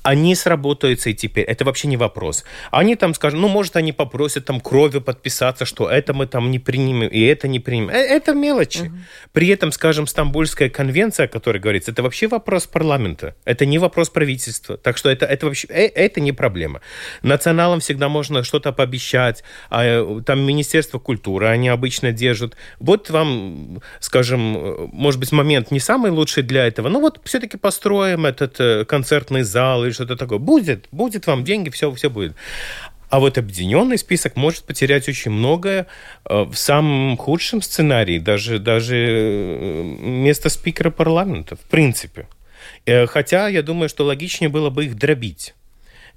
Они 0.03 0.35
сработаются 0.35 1.11
и 1.11 1.15
теперь. 1.15 1.45
Это 1.45 1.65
вообще 1.65 1.89
не 1.89 1.97
вопрос. 1.97 2.45
Они 2.71 2.97
там 2.97 3.15
скажут, 3.15 3.41
ну, 3.41 3.49
может, 3.49 3.77
они 3.77 3.93
попросят 3.93 4.47
там 4.47 4.61
кровью 4.61 5.03
подписаться, 5.03 5.67
что 5.67 5.91
это 5.91 6.15
мы 6.15 6.27
там 6.27 6.51
не 6.51 6.59
примем, 6.59 7.09
и 7.09 7.21
это 7.21 7.49
не 7.49 7.61
примем. 7.61 7.91
Э, 7.91 7.99
это 7.99 8.33
мелочи. 8.33 8.83
Угу. 8.83 8.97
При 9.33 9.49
этом, 9.49 9.73
скажем, 9.73 10.07
Стамбульская 10.07 10.71
конвенция, 10.71 11.27
о 11.27 11.29
которой 11.29 11.59
говорится, 11.59 11.91
это 11.91 12.03
вообще 12.03 12.29
вопрос 12.29 12.67
парламента. 12.67 13.35
Это 13.45 13.67
не 13.67 13.79
вопрос 13.79 14.11
правительства. 14.11 14.77
Так 14.77 14.97
что 14.97 15.11
это, 15.11 15.27
это 15.27 15.47
вообще, 15.47 15.69
э, 15.69 15.87
это 15.87 16.21
не 16.21 16.33
проблема. 16.33 16.81
Националам 17.23 17.81
всегда 17.81 18.09
можно 18.09 18.43
что-то 18.43 18.73
пообещать. 18.73 19.45
А, 19.71 19.85
э, 19.85 20.23
там 20.25 20.41
Министерство 20.41 20.99
культуры, 20.99 21.42
культуры 21.43 21.49
они 21.49 21.69
обычно 21.69 22.13
держат. 22.13 22.57
Вот 22.81 23.11
вам, 23.11 23.81
скажем, 24.01 24.91
может 24.93 25.21
быть, 25.21 25.33
момент 25.33 25.71
не 25.73 25.81
самый 25.81 26.11
лучший 26.11 26.43
для 26.43 26.67
этого, 26.67 26.89
но 26.89 27.01
вот 27.01 27.21
все-таки 27.25 27.59
построим 27.59 28.27
этот 28.27 28.61
э, 28.61 28.85
концертный 28.85 29.43
зал 29.43 29.85
или 29.85 29.93
что-то 29.93 30.17
такое. 30.17 30.39
Будет, 30.39 30.89
будет 30.93 31.27
вам 31.27 31.45
деньги, 31.45 31.71
все, 31.71 31.91
все 31.91 32.09
будет. 32.09 32.35
А 33.11 33.19
вот 33.19 33.39
объединенный 33.39 33.99
список 33.99 34.37
может 34.37 34.65
потерять 34.65 35.09
очень 35.09 35.33
многое 35.33 35.87
э, 36.25 36.45
в 36.45 36.55
самом 36.55 37.17
худшем 37.17 37.63
сценарии, 37.63 38.19
даже, 38.19 38.59
даже 38.59 38.97
э, 38.97 39.83
место 40.01 40.49
спикера 40.49 40.91
парламента, 40.91 41.57
в 41.57 41.71
принципе. 41.71 42.27
Хотя 43.07 43.49
я 43.49 43.63
думаю, 43.63 43.89
что 43.89 44.05
логичнее 44.05 44.49
было 44.49 44.71
бы 44.71 44.85
их 44.85 44.95
дробить. 44.97 45.55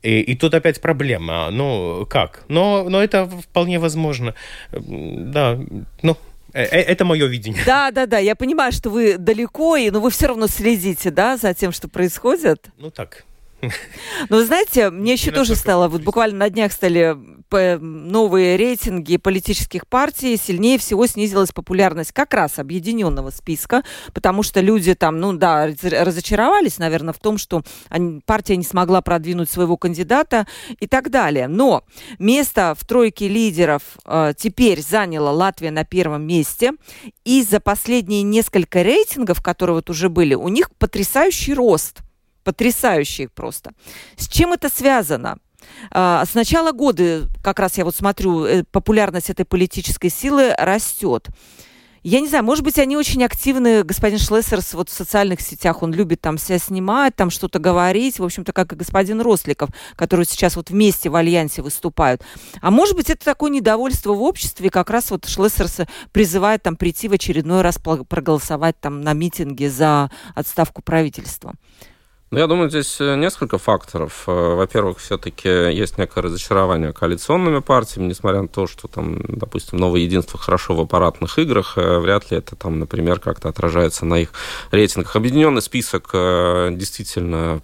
И, 0.06 0.22
и 0.22 0.36
тут 0.36 0.54
опять 0.54 0.82
проблема. 0.82 1.50
Ну, 1.52 2.06
как? 2.06 2.44
Но, 2.48 2.88
но 2.90 3.04
это 3.04 3.26
вполне 3.26 3.80
возможно. 3.80 4.36
Да, 4.72 5.60
ну, 6.04 6.18
э, 6.54 6.64
э, 6.64 6.82
это 6.82 7.06
мое 7.06 7.26
видение. 7.26 7.64
Да, 7.66 7.92
да, 7.92 8.06
да. 8.06 8.20
Я 8.20 8.36
понимаю, 8.36 8.72
что 8.72 8.92
вы 8.92 9.18
далеко, 9.18 9.76
и, 9.78 9.90
но 9.90 10.00
вы 10.00 10.12
все 10.12 10.28
равно 10.28 10.48
следите, 10.48 11.10
да, 11.10 11.38
за 11.38 11.54
тем, 11.54 11.72
что 11.72 11.88
происходит. 11.88 12.68
Ну 12.78 12.92
так. 12.92 13.26
Вы 14.30 14.46
знаете, 14.46 14.90
мне 14.90 15.14
еще 15.14 15.32
тоже 15.32 15.56
стало, 15.56 15.88
вот 15.88 16.02
буквально 16.02 16.40
на 16.40 16.50
днях 16.50 16.72
стали 16.72 17.16
новые 17.52 18.58
рейтинги 18.58 19.18
политических 19.18 19.88
партий, 19.88 20.38
сильнее 20.38 20.78
всего 20.78 21.08
снизилась 21.08 21.52
популярность 21.52 22.12
как 22.12 22.34
раз 22.34 22.60
объединенного 22.60 23.30
списка, 23.30 23.84
потому 24.14 24.44
что 24.44 24.60
люди 24.62 24.94
там, 24.94 25.20
ну 25.20 25.34
да, 25.34 25.68
разочаровались, 25.82 26.80
наверное, 26.80 27.14
в 27.14 27.20
том, 27.20 27.38
что 27.38 27.64
они, 27.90 28.22
партия 28.26 28.58
не 28.58 28.64
смогла 28.64 29.02
продвинуть 29.02 29.50
своего 29.50 29.78
кандидата 29.78 30.48
и 30.80 30.88
так 30.88 31.10
далее. 31.10 31.48
Но 31.48 31.84
место 32.20 32.76
в 32.78 32.86
тройке 32.86 33.28
лидеров 33.28 33.84
э, 34.06 34.34
теперь 34.38 34.82
заняла 34.82 35.32
Латвия 35.32 35.72
на 35.72 35.86
первом 35.86 36.24
месте, 36.24 36.74
и 37.24 37.44
за 37.44 37.60
последние 37.60 38.24
несколько 38.24 38.82
рейтингов, 38.82 39.42
которые 39.42 39.76
вот 39.76 39.90
уже 39.90 40.10
были, 40.10 40.36
у 40.36 40.50
них 40.50 40.72
потрясающий 40.78 41.54
рост 41.54 42.05
потрясающий 42.46 43.28
просто. 43.28 43.74
С 44.16 44.30
чем 44.30 44.54
это 44.54 44.70
связано? 44.70 45.38
А, 45.92 46.24
с 46.26 46.36
начала 46.36 46.72
года, 46.72 47.28
как 47.44 47.60
раз 47.60 47.78
я 47.78 47.84
вот 47.84 47.96
смотрю, 47.96 48.46
э, 48.46 48.64
популярность 48.72 49.30
этой 49.30 49.46
политической 49.46 50.10
силы 50.10 50.54
растет. 50.58 51.28
Я 52.08 52.20
не 52.20 52.28
знаю, 52.28 52.44
может 52.44 52.64
быть, 52.64 52.78
они 52.78 52.96
очень 52.96 53.24
активны, 53.24 53.82
господин 53.82 54.20
Шлессерс, 54.20 54.76
вот 54.76 54.90
в 54.90 54.94
социальных 54.94 55.42
сетях, 55.42 55.82
он 55.82 55.92
любит 55.92 56.22
там 56.22 56.38
себя 56.38 56.60
снимать, 56.60 57.16
там 57.16 57.32
что-то 57.32 57.58
говорить, 57.58 58.20
в 58.20 58.24
общем-то, 58.24 58.54
как 58.54 58.74
и 58.74 58.76
господин 58.76 59.22
Росликов, 59.22 59.72
которые 59.96 60.28
сейчас 60.28 60.56
вот 60.56 60.70
вместе 60.70 61.10
в 61.10 61.16
Альянсе 61.16 61.64
выступают. 61.64 62.22
А 62.62 62.70
может 62.70 62.96
быть, 62.96 63.10
это 63.10 63.26
такое 63.26 63.50
недовольство 63.50 64.14
в 64.14 64.22
обществе, 64.22 64.70
как 64.70 64.92
раз 64.92 65.10
вот 65.10 65.26
Шлессерс 65.26 65.80
призывает 66.12 66.62
там 66.62 66.76
прийти 66.76 67.08
в 67.08 67.14
очередной 67.14 67.64
раз 67.64 67.80
проголосовать 67.80 68.80
там 68.80 69.02
на 69.02 69.14
митинге 69.14 69.72
за 69.72 70.12
отставку 70.36 70.84
правительства. 70.84 71.56
Ну, 72.32 72.40
я 72.40 72.48
думаю, 72.48 72.70
здесь 72.70 73.00
э, 73.00 73.16
несколько 73.16 73.60
факторов. 73.60 74.24
Э, 74.26 74.56
во-первых, 74.56 74.98
все-таки 74.98 75.48
есть 75.48 76.00
некое 76.00 76.22
разочарование 76.22 76.92
коалиционными 76.92 77.60
партиями, 77.60 78.08
несмотря 78.08 78.42
на 78.42 78.48
то, 78.48 78.66
что 78.66 78.88
там, 78.88 79.20
допустим, 79.28 79.78
новое 79.78 80.02
единство 80.02 80.40
хорошо 80.40 80.74
в 80.74 80.82
аппаратных 80.82 81.38
играх, 81.38 81.78
э, 81.78 82.00
вряд 82.00 82.32
ли 82.32 82.38
это 82.38 82.56
там, 82.56 82.80
например, 82.80 83.20
как-то 83.20 83.50
отражается 83.50 84.06
на 84.06 84.16
их 84.16 84.34
рейтингах. 84.72 85.16
Объединенный 85.16 85.62
список 85.62 86.10
действительно 86.14 87.62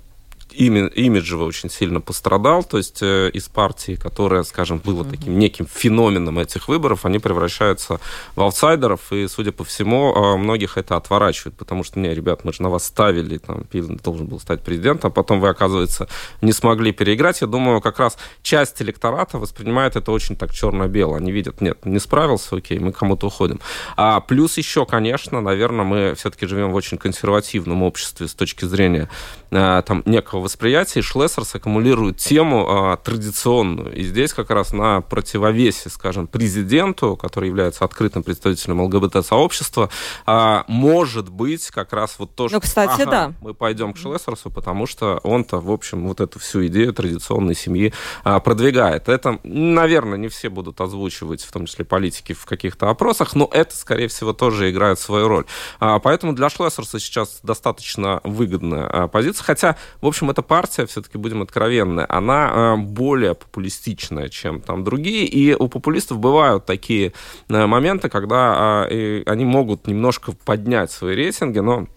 имиджево 0.68 1.46
очень 1.46 1.70
сильно 1.70 2.02
пострадал, 2.02 2.64
то 2.64 2.78
есть 2.78 3.02
э, 3.02 3.30
из 3.34 3.48
партии, 3.48 3.96
которая, 3.96 4.44
скажем, 4.44 4.80
была 4.80 5.04
таким 5.04 5.38
неким 5.40 5.66
феноменом 5.66 6.40
этих 6.40 6.68
выборов, 6.68 7.06
они 7.06 7.20
превращаются 7.20 8.00
в 8.36 8.42
аутсайдеров, 8.42 9.12
и, 9.12 9.28
судя 9.28 9.52
по 9.52 9.64
всему, 9.64 10.14
э, 10.14 10.38
многих 10.38 10.78
это 10.78 10.96
отворачивает, 10.96 11.56
потому 11.58 11.84
что, 11.84 12.00
не, 12.00 12.14
ребят, 12.14 12.44
мы 12.44 12.54
же 12.54 12.62
на 12.64 12.70
вас 12.70 12.86
ставили, 12.86 13.38
там, 13.38 13.64
Пилин 13.64 14.00
должен 14.04 14.28
был 14.28 14.40
стать 14.40 14.62
президентом, 14.62 15.10
а 15.10 15.14
потом 15.14 15.40
вы, 15.40 15.50
оказывается, 15.50 16.08
не 16.42 16.52
смогли 16.52 16.92
переиграть. 16.92 17.42
Я 17.42 17.48
думаю, 17.48 17.82
как 17.82 18.00
раз 18.00 18.18
часть 18.42 18.82
электората 18.82 19.38
воспринимает 19.38 19.96
это 19.96 20.12
очень 20.12 20.36
так 20.36 20.52
черно-бело. 20.54 21.18
Они 21.18 21.32
видят, 21.32 21.62
нет, 21.62 21.86
не 21.86 22.00
справился, 22.00 22.56
окей, 22.56 22.80
мы 22.80 22.92
кому-то 22.92 23.28
уходим. 23.28 23.60
А 23.98 24.20
плюс 24.20 24.58
еще, 24.58 24.86
конечно, 24.86 25.42
наверное, 25.42 25.86
мы 25.86 26.16
все-таки 26.16 26.46
живем 26.46 26.72
в 26.72 26.76
очень 26.76 26.98
консервативном 26.98 27.84
обществе 27.84 28.28
с 28.28 28.34
точки 28.34 28.66
зрения 28.66 29.10
э, 29.52 29.84
там, 29.86 30.04
некого 30.06 30.42
восприятии 30.52 31.00
Шлессерс 31.00 31.56
аккумулирует 31.56 32.18
тему 32.18 32.66
а, 32.68 32.98
традиционную. 32.98 33.96
И 33.96 34.04
здесь 34.04 34.34
как 34.34 34.50
раз 34.50 34.74
на 34.74 35.00
противовесе, 35.00 35.90
скажем, 35.90 36.28
президенту, 36.28 37.16
который 37.16 37.48
является 37.48 37.86
открытым 37.86 38.22
представителем 38.22 38.82
ЛГБТ-сообщества, 38.82 39.90
а, 40.26 40.66
может 40.68 41.30
быть 41.30 41.68
как 41.70 41.94
раз 41.94 42.16
вот 42.20 42.36
то, 42.36 42.50
что... 42.50 42.58
Ну, 42.58 42.62
кстати, 42.62 43.02
ага, 43.02 43.12
да. 43.12 43.34
Мы 43.40 43.54
пойдем 43.54 43.94
к 43.94 43.98
Шлессерсу, 43.98 44.50
потому 44.50 44.88
что 44.88 45.22
он-то, 45.24 45.62
в 45.62 45.72
общем, 45.72 46.06
вот 46.08 46.20
эту 46.20 46.40
всю 46.40 46.66
идею 46.68 46.94
традиционной 46.94 47.56
семьи 47.56 47.94
а, 48.26 48.42
продвигает. 48.42 49.08
Это, 49.08 49.40
наверное, 49.44 50.18
не 50.18 50.28
все 50.28 50.50
будут 50.50 50.82
озвучивать, 50.82 51.44
в 51.44 51.52
том 51.52 51.66
числе 51.66 51.86
политики, 51.86 52.34
в 52.34 52.44
каких-то 52.46 52.90
опросах, 52.90 53.36
но 53.36 53.50
это, 53.54 53.74
скорее 53.76 54.10
всего, 54.10 54.34
тоже 54.34 54.70
играет 54.70 55.00
свою 55.00 55.30
роль. 55.30 55.46
А, 55.80 56.00
поэтому 56.00 56.34
для 56.34 56.50
Шлессерса 56.50 57.00
сейчас 57.00 57.40
достаточно 57.42 58.20
выгодная 58.26 58.88
а, 58.88 59.08
позиция, 59.08 59.46
хотя, 59.46 59.78
в 60.02 60.08
общем, 60.08 60.30
эта 60.32 60.42
партия, 60.42 60.86
все-таки 60.86 61.18
будем 61.18 61.42
откровенны, 61.42 62.06
она 62.10 62.52
э, 62.52 62.78
более 62.78 63.36
популистичная, 63.36 64.30
чем 64.30 64.62
там 64.62 64.84
другие, 64.84 65.26
и 65.26 65.54
у 65.54 65.68
популистов 65.68 66.20
бывают 66.20 66.66
такие 66.66 67.14
э, 67.50 67.66
моменты, 67.66 68.10
когда 68.10 68.88
э, 68.90 69.24
они 69.26 69.46
могут 69.46 69.88
немножко 69.88 70.32
поднять 70.32 70.92
свои 70.92 71.16
рейтинги, 71.16 71.60
но 71.60 71.88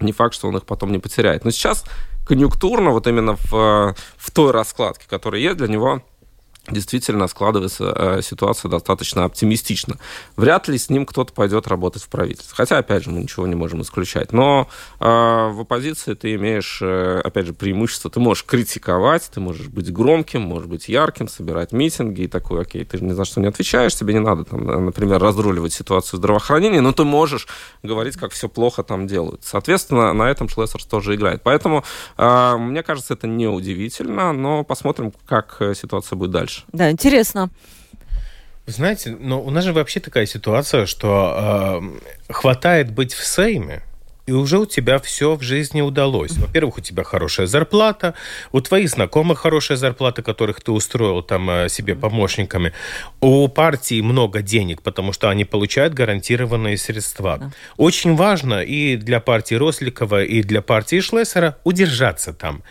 не 0.00 0.12
факт, 0.12 0.34
что 0.34 0.48
он 0.48 0.56
их 0.56 0.64
потом 0.64 0.92
не 0.92 0.98
потеряет. 0.98 1.44
Но 1.44 1.50
сейчас 1.50 1.84
конъюнктурно, 2.26 2.90
вот 2.90 3.06
именно 3.06 3.36
в, 3.36 3.94
в 4.16 4.30
той 4.32 4.50
раскладке, 4.52 5.06
которая 5.08 5.40
есть, 5.40 5.56
для 5.56 5.68
него 5.68 6.02
действительно 6.70 7.26
складывается 7.26 7.92
э, 7.96 8.22
ситуация 8.22 8.68
достаточно 8.68 9.24
оптимистично. 9.24 9.96
Вряд 10.36 10.68
ли 10.68 10.78
с 10.78 10.90
ним 10.90 11.06
кто-то 11.06 11.32
пойдет 11.32 11.66
работать 11.66 12.02
в 12.02 12.08
правительстве. 12.08 12.54
Хотя, 12.56 12.78
опять 12.78 13.02
же, 13.02 13.10
мы 13.10 13.20
ничего 13.20 13.48
не 13.48 13.56
можем 13.56 13.82
исключать. 13.82 14.32
Но 14.32 14.68
э, 15.00 15.04
в 15.04 15.60
оппозиции 15.60 16.14
ты 16.14 16.34
имеешь, 16.34 16.78
э, 16.80 17.20
опять 17.24 17.46
же, 17.46 17.52
преимущество. 17.52 18.10
Ты 18.10 18.20
можешь 18.20 18.44
критиковать, 18.44 19.28
ты 19.34 19.40
можешь 19.40 19.66
быть 19.66 19.92
громким, 19.92 20.42
можешь 20.42 20.68
быть 20.68 20.88
ярким, 20.88 21.26
собирать 21.26 21.72
митинги 21.72 22.22
и 22.22 22.28
такой, 22.28 22.62
окей, 22.62 22.84
ты 22.84 23.00
ни 23.00 23.12
за 23.12 23.24
что 23.24 23.40
не 23.40 23.48
отвечаешь, 23.48 23.96
тебе 23.96 24.14
не 24.14 24.20
надо, 24.20 24.44
там, 24.44 24.64
например, 24.84 25.20
разруливать 25.20 25.72
ситуацию 25.72 26.18
здравоохранения, 26.18 26.80
но 26.80 26.92
ты 26.92 27.02
можешь 27.02 27.48
говорить, 27.82 28.16
как 28.16 28.30
все 28.30 28.48
плохо 28.48 28.84
там 28.84 29.08
делают. 29.08 29.42
Соответственно, 29.42 30.12
на 30.12 30.30
этом 30.30 30.48
Шлессерс 30.48 30.84
тоже 30.84 31.16
играет. 31.16 31.42
Поэтому, 31.42 31.82
э, 32.18 32.56
мне 32.56 32.84
кажется, 32.84 33.14
это 33.14 33.26
неудивительно, 33.26 34.32
но 34.32 34.62
посмотрим, 34.62 35.12
как 35.26 35.56
э, 35.58 35.74
ситуация 35.74 36.16
будет 36.16 36.30
дальше 36.30 36.51
дальше. 36.52 36.64
Да, 36.72 36.90
интересно. 36.90 37.50
Вы 38.66 38.72
знаете, 38.72 39.16
но 39.18 39.42
у 39.42 39.50
нас 39.50 39.64
же 39.64 39.72
вообще 39.72 40.00
такая 40.00 40.26
ситуация, 40.26 40.86
что 40.86 41.80
э, 42.28 42.32
хватает 42.32 42.92
быть 42.92 43.12
в 43.12 43.24
Сейме, 43.26 43.82
и 44.26 44.32
уже 44.32 44.58
у 44.58 44.66
тебя 44.66 44.98
все 44.98 45.34
в 45.34 45.42
жизни 45.42 45.80
удалось. 45.80 46.32
Во-первых, 46.32 46.78
у 46.78 46.80
тебя 46.80 47.02
хорошая 47.02 47.46
зарплата, 47.46 48.14
у 48.52 48.60
твоих 48.60 48.88
знакомых 48.88 49.40
хорошая 49.40 49.76
зарплата, 49.76 50.22
которых 50.22 50.60
ты 50.60 50.70
устроил 50.70 51.22
там 51.22 51.50
э, 51.50 51.68
себе 51.68 51.96
помощниками. 51.96 52.72
У 53.20 53.48
партии 53.48 54.00
много 54.00 54.40
денег, 54.42 54.82
потому 54.82 55.12
что 55.12 55.28
они 55.28 55.44
получают 55.44 55.94
гарантированные 55.94 56.78
средства. 56.78 57.38
Да. 57.38 57.50
Очень 57.76 58.14
важно 58.14 58.62
и 58.62 58.96
для 58.96 59.18
партии 59.20 59.56
Росликова, 59.56 60.22
и 60.22 60.42
для 60.42 60.62
партии 60.62 61.00
Шлессера 61.00 61.56
удержаться 61.64 62.32
там. 62.32 62.62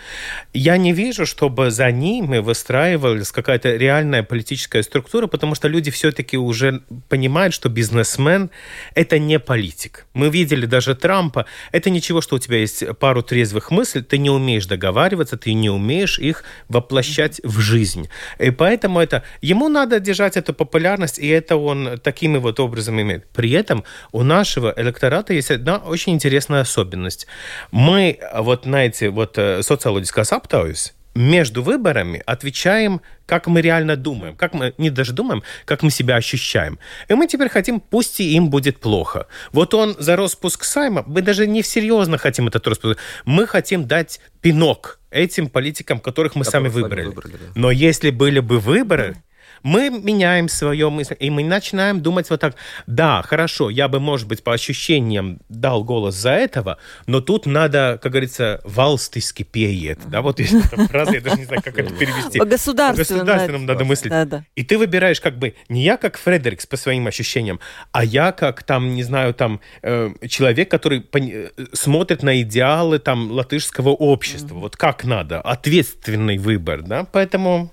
Я 0.53 0.77
не 0.77 0.93
вижу, 0.93 1.25
чтобы 1.25 1.69
за 1.71 1.91
ними 1.91 2.37
выстраивалась 2.37 3.31
какая-то 3.31 3.75
реальная 3.75 4.23
политическая 4.23 4.83
структура, 4.83 5.27
потому 5.27 5.55
что 5.55 5.67
люди 5.67 5.91
все-таки 5.91 6.37
уже 6.37 6.81
понимают, 7.09 7.53
что 7.53 7.67
бизнесмен– 7.67 8.49
это 8.95 9.19
не 9.19 9.37
политик. 9.39 10.05
Мы 10.13 10.29
видели 10.29 10.65
даже 10.65 10.95
Трампа, 10.95 11.40
Типа, 11.41 11.45
это 11.71 11.89
ничего, 11.89 12.21
что 12.21 12.35
у 12.35 12.39
тебя 12.39 12.57
есть 12.57 12.83
пару 12.99 13.23
трезвых 13.23 13.71
мыслей, 13.71 14.01
ты 14.01 14.17
не 14.17 14.29
умеешь 14.29 14.65
договариваться, 14.65 15.37
ты 15.37 15.53
не 15.53 15.69
умеешь 15.69 16.19
их 16.19 16.43
воплощать 16.69 17.41
в 17.43 17.59
жизнь. 17.59 18.09
И 18.39 18.51
поэтому 18.51 18.99
это 18.99 19.23
ему 19.41 19.69
надо 19.69 19.99
держать 19.99 20.37
эту 20.37 20.53
популярность, 20.53 21.19
и 21.19 21.27
это 21.27 21.57
он 21.57 21.99
такими 22.03 22.37
вот 22.37 22.59
образом 22.59 23.01
имеет. 23.01 23.27
При 23.29 23.51
этом 23.51 23.83
у 24.11 24.23
нашего 24.23 24.73
электората 24.77 25.33
есть 25.33 25.51
одна 25.51 25.77
очень 25.77 26.13
интересная 26.13 26.61
особенность. 26.61 27.27
Мы 27.71 28.19
вот 28.35 28.65
на 28.65 28.85
эти 28.85 29.05
вот 29.05 29.37
э, 29.37 29.63
социологические 29.63 30.23
aptaujas 30.23 30.93
между 31.16 31.62
выборами 31.62 32.22
отвечаем, 32.26 33.01
как 33.26 33.47
мы 33.47 33.62
реально 33.62 33.95
думаем, 33.95 34.36
как 34.36 34.53
мы 34.53 34.74
не 34.78 34.89
даже 34.89 35.14
думаем, 35.14 35.43
как 35.66 35.84
мы 35.84 35.91
себя 35.91 36.16
ощущаем. 36.16 36.80
И 37.07 37.14
мы 37.14 37.28
теперь 37.28 37.49
хотим, 37.49 37.80
пусть 37.80 38.20
и 38.20 38.36
им 38.36 38.49
будет 38.49 38.80
плохо. 38.80 39.28
Вот 39.51 39.74
он 39.74 39.95
за 39.99 40.16
распуск 40.16 40.64
Сайма, 40.64 41.03
мы 41.05 41.22
даже 41.22 41.47
не 41.47 41.64
серьезно 41.64 42.18
хотим 42.18 42.47
этот 42.47 42.68
распуск, 42.68 42.99
мы 43.26 43.47
хотим 43.47 43.88
дать 43.88 44.20
пинок 44.41 44.99
этим 45.12 45.49
политикам, 45.49 45.99
которых 45.99 46.36
мы 46.36 46.45
сами 46.45 46.70
выбрали. 46.70 47.07
выбрали 47.07 47.34
да. 47.34 47.45
Но 47.55 47.72
если 47.72 48.09
были 48.12 48.39
бы 48.39 48.59
выборы, 48.59 49.18
мы 49.64 49.89
меняем 49.89 50.49
свое 50.49 50.89
мысль, 50.89 51.16
и 51.20 51.30
мы 51.30 51.43
начинаем 51.43 52.01
думать 52.01 52.30
вот 52.30 52.39
так, 52.39 52.55
да, 52.88 53.22
хорошо, 53.22 53.70
я 53.70 53.88
бы, 53.88 53.99
может 53.99 54.28
быть, 54.28 54.43
по 54.43 54.53
ощущениям 54.53 55.39
дал 55.49 55.84
голос 55.84 56.16
за 56.16 56.32
этого, 56.32 56.78
но 57.07 57.22
тут 57.22 57.45
надо, 57.45 57.99
как 58.01 58.12
говорится, 58.12 58.62
валстый 58.64 59.22
скипеет. 59.22 59.99
Да, 60.07 60.22
вот 60.22 60.39
есть 60.39 60.53
эта 60.53 60.88
фраза, 60.88 61.14
я 61.14 61.22
даже 61.22 61.38
не 61.38 61.45
знаю, 61.45 61.62
как 61.62 61.78
это 61.78 61.93
перевести. 61.93 62.39
По 62.39 62.45
государственному. 62.45 63.20
По 63.20 63.26
государственному 63.26 63.66
надо 63.66 63.86
мыслить. 63.86 64.12
Да, 64.12 64.26
да. 64.26 64.45
И 64.55 64.64
ты 64.64 64.78
выбираешь 64.78 65.22
как 65.22 65.38
бы 65.38 65.55
не 65.70 65.84
я 65.84 65.97
как 65.97 66.18
Фредерикс 66.18 66.66
по 66.66 66.78
своим 66.78 67.07
ощущениям, 67.07 67.59
а 67.91 68.03
я 68.03 68.32
как 68.32 68.64
там, 68.64 68.93
не 68.95 69.03
знаю, 69.03 69.34
там 69.34 69.62
э, 69.82 70.12
человек, 70.28 70.70
который 70.70 71.05
э, 71.14 71.49
смотрит 71.74 72.24
на 72.24 72.41
идеалы 72.41 72.99
там 72.99 73.32
латышского 73.32 73.89
общества. 73.89 74.55
Mm-hmm. 74.55 74.59
Вот 74.59 74.78
как 74.78 75.03
надо. 75.03 75.41
Ответственный 75.41 76.38
выбор, 76.38 76.82
да, 76.82 77.05
поэтому... 77.12 77.72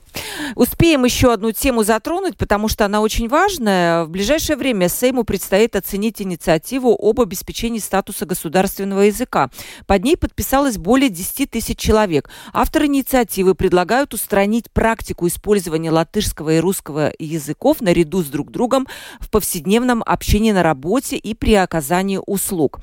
Успеем 0.54 1.04
еще 1.04 1.32
одну 1.32 1.52
тему 1.52 1.84
затронуть, 1.84 2.36
потому 2.36 2.68
что 2.68 2.84
она 2.84 3.00
очень 3.00 3.28
важная. 3.28 4.04
В 4.04 4.10
ближайшее 4.10 4.56
время 4.56 4.88
Сейму 4.88 5.24
предстоит 5.24 5.76
оценить 5.76 6.20
инициативу 6.20 6.96
об 6.98 7.20
обеспечении 7.20 7.78
статуса 7.78 8.26
государственного 8.26 9.02
языка. 9.02 9.50
Под 9.86 10.04
ней 10.04 10.16
подписалось 10.16 10.78
более 10.78 11.10
10 11.10 11.50
тысяч 11.50 11.78
человек. 11.78 12.30
Авторы 12.52 12.86
инициативы 12.86 13.54
предлагают 13.54 14.14
устранить 14.14 14.70
практику 14.70 15.26
использования 15.28 15.90
латышского 15.90 16.50
и 16.50 16.58
русского 16.58 17.12
языков 17.18 17.80
наряду 17.80 18.22
с 18.22 18.26
друг 18.26 18.50
другом 18.50 18.86
в 19.20 19.30
повседневном 19.30 20.02
общении 20.04 20.52
на 20.52 20.62
работе 20.62 21.16
и 21.16 21.34
при 21.34 21.54
оказании 21.54 22.20
услуг. 22.26 22.80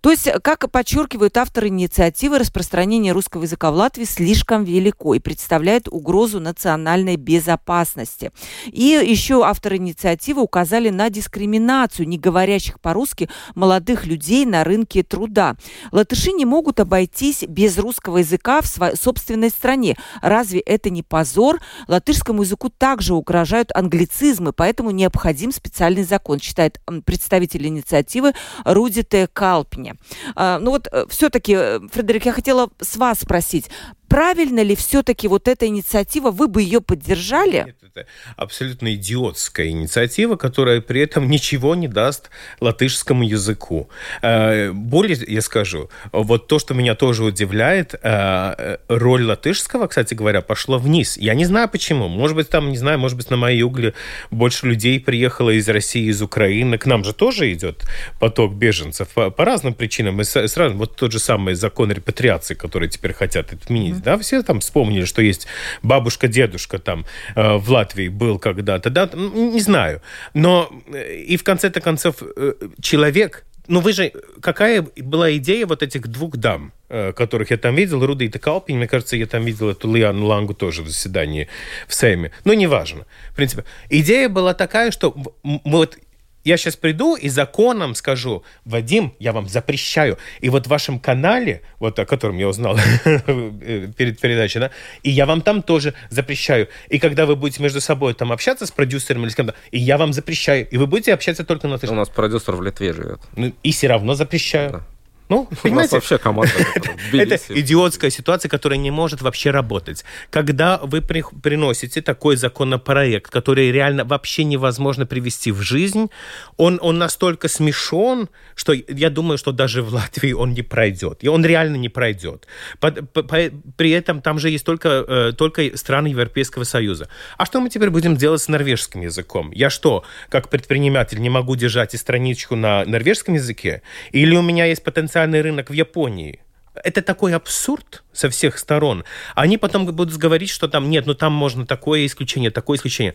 То 0.00 0.10
есть, 0.10 0.28
как 0.42 0.70
подчеркивают 0.70 1.36
авторы 1.36 1.68
инициативы, 1.68 2.38
распространение 2.38 3.12
русского 3.12 3.42
языка 3.42 3.70
в 3.70 3.74
Латвии 3.74 4.04
слишком 4.04 4.64
велико 4.64 5.14
и 5.14 5.18
представляет 5.18 5.88
угрозу 5.88 6.40
национальной 6.40 6.75
национальной 6.76 7.16
безопасности. 7.16 8.30
И 8.66 9.02
еще 9.04 9.44
авторы 9.44 9.76
инициативы 9.76 10.42
указали 10.42 10.90
на 10.90 11.10
дискриминацию 11.10 12.06
не 12.06 12.18
говорящих 12.18 12.80
по-русски 12.80 13.28
молодых 13.54 14.06
людей 14.06 14.44
на 14.44 14.64
рынке 14.64 15.02
труда. 15.02 15.56
Латыши 15.92 16.32
не 16.32 16.44
могут 16.44 16.80
обойтись 16.80 17.44
без 17.48 17.78
русского 17.78 18.18
языка 18.18 18.60
в 18.60 18.66
своей 18.66 18.96
собственной 18.96 19.50
стране. 19.50 19.96
Разве 20.22 20.60
это 20.60 20.90
не 20.90 21.02
позор? 21.02 21.60
Латышскому 21.88 22.42
языку 22.42 22.68
также 22.68 23.14
угрожают 23.14 23.70
англицизмы, 23.74 24.52
поэтому 24.52 24.90
необходим 24.90 25.52
специальный 25.52 26.04
закон, 26.04 26.40
считает 26.40 26.80
представитель 27.04 27.66
инициативы 27.66 28.32
Руди 28.64 29.02
Т. 29.02 29.26
Калпине. 29.32 29.96
А, 30.34 30.58
ну 30.58 30.70
вот 30.70 30.88
э, 30.92 31.06
все-таки, 31.08 31.54
э, 31.56 31.80
Фредерик, 31.92 32.26
я 32.26 32.32
хотела 32.32 32.68
с 32.80 32.96
вас 32.96 33.20
спросить, 33.20 33.70
правильно 34.08 34.62
ли 34.62 34.74
все-таки 34.74 35.28
вот 35.28 35.48
эта 35.48 35.66
инициатива, 35.66 36.30
вы 36.30 36.48
бы 36.48 36.62
ее 36.62 36.80
поддержали? 36.80 37.64
Нет, 37.66 37.76
это 37.82 38.06
абсолютно 38.36 38.94
идиотская 38.94 39.68
инициатива, 39.68 40.36
которая 40.36 40.80
при 40.80 41.00
этом 41.00 41.28
ничего 41.28 41.74
не 41.74 41.88
даст 41.88 42.30
латышскому 42.60 43.24
языку. 43.24 43.88
Э, 44.22 44.72
более, 44.72 45.18
я 45.26 45.40
скажу, 45.40 45.90
вот 46.12 46.46
то, 46.48 46.58
что 46.58 46.74
меня 46.74 46.94
тоже 46.94 47.24
удивляет, 47.24 47.94
э, 48.02 48.78
роль 48.88 49.24
латышского, 49.24 49.86
кстати 49.86 50.14
говоря, 50.14 50.40
пошла 50.40 50.78
вниз. 50.78 51.16
Я 51.16 51.34
не 51.34 51.44
знаю 51.44 51.68
почему. 51.68 52.08
Может 52.08 52.36
быть, 52.36 52.48
там, 52.48 52.70
не 52.70 52.78
знаю, 52.78 52.98
может 52.98 53.16
быть, 53.16 53.30
на 53.30 53.36
моей 53.36 53.62
угле 53.62 53.94
больше 54.30 54.66
людей 54.66 55.00
приехало 55.00 55.50
из 55.50 55.68
России, 55.68 56.08
из 56.08 56.22
Украины. 56.22 56.78
К 56.78 56.86
нам 56.86 57.04
же 57.04 57.12
тоже 57.12 57.52
идет 57.52 57.84
поток 58.20 58.54
беженцев 58.54 59.08
по, 59.08 59.30
по 59.30 59.44
разным 59.44 59.74
причинам. 59.74 60.20
И 60.20 60.24
сразу, 60.24 60.76
вот 60.76 60.96
тот 60.96 61.12
же 61.12 61.18
самый 61.18 61.54
закон 61.54 61.90
репатриации, 61.92 62.54
который 62.54 62.88
теперь 62.88 63.12
хотят 63.12 63.52
отменить 63.52 63.95
mm-hmm. 63.96 64.04
да, 64.04 64.18
все 64.18 64.42
там 64.42 64.60
вспомнили, 64.60 65.04
что 65.04 65.22
есть 65.22 65.46
бабушка-дедушка 65.82 66.78
там 66.78 67.04
э, 67.34 67.56
в 67.56 67.70
Латвии 67.70 68.08
был 68.08 68.38
когда-то, 68.38 68.90
да, 68.90 69.08
не 69.14 69.60
знаю. 69.60 70.02
Но 70.34 70.70
э, 70.92 71.16
и 71.16 71.36
в 71.36 71.44
конце-то 71.44 71.80
концов 71.80 72.16
э, 72.22 72.54
человек, 72.80 73.44
ну 73.68 73.80
вы 73.80 73.92
же, 73.92 74.12
какая 74.40 74.86
была 74.96 75.36
идея 75.36 75.66
вот 75.66 75.82
этих 75.82 76.08
двух 76.08 76.36
дам, 76.36 76.72
э, 76.88 77.12
которых 77.12 77.50
я 77.50 77.56
там 77.56 77.74
видел, 77.74 78.04
Руда 78.04 78.24
и 78.24 78.28
Калпин, 78.28 78.76
мне 78.76 78.88
кажется, 78.88 79.16
я 79.16 79.26
там 79.26 79.44
видел 79.44 79.70
эту 79.70 79.92
Лиану 79.92 80.26
Лангу 80.26 80.54
тоже 80.54 80.82
в 80.82 80.88
заседании 80.88 81.48
в 81.88 81.94
Сейме. 81.94 82.32
Ну, 82.44 82.52
неважно. 82.52 83.06
В 83.32 83.36
принципе, 83.36 83.64
идея 83.90 84.28
была 84.28 84.54
такая, 84.54 84.90
что 84.90 85.14
вот 85.42 85.98
я 86.46 86.56
сейчас 86.56 86.76
приду 86.76 87.16
и 87.16 87.28
законом 87.28 87.94
скажу, 87.94 88.44
Вадим, 88.64 89.14
я 89.18 89.32
вам 89.32 89.48
запрещаю. 89.48 90.16
И 90.40 90.48
вот 90.48 90.66
в 90.66 90.70
вашем 90.70 91.00
канале, 91.00 91.62
вот 91.80 91.98
о 91.98 92.06
котором 92.06 92.38
я 92.38 92.48
узнал 92.48 92.76
перед 93.04 94.20
передачей, 94.20 94.60
да, 94.60 94.70
и 95.02 95.10
я 95.10 95.26
вам 95.26 95.42
там 95.42 95.62
тоже 95.62 95.94
запрещаю. 96.08 96.68
И 96.88 96.98
когда 97.00 97.26
вы 97.26 97.34
будете 97.34 97.62
между 97.62 97.80
собой 97.80 98.14
там 98.14 98.30
общаться 98.30 98.64
с 98.64 98.70
продюсером 98.70 99.24
или 99.24 99.30
с 99.30 99.34
кем-то, 99.34 99.54
и 99.72 99.78
я 99.78 99.98
вам 99.98 100.12
запрещаю. 100.12 100.68
И 100.68 100.76
вы 100.76 100.86
будете 100.86 101.12
общаться 101.14 101.44
только 101.44 101.66
на... 101.66 101.78
У 101.82 101.94
нас 101.94 102.08
продюсер 102.08 102.54
в 102.54 102.62
Литве 102.62 102.92
живет. 102.92 103.20
Ну, 103.34 103.52
и 103.62 103.72
все 103.72 103.88
равно 103.88 104.14
запрещаю. 104.14 104.70
Да. 104.70 104.86
Ну, 105.28 105.48
У 105.50 105.54
понимаете? 105.56 105.96
нас 105.96 106.02
вообще 106.02 106.18
команда. 106.18 106.52
Это 107.12 107.36
идиотская 107.48 108.10
ситуация, 108.10 108.48
которая 108.48 108.78
не 108.78 108.92
может 108.92 109.22
вообще 109.22 109.50
работать. 109.50 110.04
Когда 110.30 110.78
вы 110.78 111.02
при, 111.02 111.24
приносите 111.42 112.00
такой 112.00 112.36
законопроект, 112.36 113.30
который 113.30 113.72
реально 113.72 114.04
вообще 114.04 114.44
невозможно 114.44 115.04
привести 115.04 115.50
в 115.50 115.60
жизнь, 115.62 116.10
он, 116.56 116.78
он 116.80 116.98
настолько 116.98 117.48
смешон, 117.48 118.28
что 118.54 118.72
я 118.72 119.10
думаю, 119.10 119.36
что 119.36 119.50
даже 119.50 119.82
в 119.82 119.92
Латвии 119.92 120.32
он 120.32 120.54
не 120.54 120.62
пройдет. 120.62 121.18
И 121.24 121.28
он 121.28 121.44
реально 121.44 121.76
не 121.76 121.88
пройдет. 121.88 122.46
По, 122.78 122.92
по, 122.92 123.38
при 123.76 123.90
этом 123.90 124.22
там 124.22 124.38
же 124.38 124.50
есть 124.50 124.64
только, 124.64 125.04
э, 125.08 125.32
только 125.36 125.76
страны 125.76 126.08
Европейского 126.08 126.62
Союза. 126.62 127.08
А 127.36 127.46
что 127.46 127.60
мы 127.60 127.68
теперь 127.68 127.90
будем 127.90 128.16
делать 128.16 128.42
с 128.42 128.48
норвежским 128.48 129.00
языком? 129.00 129.50
Я 129.50 129.70
что, 129.70 130.04
как 130.28 130.50
предприниматель, 130.50 131.20
не 131.20 131.30
могу 131.30 131.56
держать 131.56 131.94
и 131.94 131.96
страничку 131.96 132.54
на 132.54 132.84
норвежском 132.84 133.34
языке? 133.34 133.82
Или 134.12 134.36
у 134.36 134.42
меня 134.42 134.66
есть 134.66 134.84
потенциал 134.84 135.15
потенциальный 135.16 135.40
рынок 135.40 135.70
в 135.70 135.72
Японии. 135.72 136.40
это 136.84 137.00
такой 137.00 137.34
абсурд 137.34 138.04
со 138.12 138.28
всех 138.28 138.58
сторон. 138.58 139.04
Они 139.34 139.56
потом 139.56 139.86
будут 139.86 140.18
говорить, 140.18 140.50
что 140.50 140.68
там 140.68 140.90
нет, 140.90 141.06
ну 141.06 141.14
там 141.14 141.32
можно 141.32 141.64
такое 141.64 142.04
исключение, 142.04 142.50
такое 142.50 142.76
исключение. 142.76 143.14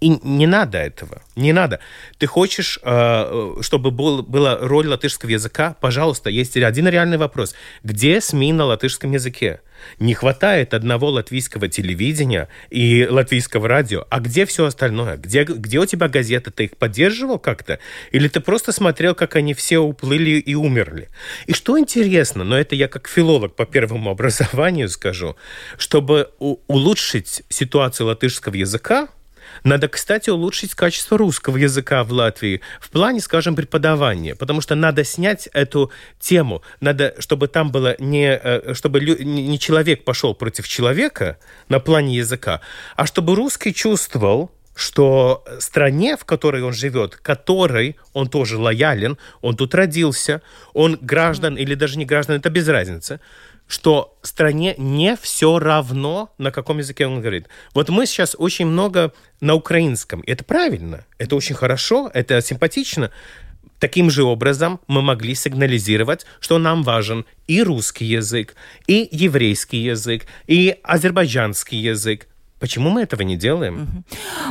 И 0.00 0.10
не 0.22 0.46
надо 0.46 0.78
этого, 0.78 1.22
не 1.34 1.52
надо. 1.52 1.80
Ты 2.18 2.26
хочешь, 2.26 2.78
э, 2.82 3.56
чтобы 3.62 3.90
был, 3.90 4.22
была 4.22 4.56
роль 4.60 4.86
латышского 4.86 5.30
языка? 5.30 5.74
Пожалуйста, 5.80 6.30
есть 6.30 6.56
один 6.56 6.86
реальный 6.86 7.18
вопрос. 7.18 7.54
Где 7.82 8.20
СМИ 8.20 8.52
на 8.52 8.64
латышском 8.64 9.10
языке? 9.10 9.60
Не 9.98 10.14
хватает 10.14 10.74
одного 10.74 11.08
латвийского 11.08 11.68
телевидения 11.68 12.48
и 12.70 13.06
латвийского 13.08 13.66
радио. 13.66 14.06
А 14.08 14.20
где 14.20 14.46
все 14.46 14.66
остальное? 14.66 15.16
Где, 15.16 15.44
где 15.44 15.80
у 15.80 15.86
тебя 15.86 16.08
газеты? 16.08 16.50
Ты 16.52 16.64
их 16.64 16.76
поддерживал 16.76 17.38
как-то? 17.40 17.80
Или 18.12 18.28
ты 18.28 18.40
просто 18.40 18.70
смотрел, 18.70 19.14
как 19.14 19.34
они 19.34 19.54
все 19.54 19.78
уплыли 19.78 20.38
и 20.38 20.54
умерли? 20.54 21.08
И 21.46 21.52
что 21.54 21.78
интересно, 21.78 22.44
но 22.44 22.56
это 22.58 22.76
я 22.76 22.86
как 22.86 23.08
филолог 23.08 23.56
по 23.56 23.66
первому 23.66 24.10
образованию 24.12 24.88
скажу, 24.88 25.36
чтобы 25.76 26.30
улучшить 26.38 27.42
ситуацию 27.48 28.06
латышского 28.06 28.54
языка, 28.54 29.08
надо, 29.64 29.88
кстати, 29.88 30.30
улучшить 30.30 30.74
качество 30.74 31.18
русского 31.18 31.56
языка 31.56 32.04
в 32.04 32.12
Латвии 32.12 32.60
в 32.80 32.90
плане, 32.90 33.20
скажем, 33.20 33.56
преподавания, 33.56 34.34
потому 34.34 34.60
что 34.60 34.74
надо 34.74 35.04
снять 35.04 35.48
эту 35.52 35.90
тему, 36.20 36.62
надо, 36.80 37.14
чтобы 37.18 37.48
там 37.48 37.70
было 37.70 37.96
не, 37.98 38.38
э, 38.42 38.74
чтобы 38.74 39.00
не 39.00 39.58
человек 39.58 40.04
пошел 40.04 40.34
против 40.34 40.68
человека 40.68 41.38
на 41.68 41.80
плане 41.80 42.16
языка, 42.16 42.60
а 42.96 43.06
чтобы 43.06 43.34
русский 43.34 43.74
чувствовал, 43.74 44.50
что 44.78 45.44
стране, 45.58 46.16
в 46.16 46.24
которой 46.24 46.62
он 46.62 46.72
живет, 46.72 47.16
которой 47.16 47.96
он 48.12 48.28
тоже 48.28 48.58
лоялен, 48.58 49.18
он 49.40 49.56
тут 49.56 49.74
родился, 49.74 50.40
он 50.72 50.96
граждан 51.00 51.56
или 51.56 51.74
даже 51.74 51.98
не 51.98 52.04
граждан, 52.04 52.36
это 52.36 52.48
без 52.48 52.68
разницы, 52.68 53.20
что 53.68 54.18
стране 54.22 54.74
не 54.78 55.16
все 55.16 55.58
равно, 55.58 56.32
на 56.38 56.50
каком 56.50 56.78
языке 56.78 57.06
он 57.06 57.20
говорит. 57.20 57.48
Вот 57.74 57.90
мы 57.90 58.06
сейчас 58.06 58.34
очень 58.36 58.66
много 58.66 59.12
на 59.40 59.54
украинском. 59.54 60.24
Это 60.26 60.42
правильно, 60.42 61.04
это 61.18 61.36
очень 61.36 61.54
хорошо, 61.54 62.10
это 62.12 62.40
симпатично. 62.40 63.12
Таким 63.78 64.10
же 64.10 64.24
образом 64.24 64.80
мы 64.88 65.02
могли 65.02 65.36
сигнализировать, 65.36 66.26
что 66.40 66.58
нам 66.58 66.82
важен 66.82 67.26
и 67.46 67.62
русский 67.62 68.06
язык, 68.06 68.56
и 68.88 69.08
еврейский 69.12 69.78
язык, 69.78 70.26
и 70.48 70.76
азербайджанский 70.82 71.78
язык. 71.78 72.26
Почему 72.60 72.90
мы 72.90 73.02
этого 73.02 73.22
не 73.22 73.36
делаем? 73.36 74.04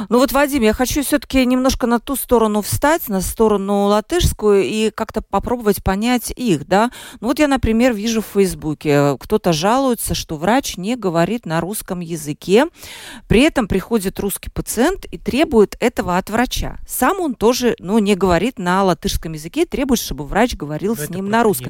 Ну 0.10 0.20
вот, 0.20 0.32
Вадим, 0.32 0.64
я 0.64 0.74
хочу 0.74 1.04
все-таки 1.04 1.46
немножко 1.46 1.88
на 1.88 2.00
ту 2.00 2.16
сторону 2.16 2.62
встать, 2.62 3.10
на 3.10 3.22
сторону 3.22 3.86
латышскую, 3.86 4.64
и 4.64 4.92
как-то 4.92 5.22
попробовать 5.22 5.84
понять 5.84 6.32
их, 6.36 6.68
да. 6.68 6.92
Ну 7.20 7.28
вот 7.28 7.40
я, 7.40 7.48
например, 7.48 7.94
вижу 7.94 8.22
в 8.22 8.26
Фейсбуке, 8.34 9.18
кто-то 9.20 9.54
жалуется, 9.54 10.16
что 10.16 10.38
врач 10.38 10.78
не 10.78 10.96
говорит 10.96 11.46
на 11.46 11.60
русском 11.60 12.00
языке, 12.00 12.68
при 13.28 13.42
этом 13.42 13.68
приходит 13.68 14.20
русский 14.20 14.50
пациент 14.50 15.06
и 15.06 15.18
требует 15.18 15.76
этого 15.80 16.18
от 16.18 16.30
врача. 16.30 16.78
Сам 16.88 17.20
он 17.20 17.36
тоже, 17.36 17.76
ну, 17.80 18.00
не 18.00 18.16
говорит 18.16 18.60
на 18.60 18.84
латышском 18.84 19.34
языке, 19.34 19.66
требует, 19.66 20.00
чтобы 20.00 20.26
врач 20.26 20.56
говорил 20.56 20.96
но 20.98 21.04
с 21.04 21.10
ним 21.10 21.30
на 21.30 21.44
русском. 21.44 21.68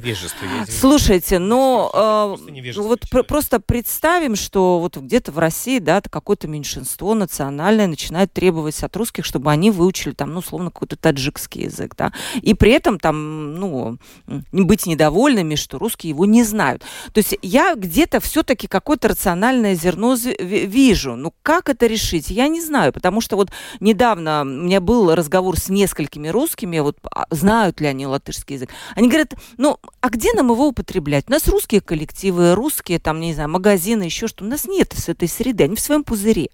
Слушайте, 0.70 1.38
но 1.38 2.36
э, 2.38 2.80
вот 2.80 3.00
пр- 3.10 3.24
просто 3.24 3.60
представим, 3.60 4.36
что 4.36 4.78
вот 4.78 4.96
где-то 4.96 5.32
в 5.32 5.38
России, 5.38 5.78
да, 5.78 6.00
как 6.00 6.27
какое-то 6.28 6.46
меньшинство 6.46 7.14
национальное 7.14 7.86
начинает 7.86 8.30
требовать 8.34 8.82
от 8.82 8.94
русских, 8.96 9.24
чтобы 9.24 9.50
они 9.50 9.70
выучили 9.70 10.12
там, 10.12 10.34
ну, 10.34 10.40
условно, 10.40 10.70
какой-то 10.70 10.96
таджикский 10.96 11.62
язык, 11.62 11.94
да, 11.96 12.12
и 12.42 12.52
при 12.52 12.72
этом 12.72 13.00
там, 13.00 13.54
ну, 13.54 13.96
быть 14.52 14.84
недовольными, 14.84 15.54
что 15.54 15.78
русские 15.78 16.10
его 16.10 16.26
не 16.26 16.42
знают. 16.42 16.82
То 17.14 17.20
есть 17.20 17.34
я 17.40 17.74
где-то 17.74 18.20
все-таки 18.20 18.66
какое-то 18.66 19.08
рациональное 19.08 19.74
зерно 19.74 20.16
вижу. 20.38 21.16
Ну, 21.16 21.32
как 21.42 21.70
это 21.70 21.86
решить? 21.86 22.28
Я 22.28 22.48
не 22.48 22.60
знаю, 22.60 22.92
потому 22.92 23.22
что 23.22 23.36
вот 23.36 23.50
недавно 23.80 24.42
у 24.42 24.44
меня 24.44 24.82
был 24.82 25.14
разговор 25.14 25.58
с 25.58 25.70
несколькими 25.70 26.28
русскими, 26.28 26.78
вот 26.80 26.98
а, 27.10 27.24
знают 27.30 27.80
ли 27.80 27.86
они 27.86 28.06
латышский 28.06 28.56
язык. 28.56 28.68
Они 28.94 29.08
говорят, 29.08 29.32
ну, 29.56 29.78
а 30.02 30.10
где 30.10 30.34
нам 30.34 30.50
его 30.50 30.68
употреблять? 30.68 31.24
У 31.28 31.32
нас 31.32 31.48
русские 31.48 31.80
коллективы, 31.80 32.54
русские, 32.54 32.98
там, 32.98 33.18
не 33.18 33.32
знаю, 33.32 33.48
магазины, 33.48 34.02
еще 34.02 34.26
что. 34.26 34.44
У 34.44 34.46
нас 34.46 34.66
нет 34.66 34.92
с 34.94 35.08
этой 35.08 35.26
среды. 35.26 35.64
Они 35.64 35.74
в 35.74 35.80
своем 35.80 36.04
пузыре. 36.18 36.48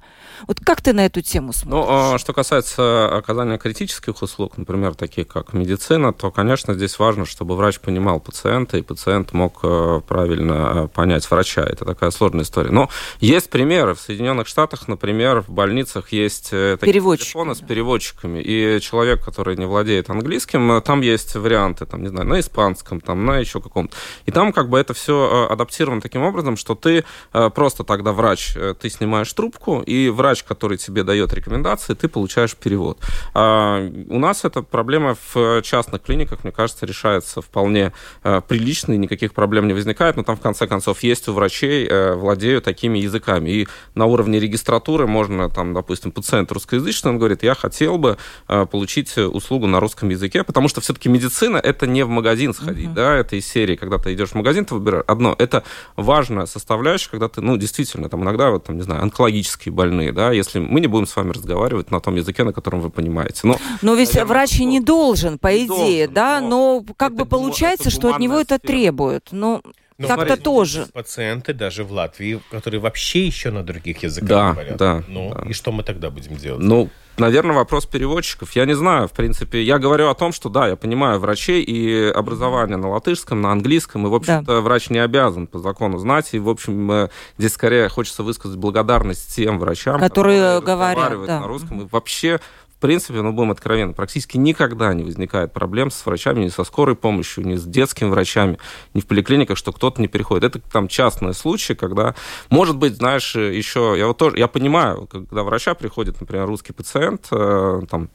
Вот 0.46 0.60
как 0.60 0.82
ты 0.82 0.92
на 0.92 1.06
эту 1.06 1.22
тему 1.22 1.52
смотришь? 1.52 1.86
Ну, 1.86 2.14
а, 2.14 2.18
что 2.18 2.32
касается 2.32 3.16
оказания 3.16 3.56
критических 3.56 4.20
услуг, 4.20 4.58
например, 4.58 4.94
таких 4.94 5.28
как 5.28 5.52
медицина, 5.52 6.12
то, 6.12 6.30
конечно, 6.30 6.74
здесь 6.74 6.98
важно, 6.98 7.24
чтобы 7.24 7.56
врач 7.56 7.78
понимал 7.80 8.20
пациента, 8.20 8.76
и 8.76 8.82
пациент 8.82 9.32
мог 9.32 9.60
э, 9.62 10.00
правильно 10.06 10.84
э, 10.84 10.88
понять 10.88 11.30
врача. 11.30 11.62
Это 11.62 11.84
такая 11.84 12.10
сложная 12.10 12.42
история. 12.42 12.70
Но 12.70 12.90
есть 13.20 13.48
примеры. 13.48 13.94
В 13.94 14.00
Соединенных 14.00 14.46
Штатах, 14.48 14.88
например, 14.88 15.40
в 15.40 15.50
больницах 15.50 16.12
есть 16.12 16.48
э, 16.52 16.76
такие 16.78 17.00
телефоны 17.00 17.54
с 17.54 17.60
переводчиками. 17.60 18.40
И 18.40 18.80
человек, 18.80 19.24
который 19.24 19.56
не 19.56 19.66
владеет 19.66 20.10
английским, 20.10 20.82
там 20.82 21.00
есть 21.00 21.34
варианты, 21.36 21.86
там, 21.86 22.02
не 22.02 22.08
знаю, 22.08 22.26
на 22.26 22.40
испанском, 22.40 23.00
там, 23.00 23.24
на 23.24 23.38
еще 23.38 23.60
каком-то. 23.60 23.96
И 24.26 24.30
там 24.30 24.52
как 24.52 24.68
бы 24.68 24.78
это 24.78 24.94
все 24.94 25.48
адаптировано 25.50 26.00
таким 26.00 26.22
образом, 26.22 26.56
что 26.56 26.74
ты 26.74 27.04
просто 27.32 27.84
тогда 27.84 28.12
врач, 28.12 28.54
ты 28.80 28.90
снимаешь 28.90 29.32
трубку, 29.54 29.82
и 29.82 30.08
врач, 30.08 30.42
который 30.42 30.76
тебе 30.78 31.02
дает 31.02 31.32
рекомендации, 31.32 31.94
ты 31.94 32.08
получаешь 32.08 32.56
перевод. 32.56 32.98
А 33.34 33.88
у 34.08 34.18
нас 34.18 34.44
эта 34.44 34.62
проблема 34.62 35.16
в 35.32 35.62
частных 35.62 36.02
клиниках, 36.02 36.44
мне 36.44 36.52
кажется, 36.52 36.86
решается 36.86 37.40
вполне 37.40 37.92
а, 38.22 38.40
прилично, 38.40 38.92
и 38.92 38.96
никаких 38.96 39.32
проблем 39.32 39.66
не 39.66 39.74
возникает, 39.74 40.16
но 40.16 40.22
там, 40.22 40.36
в 40.36 40.40
конце 40.40 40.66
концов, 40.66 41.02
есть 41.02 41.28
у 41.28 41.32
врачей, 41.32 41.88
а, 41.90 42.16
владеют 42.16 42.64
такими 42.64 42.98
языками. 42.98 43.50
И 43.50 43.68
на 43.94 44.06
уровне 44.06 44.40
регистратуры 44.40 45.06
можно, 45.06 45.48
там, 45.48 45.74
допустим, 45.74 46.10
пациент 46.10 46.52
русскоязычный, 46.52 47.10
он 47.10 47.18
говорит, 47.18 47.42
я 47.42 47.54
хотел 47.54 47.98
бы 47.98 48.16
а, 48.46 48.66
получить 48.66 49.16
услугу 49.16 49.66
на 49.66 49.80
русском 49.80 50.08
языке, 50.08 50.44
потому 50.44 50.68
что 50.68 50.80
все-таки 50.80 51.08
медицина 51.08 51.58
это 51.58 51.86
не 51.86 52.04
в 52.04 52.08
магазин 52.08 52.54
сходить, 52.54 52.88
uh-huh. 52.88 52.94
да, 52.94 53.16
это 53.16 53.36
из 53.36 53.46
серии, 53.46 53.76
когда 53.76 53.98
ты 53.98 54.14
идешь 54.14 54.30
в 54.30 54.34
магазин, 54.34 54.64
ты 54.64 54.74
выбираешь 54.74 55.04
одно, 55.06 55.34
это 55.38 55.64
важная 55.96 56.46
составляющая, 56.46 57.10
когда 57.10 57.28
ты, 57.28 57.40
ну, 57.40 57.56
действительно, 57.56 58.08
там 58.08 58.22
иногда, 58.22 58.50
вот, 58.50 58.64
там, 58.64 58.76
не 58.76 58.82
знаю, 58.82 59.02
онкологические 59.44 59.72
больные, 59.72 60.12
да, 60.12 60.32
если 60.32 60.58
мы 60.58 60.80
не 60.80 60.86
будем 60.86 61.06
с 61.06 61.16
вами 61.16 61.32
разговаривать 61.32 61.90
на 61.90 62.00
том 62.00 62.16
языке, 62.16 62.44
на 62.44 62.52
котором 62.52 62.80
вы 62.80 62.90
понимаете. 62.90 63.40
Но, 63.44 63.58
но 63.82 63.94
ведь 63.94 64.14
наверное, 64.14 64.28
врач 64.28 64.60
и 64.60 64.64
не 64.64 64.80
должен, 64.80 65.38
по 65.38 65.48
не 65.48 65.66
идее, 65.66 66.06
должен, 66.06 66.14
да, 66.14 66.40
но, 66.40 66.82
но 66.86 66.94
как 66.96 67.14
бы 67.14 67.26
получается, 67.26 67.90
что 67.90 68.12
от 68.12 68.18
него 68.18 68.38
это 68.38 68.58
требуют. 68.58 69.28
Ну, 69.32 69.62
но 69.96 70.08
так-то 70.08 70.36
тоже. 70.36 70.86
Пациенты 70.92 71.54
даже 71.54 71.84
в 71.84 71.92
Латвии, 71.92 72.40
которые 72.50 72.80
вообще 72.80 73.26
еще 73.26 73.50
на 73.50 73.62
других 73.62 74.02
языках 74.02 74.28
да, 74.28 74.52
говорят. 74.52 74.76
Да, 74.76 75.04
ну, 75.06 75.32
да. 75.34 75.48
и 75.48 75.52
что 75.52 75.70
мы 75.70 75.84
тогда 75.84 76.10
будем 76.10 76.36
делать? 76.36 76.62
Ну, 76.62 76.90
Наверное, 77.16 77.54
вопрос 77.54 77.86
переводчиков. 77.86 78.52
Я 78.52 78.66
не 78.66 78.74
знаю, 78.74 79.06
в 79.06 79.12
принципе. 79.12 79.62
Я 79.62 79.78
говорю 79.78 80.08
о 80.08 80.14
том, 80.14 80.32
что 80.32 80.48
да, 80.48 80.68
я 80.68 80.76
понимаю 80.76 81.20
врачей 81.20 81.62
и 81.62 82.10
образование 82.10 82.76
на 82.76 82.88
латышском, 82.88 83.40
на 83.40 83.52
английском. 83.52 84.06
И, 84.06 84.10
в 84.10 84.14
общем-то, 84.14 84.54
да. 84.54 84.60
врач 84.60 84.90
не 84.90 84.98
обязан 84.98 85.46
по 85.46 85.58
закону 85.58 85.98
знать. 85.98 86.30
И, 86.32 86.38
в 86.38 86.48
общем, 86.48 86.90
э, 86.90 87.08
здесь 87.38 87.52
скорее 87.52 87.88
хочется 87.88 88.22
высказать 88.24 88.58
благодарность 88.58 89.34
тем 89.34 89.58
врачам, 89.58 90.00
которые, 90.00 90.60
которые 90.60 90.60
говорят 90.60 91.26
да. 91.26 91.40
на 91.40 91.46
русском. 91.46 91.82
И 91.82 91.88
вообще 91.88 92.40
принципе, 92.76 93.22
ну, 93.22 93.32
будем 93.32 93.50
откровенны, 93.50 93.94
практически 93.94 94.36
никогда 94.36 94.92
не 94.94 95.04
возникает 95.04 95.52
проблем 95.52 95.90
с 95.90 96.04
врачами, 96.06 96.44
ни 96.44 96.48
со 96.48 96.64
скорой 96.64 96.96
помощью, 96.96 97.46
ни 97.46 97.56
с 97.56 97.64
детскими 97.64 98.08
врачами, 98.08 98.58
ни 98.94 99.00
в 99.00 99.06
поликлиниках, 99.06 99.56
что 99.56 99.72
кто-то 99.72 100.00
не 100.00 100.08
переходит. 100.08 100.44
Это 100.44 100.60
там 100.70 100.88
частные 100.88 101.32
случаи, 101.32 101.74
когда, 101.74 102.14
может 102.50 102.76
быть, 102.76 102.96
знаешь, 102.96 103.34
еще, 103.34 103.94
я 103.96 104.06
вот 104.06 104.18
тоже, 104.18 104.38
я 104.38 104.48
понимаю, 104.48 105.06
когда 105.10 105.42
врача 105.42 105.74
приходит, 105.74 106.20
например, 106.20 106.46
русский 106.46 106.72
пациент, 106.72 107.28
э, 107.30 107.82
там, 107.90 108.08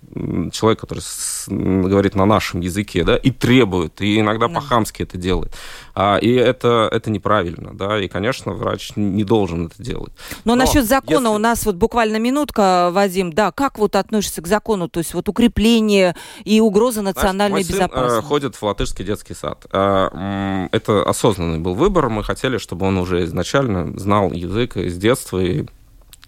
человек, 0.52 0.80
который 0.80 1.00
с, 1.00 1.46
говорит 1.48 2.16
на 2.16 2.26
нашем 2.26 2.62
языке, 2.62 3.04
да, 3.04 3.16
и 3.16 3.32
требует, 3.32 4.02
и 4.02 4.20
иногда 4.20 4.48
да. 4.48 4.56
по-хамски 4.56 5.04
это 5.04 5.18
делает. 5.18 5.54
А, 5.96 6.18
и 6.18 6.32
это, 6.32 6.90
это 6.92 7.10
неправильно, 7.10 7.74
да, 7.74 8.00
и, 8.00 8.08
конечно, 8.08 8.54
врач 8.54 8.94
не 8.96 9.24
должен 9.24 9.68
это 9.68 9.82
делать. 9.82 10.14
Но, 10.46 10.56
Но 10.56 10.64
насчет 10.64 10.86
закона 10.86 11.28
если... 11.28 11.36
у 11.36 11.38
нас 11.38 11.66
вот 11.66 11.76
буквально 11.76 12.18
минутка, 12.18 12.90
Вадим, 12.92 13.34
да, 13.34 13.52
как 13.52 13.78
вот 13.80 13.96
относишься 13.96 14.42
к 14.42 14.48
закону? 14.50 14.90
то 14.90 15.00
есть 15.00 15.14
вот 15.14 15.30
укрепление 15.30 16.16
и 16.44 16.60
угроза 16.60 17.02
национальной 17.02 17.60
мой 17.60 17.64
безопасности? 17.64 18.20
Сын, 18.20 18.24
ходит 18.24 18.56
в 18.56 18.64
латышский 18.64 19.06
детский 19.06 19.34
сад. 19.34 19.66
А, 19.72 20.68
это 20.72 21.04
осознанный 21.04 21.60
был 21.60 21.76
выбор. 21.76 22.10
Мы 22.10 22.24
хотели, 22.24 22.58
чтобы 22.58 22.86
он 22.86 22.98
уже 22.98 23.24
изначально 23.26 23.98
знал 23.98 24.32
язык 24.32 24.78
из 24.78 24.98
детства 24.98 25.40
и 25.40 25.66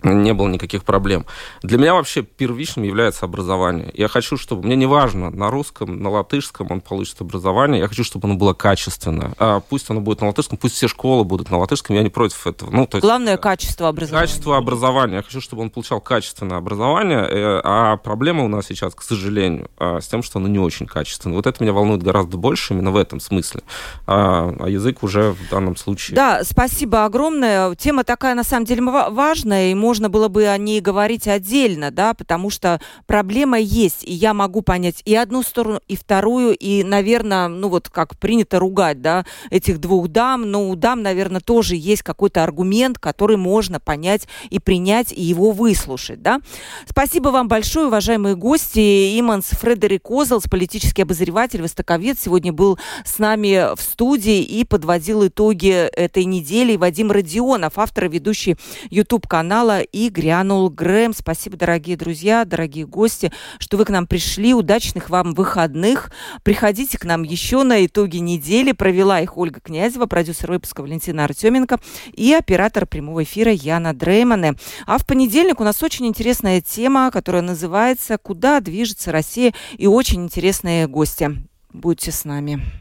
не 0.03 0.33
было 0.33 0.47
никаких 0.47 0.83
проблем. 0.83 1.25
Для 1.61 1.77
меня 1.77 1.93
вообще 1.93 2.23
первичным 2.23 2.85
является 2.85 3.25
образование. 3.25 3.91
Я 3.93 4.07
хочу, 4.07 4.37
чтобы... 4.37 4.65
Мне 4.65 4.75
не 4.75 4.85
важно, 4.85 5.29
на 5.29 5.49
русском, 5.49 6.01
на 6.01 6.09
латышском 6.09 6.67
он 6.69 6.81
получит 6.81 7.21
образование. 7.21 7.81
Я 7.81 7.87
хочу, 7.87 8.03
чтобы 8.03 8.27
оно 8.27 8.35
было 8.35 8.53
качественное. 8.53 9.33
А 9.37 9.59
пусть 9.59 9.89
оно 9.89 10.01
будет 10.01 10.21
на 10.21 10.27
латышском, 10.27 10.57
пусть 10.57 10.75
все 10.75 10.87
школы 10.87 11.23
будут 11.23 11.51
на 11.51 11.57
латышском, 11.57 11.95
я 11.95 12.03
не 12.03 12.09
против 12.09 12.47
этого. 12.47 12.71
Ну, 12.71 12.87
то 12.87 12.97
есть, 12.97 13.05
Главное 13.05 13.37
качество 13.37 13.87
образования. 13.87 14.27
Качество 14.27 14.57
образования. 14.57 15.15
Я 15.17 15.23
хочу, 15.23 15.41
чтобы 15.41 15.61
он 15.61 15.69
получал 15.69 16.01
качественное 16.01 16.57
образование. 16.57 17.27
Э, 17.29 17.61
а 17.63 17.97
проблема 17.97 18.43
у 18.43 18.47
нас 18.47 18.65
сейчас, 18.65 18.95
к 18.95 19.01
сожалению, 19.03 19.69
а, 19.77 19.99
с 20.01 20.07
тем, 20.07 20.23
что 20.23 20.39
оно 20.39 20.47
не 20.47 20.59
очень 20.59 20.87
качественное. 20.87 21.35
Вот 21.35 21.47
это 21.47 21.63
меня 21.63 21.73
волнует 21.73 22.03
гораздо 22.03 22.37
больше 22.37 22.73
именно 22.73 22.91
в 22.91 22.97
этом 22.97 23.19
смысле. 23.19 23.61
А, 24.07 24.53
а 24.59 24.67
язык 24.67 25.03
уже 25.03 25.31
в 25.31 25.49
данном 25.49 25.75
случае... 25.75 26.15
Да, 26.15 26.43
спасибо 26.43 27.05
огромное. 27.05 27.75
Тема 27.75 28.03
такая, 28.03 28.35
на 28.35 28.43
самом 28.43 28.65
деле, 28.65 28.81
важная, 28.81 29.71
и 29.71 29.75
можно 29.75 29.90
было 29.99 30.27
бы 30.27 30.47
о 30.47 30.57
ней 30.57 30.79
говорить 30.81 31.27
отдельно, 31.27 31.91
да, 31.91 32.13
потому 32.13 32.49
что 32.49 32.79
проблема 33.07 33.59
есть, 33.59 34.03
и 34.03 34.13
я 34.13 34.33
могу 34.33 34.61
понять 34.61 35.01
и 35.05 35.15
одну 35.15 35.43
сторону, 35.43 35.81
и 35.87 35.95
вторую, 35.95 36.55
и, 36.55 36.83
наверное, 36.83 37.47
ну 37.47 37.69
вот 37.69 37.89
как 37.89 38.17
принято 38.17 38.59
ругать, 38.59 39.01
да, 39.01 39.25
этих 39.49 39.79
двух 39.79 40.07
дам, 40.07 40.49
но 40.49 40.69
у 40.69 40.75
дам, 40.75 41.01
наверное, 41.01 41.41
тоже 41.41 41.75
есть 41.75 42.03
какой-то 42.03 42.43
аргумент, 42.43 42.99
который 42.99 43.37
можно 43.37 43.79
понять 43.79 44.27
и 44.49 44.59
принять, 44.59 45.11
и 45.11 45.21
его 45.21 45.51
выслушать, 45.51 46.21
да. 46.21 46.41
Спасибо 46.87 47.29
вам 47.29 47.47
большое, 47.47 47.87
уважаемые 47.87 48.35
гости. 48.35 49.19
Иманс 49.19 49.47
Фредерик 49.47 50.03
Козелс, 50.03 50.45
политический 50.49 51.03
обозреватель, 51.03 51.61
востоковед, 51.61 52.19
сегодня 52.19 52.53
был 52.53 52.79
с 53.05 53.19
нами 53.19 53.75
в 53.75 53.81
студии 53.81 54.41
и 54.41 54.63
подводил 54.63 55.27
итоги 55.27 55.69
этой 55.69 56.25
недели. 56.25 56.75
Вадим 56.75 57.11
Родионов, 57.11 57.77
автор 57.77 58.05
и 58.05 58.09
ведущий 58.09 58.55
YouTube-канала 58.89 59.80
и 59.81 60.09
грянул 60.09 60.69
Грэм. 60.69 61.13
Спасибо, 61.13 61.57
дорогие 61.57 61.97
друзья, 61.97 62.45
дорогие 62.45 62.85
гости, 62.85 63.31
что 63.59 63.77
вы 63.77 63.85
к 63.85 63.89
нам 63.89 64.07
пришли. 64.07 64.53
Удачных 64.53 65.09
вам 65.09 65.33
выходных. 65.33 66.11
Приходите 66.43 66.97
к 66.97 67.05
нам 67.05 67.23
еще 67.23 67.63
на 67.63 67.85
итоги 67.85 68.17
недели. 68.17 68.71
Провела 68.71 69.19
их 69.19 69.37
Ольга 69.37 69.59
Князева, 69.59 70.05
продюсер 70.05 70.51
выпуска 70.51 70.81
Валентина 70.81 71.25
Артеменко 71.25 71.79
и 72.13 72.33
оператор 72.33 72.85
прямого 72.85 73.23
эфира 73.23 73.51
Яна 73.51 73.93
Дреймане. 73.93 74.55
А 74.85 74.97
в 74.97 75.05
понедельник 75.05 75.59
у 75.59 75.63
нас 75.63 75.83
очень 75.83 76.07
интересная 76.07 76.61
тема, 76.61 77.11
которая 77.11 77.41
называется 77.41 78.17
«Куда 78.17 78.59
движется 78.59 79.11
Россия?» 79.11 79.53
и 79.77 79.87
очень 79.87 80.23
интересные 80.23 80.87
гости. 80.87 81.31
Будьте 81.73 82.11
с 82.11 82.25
нами. 82.25 82.80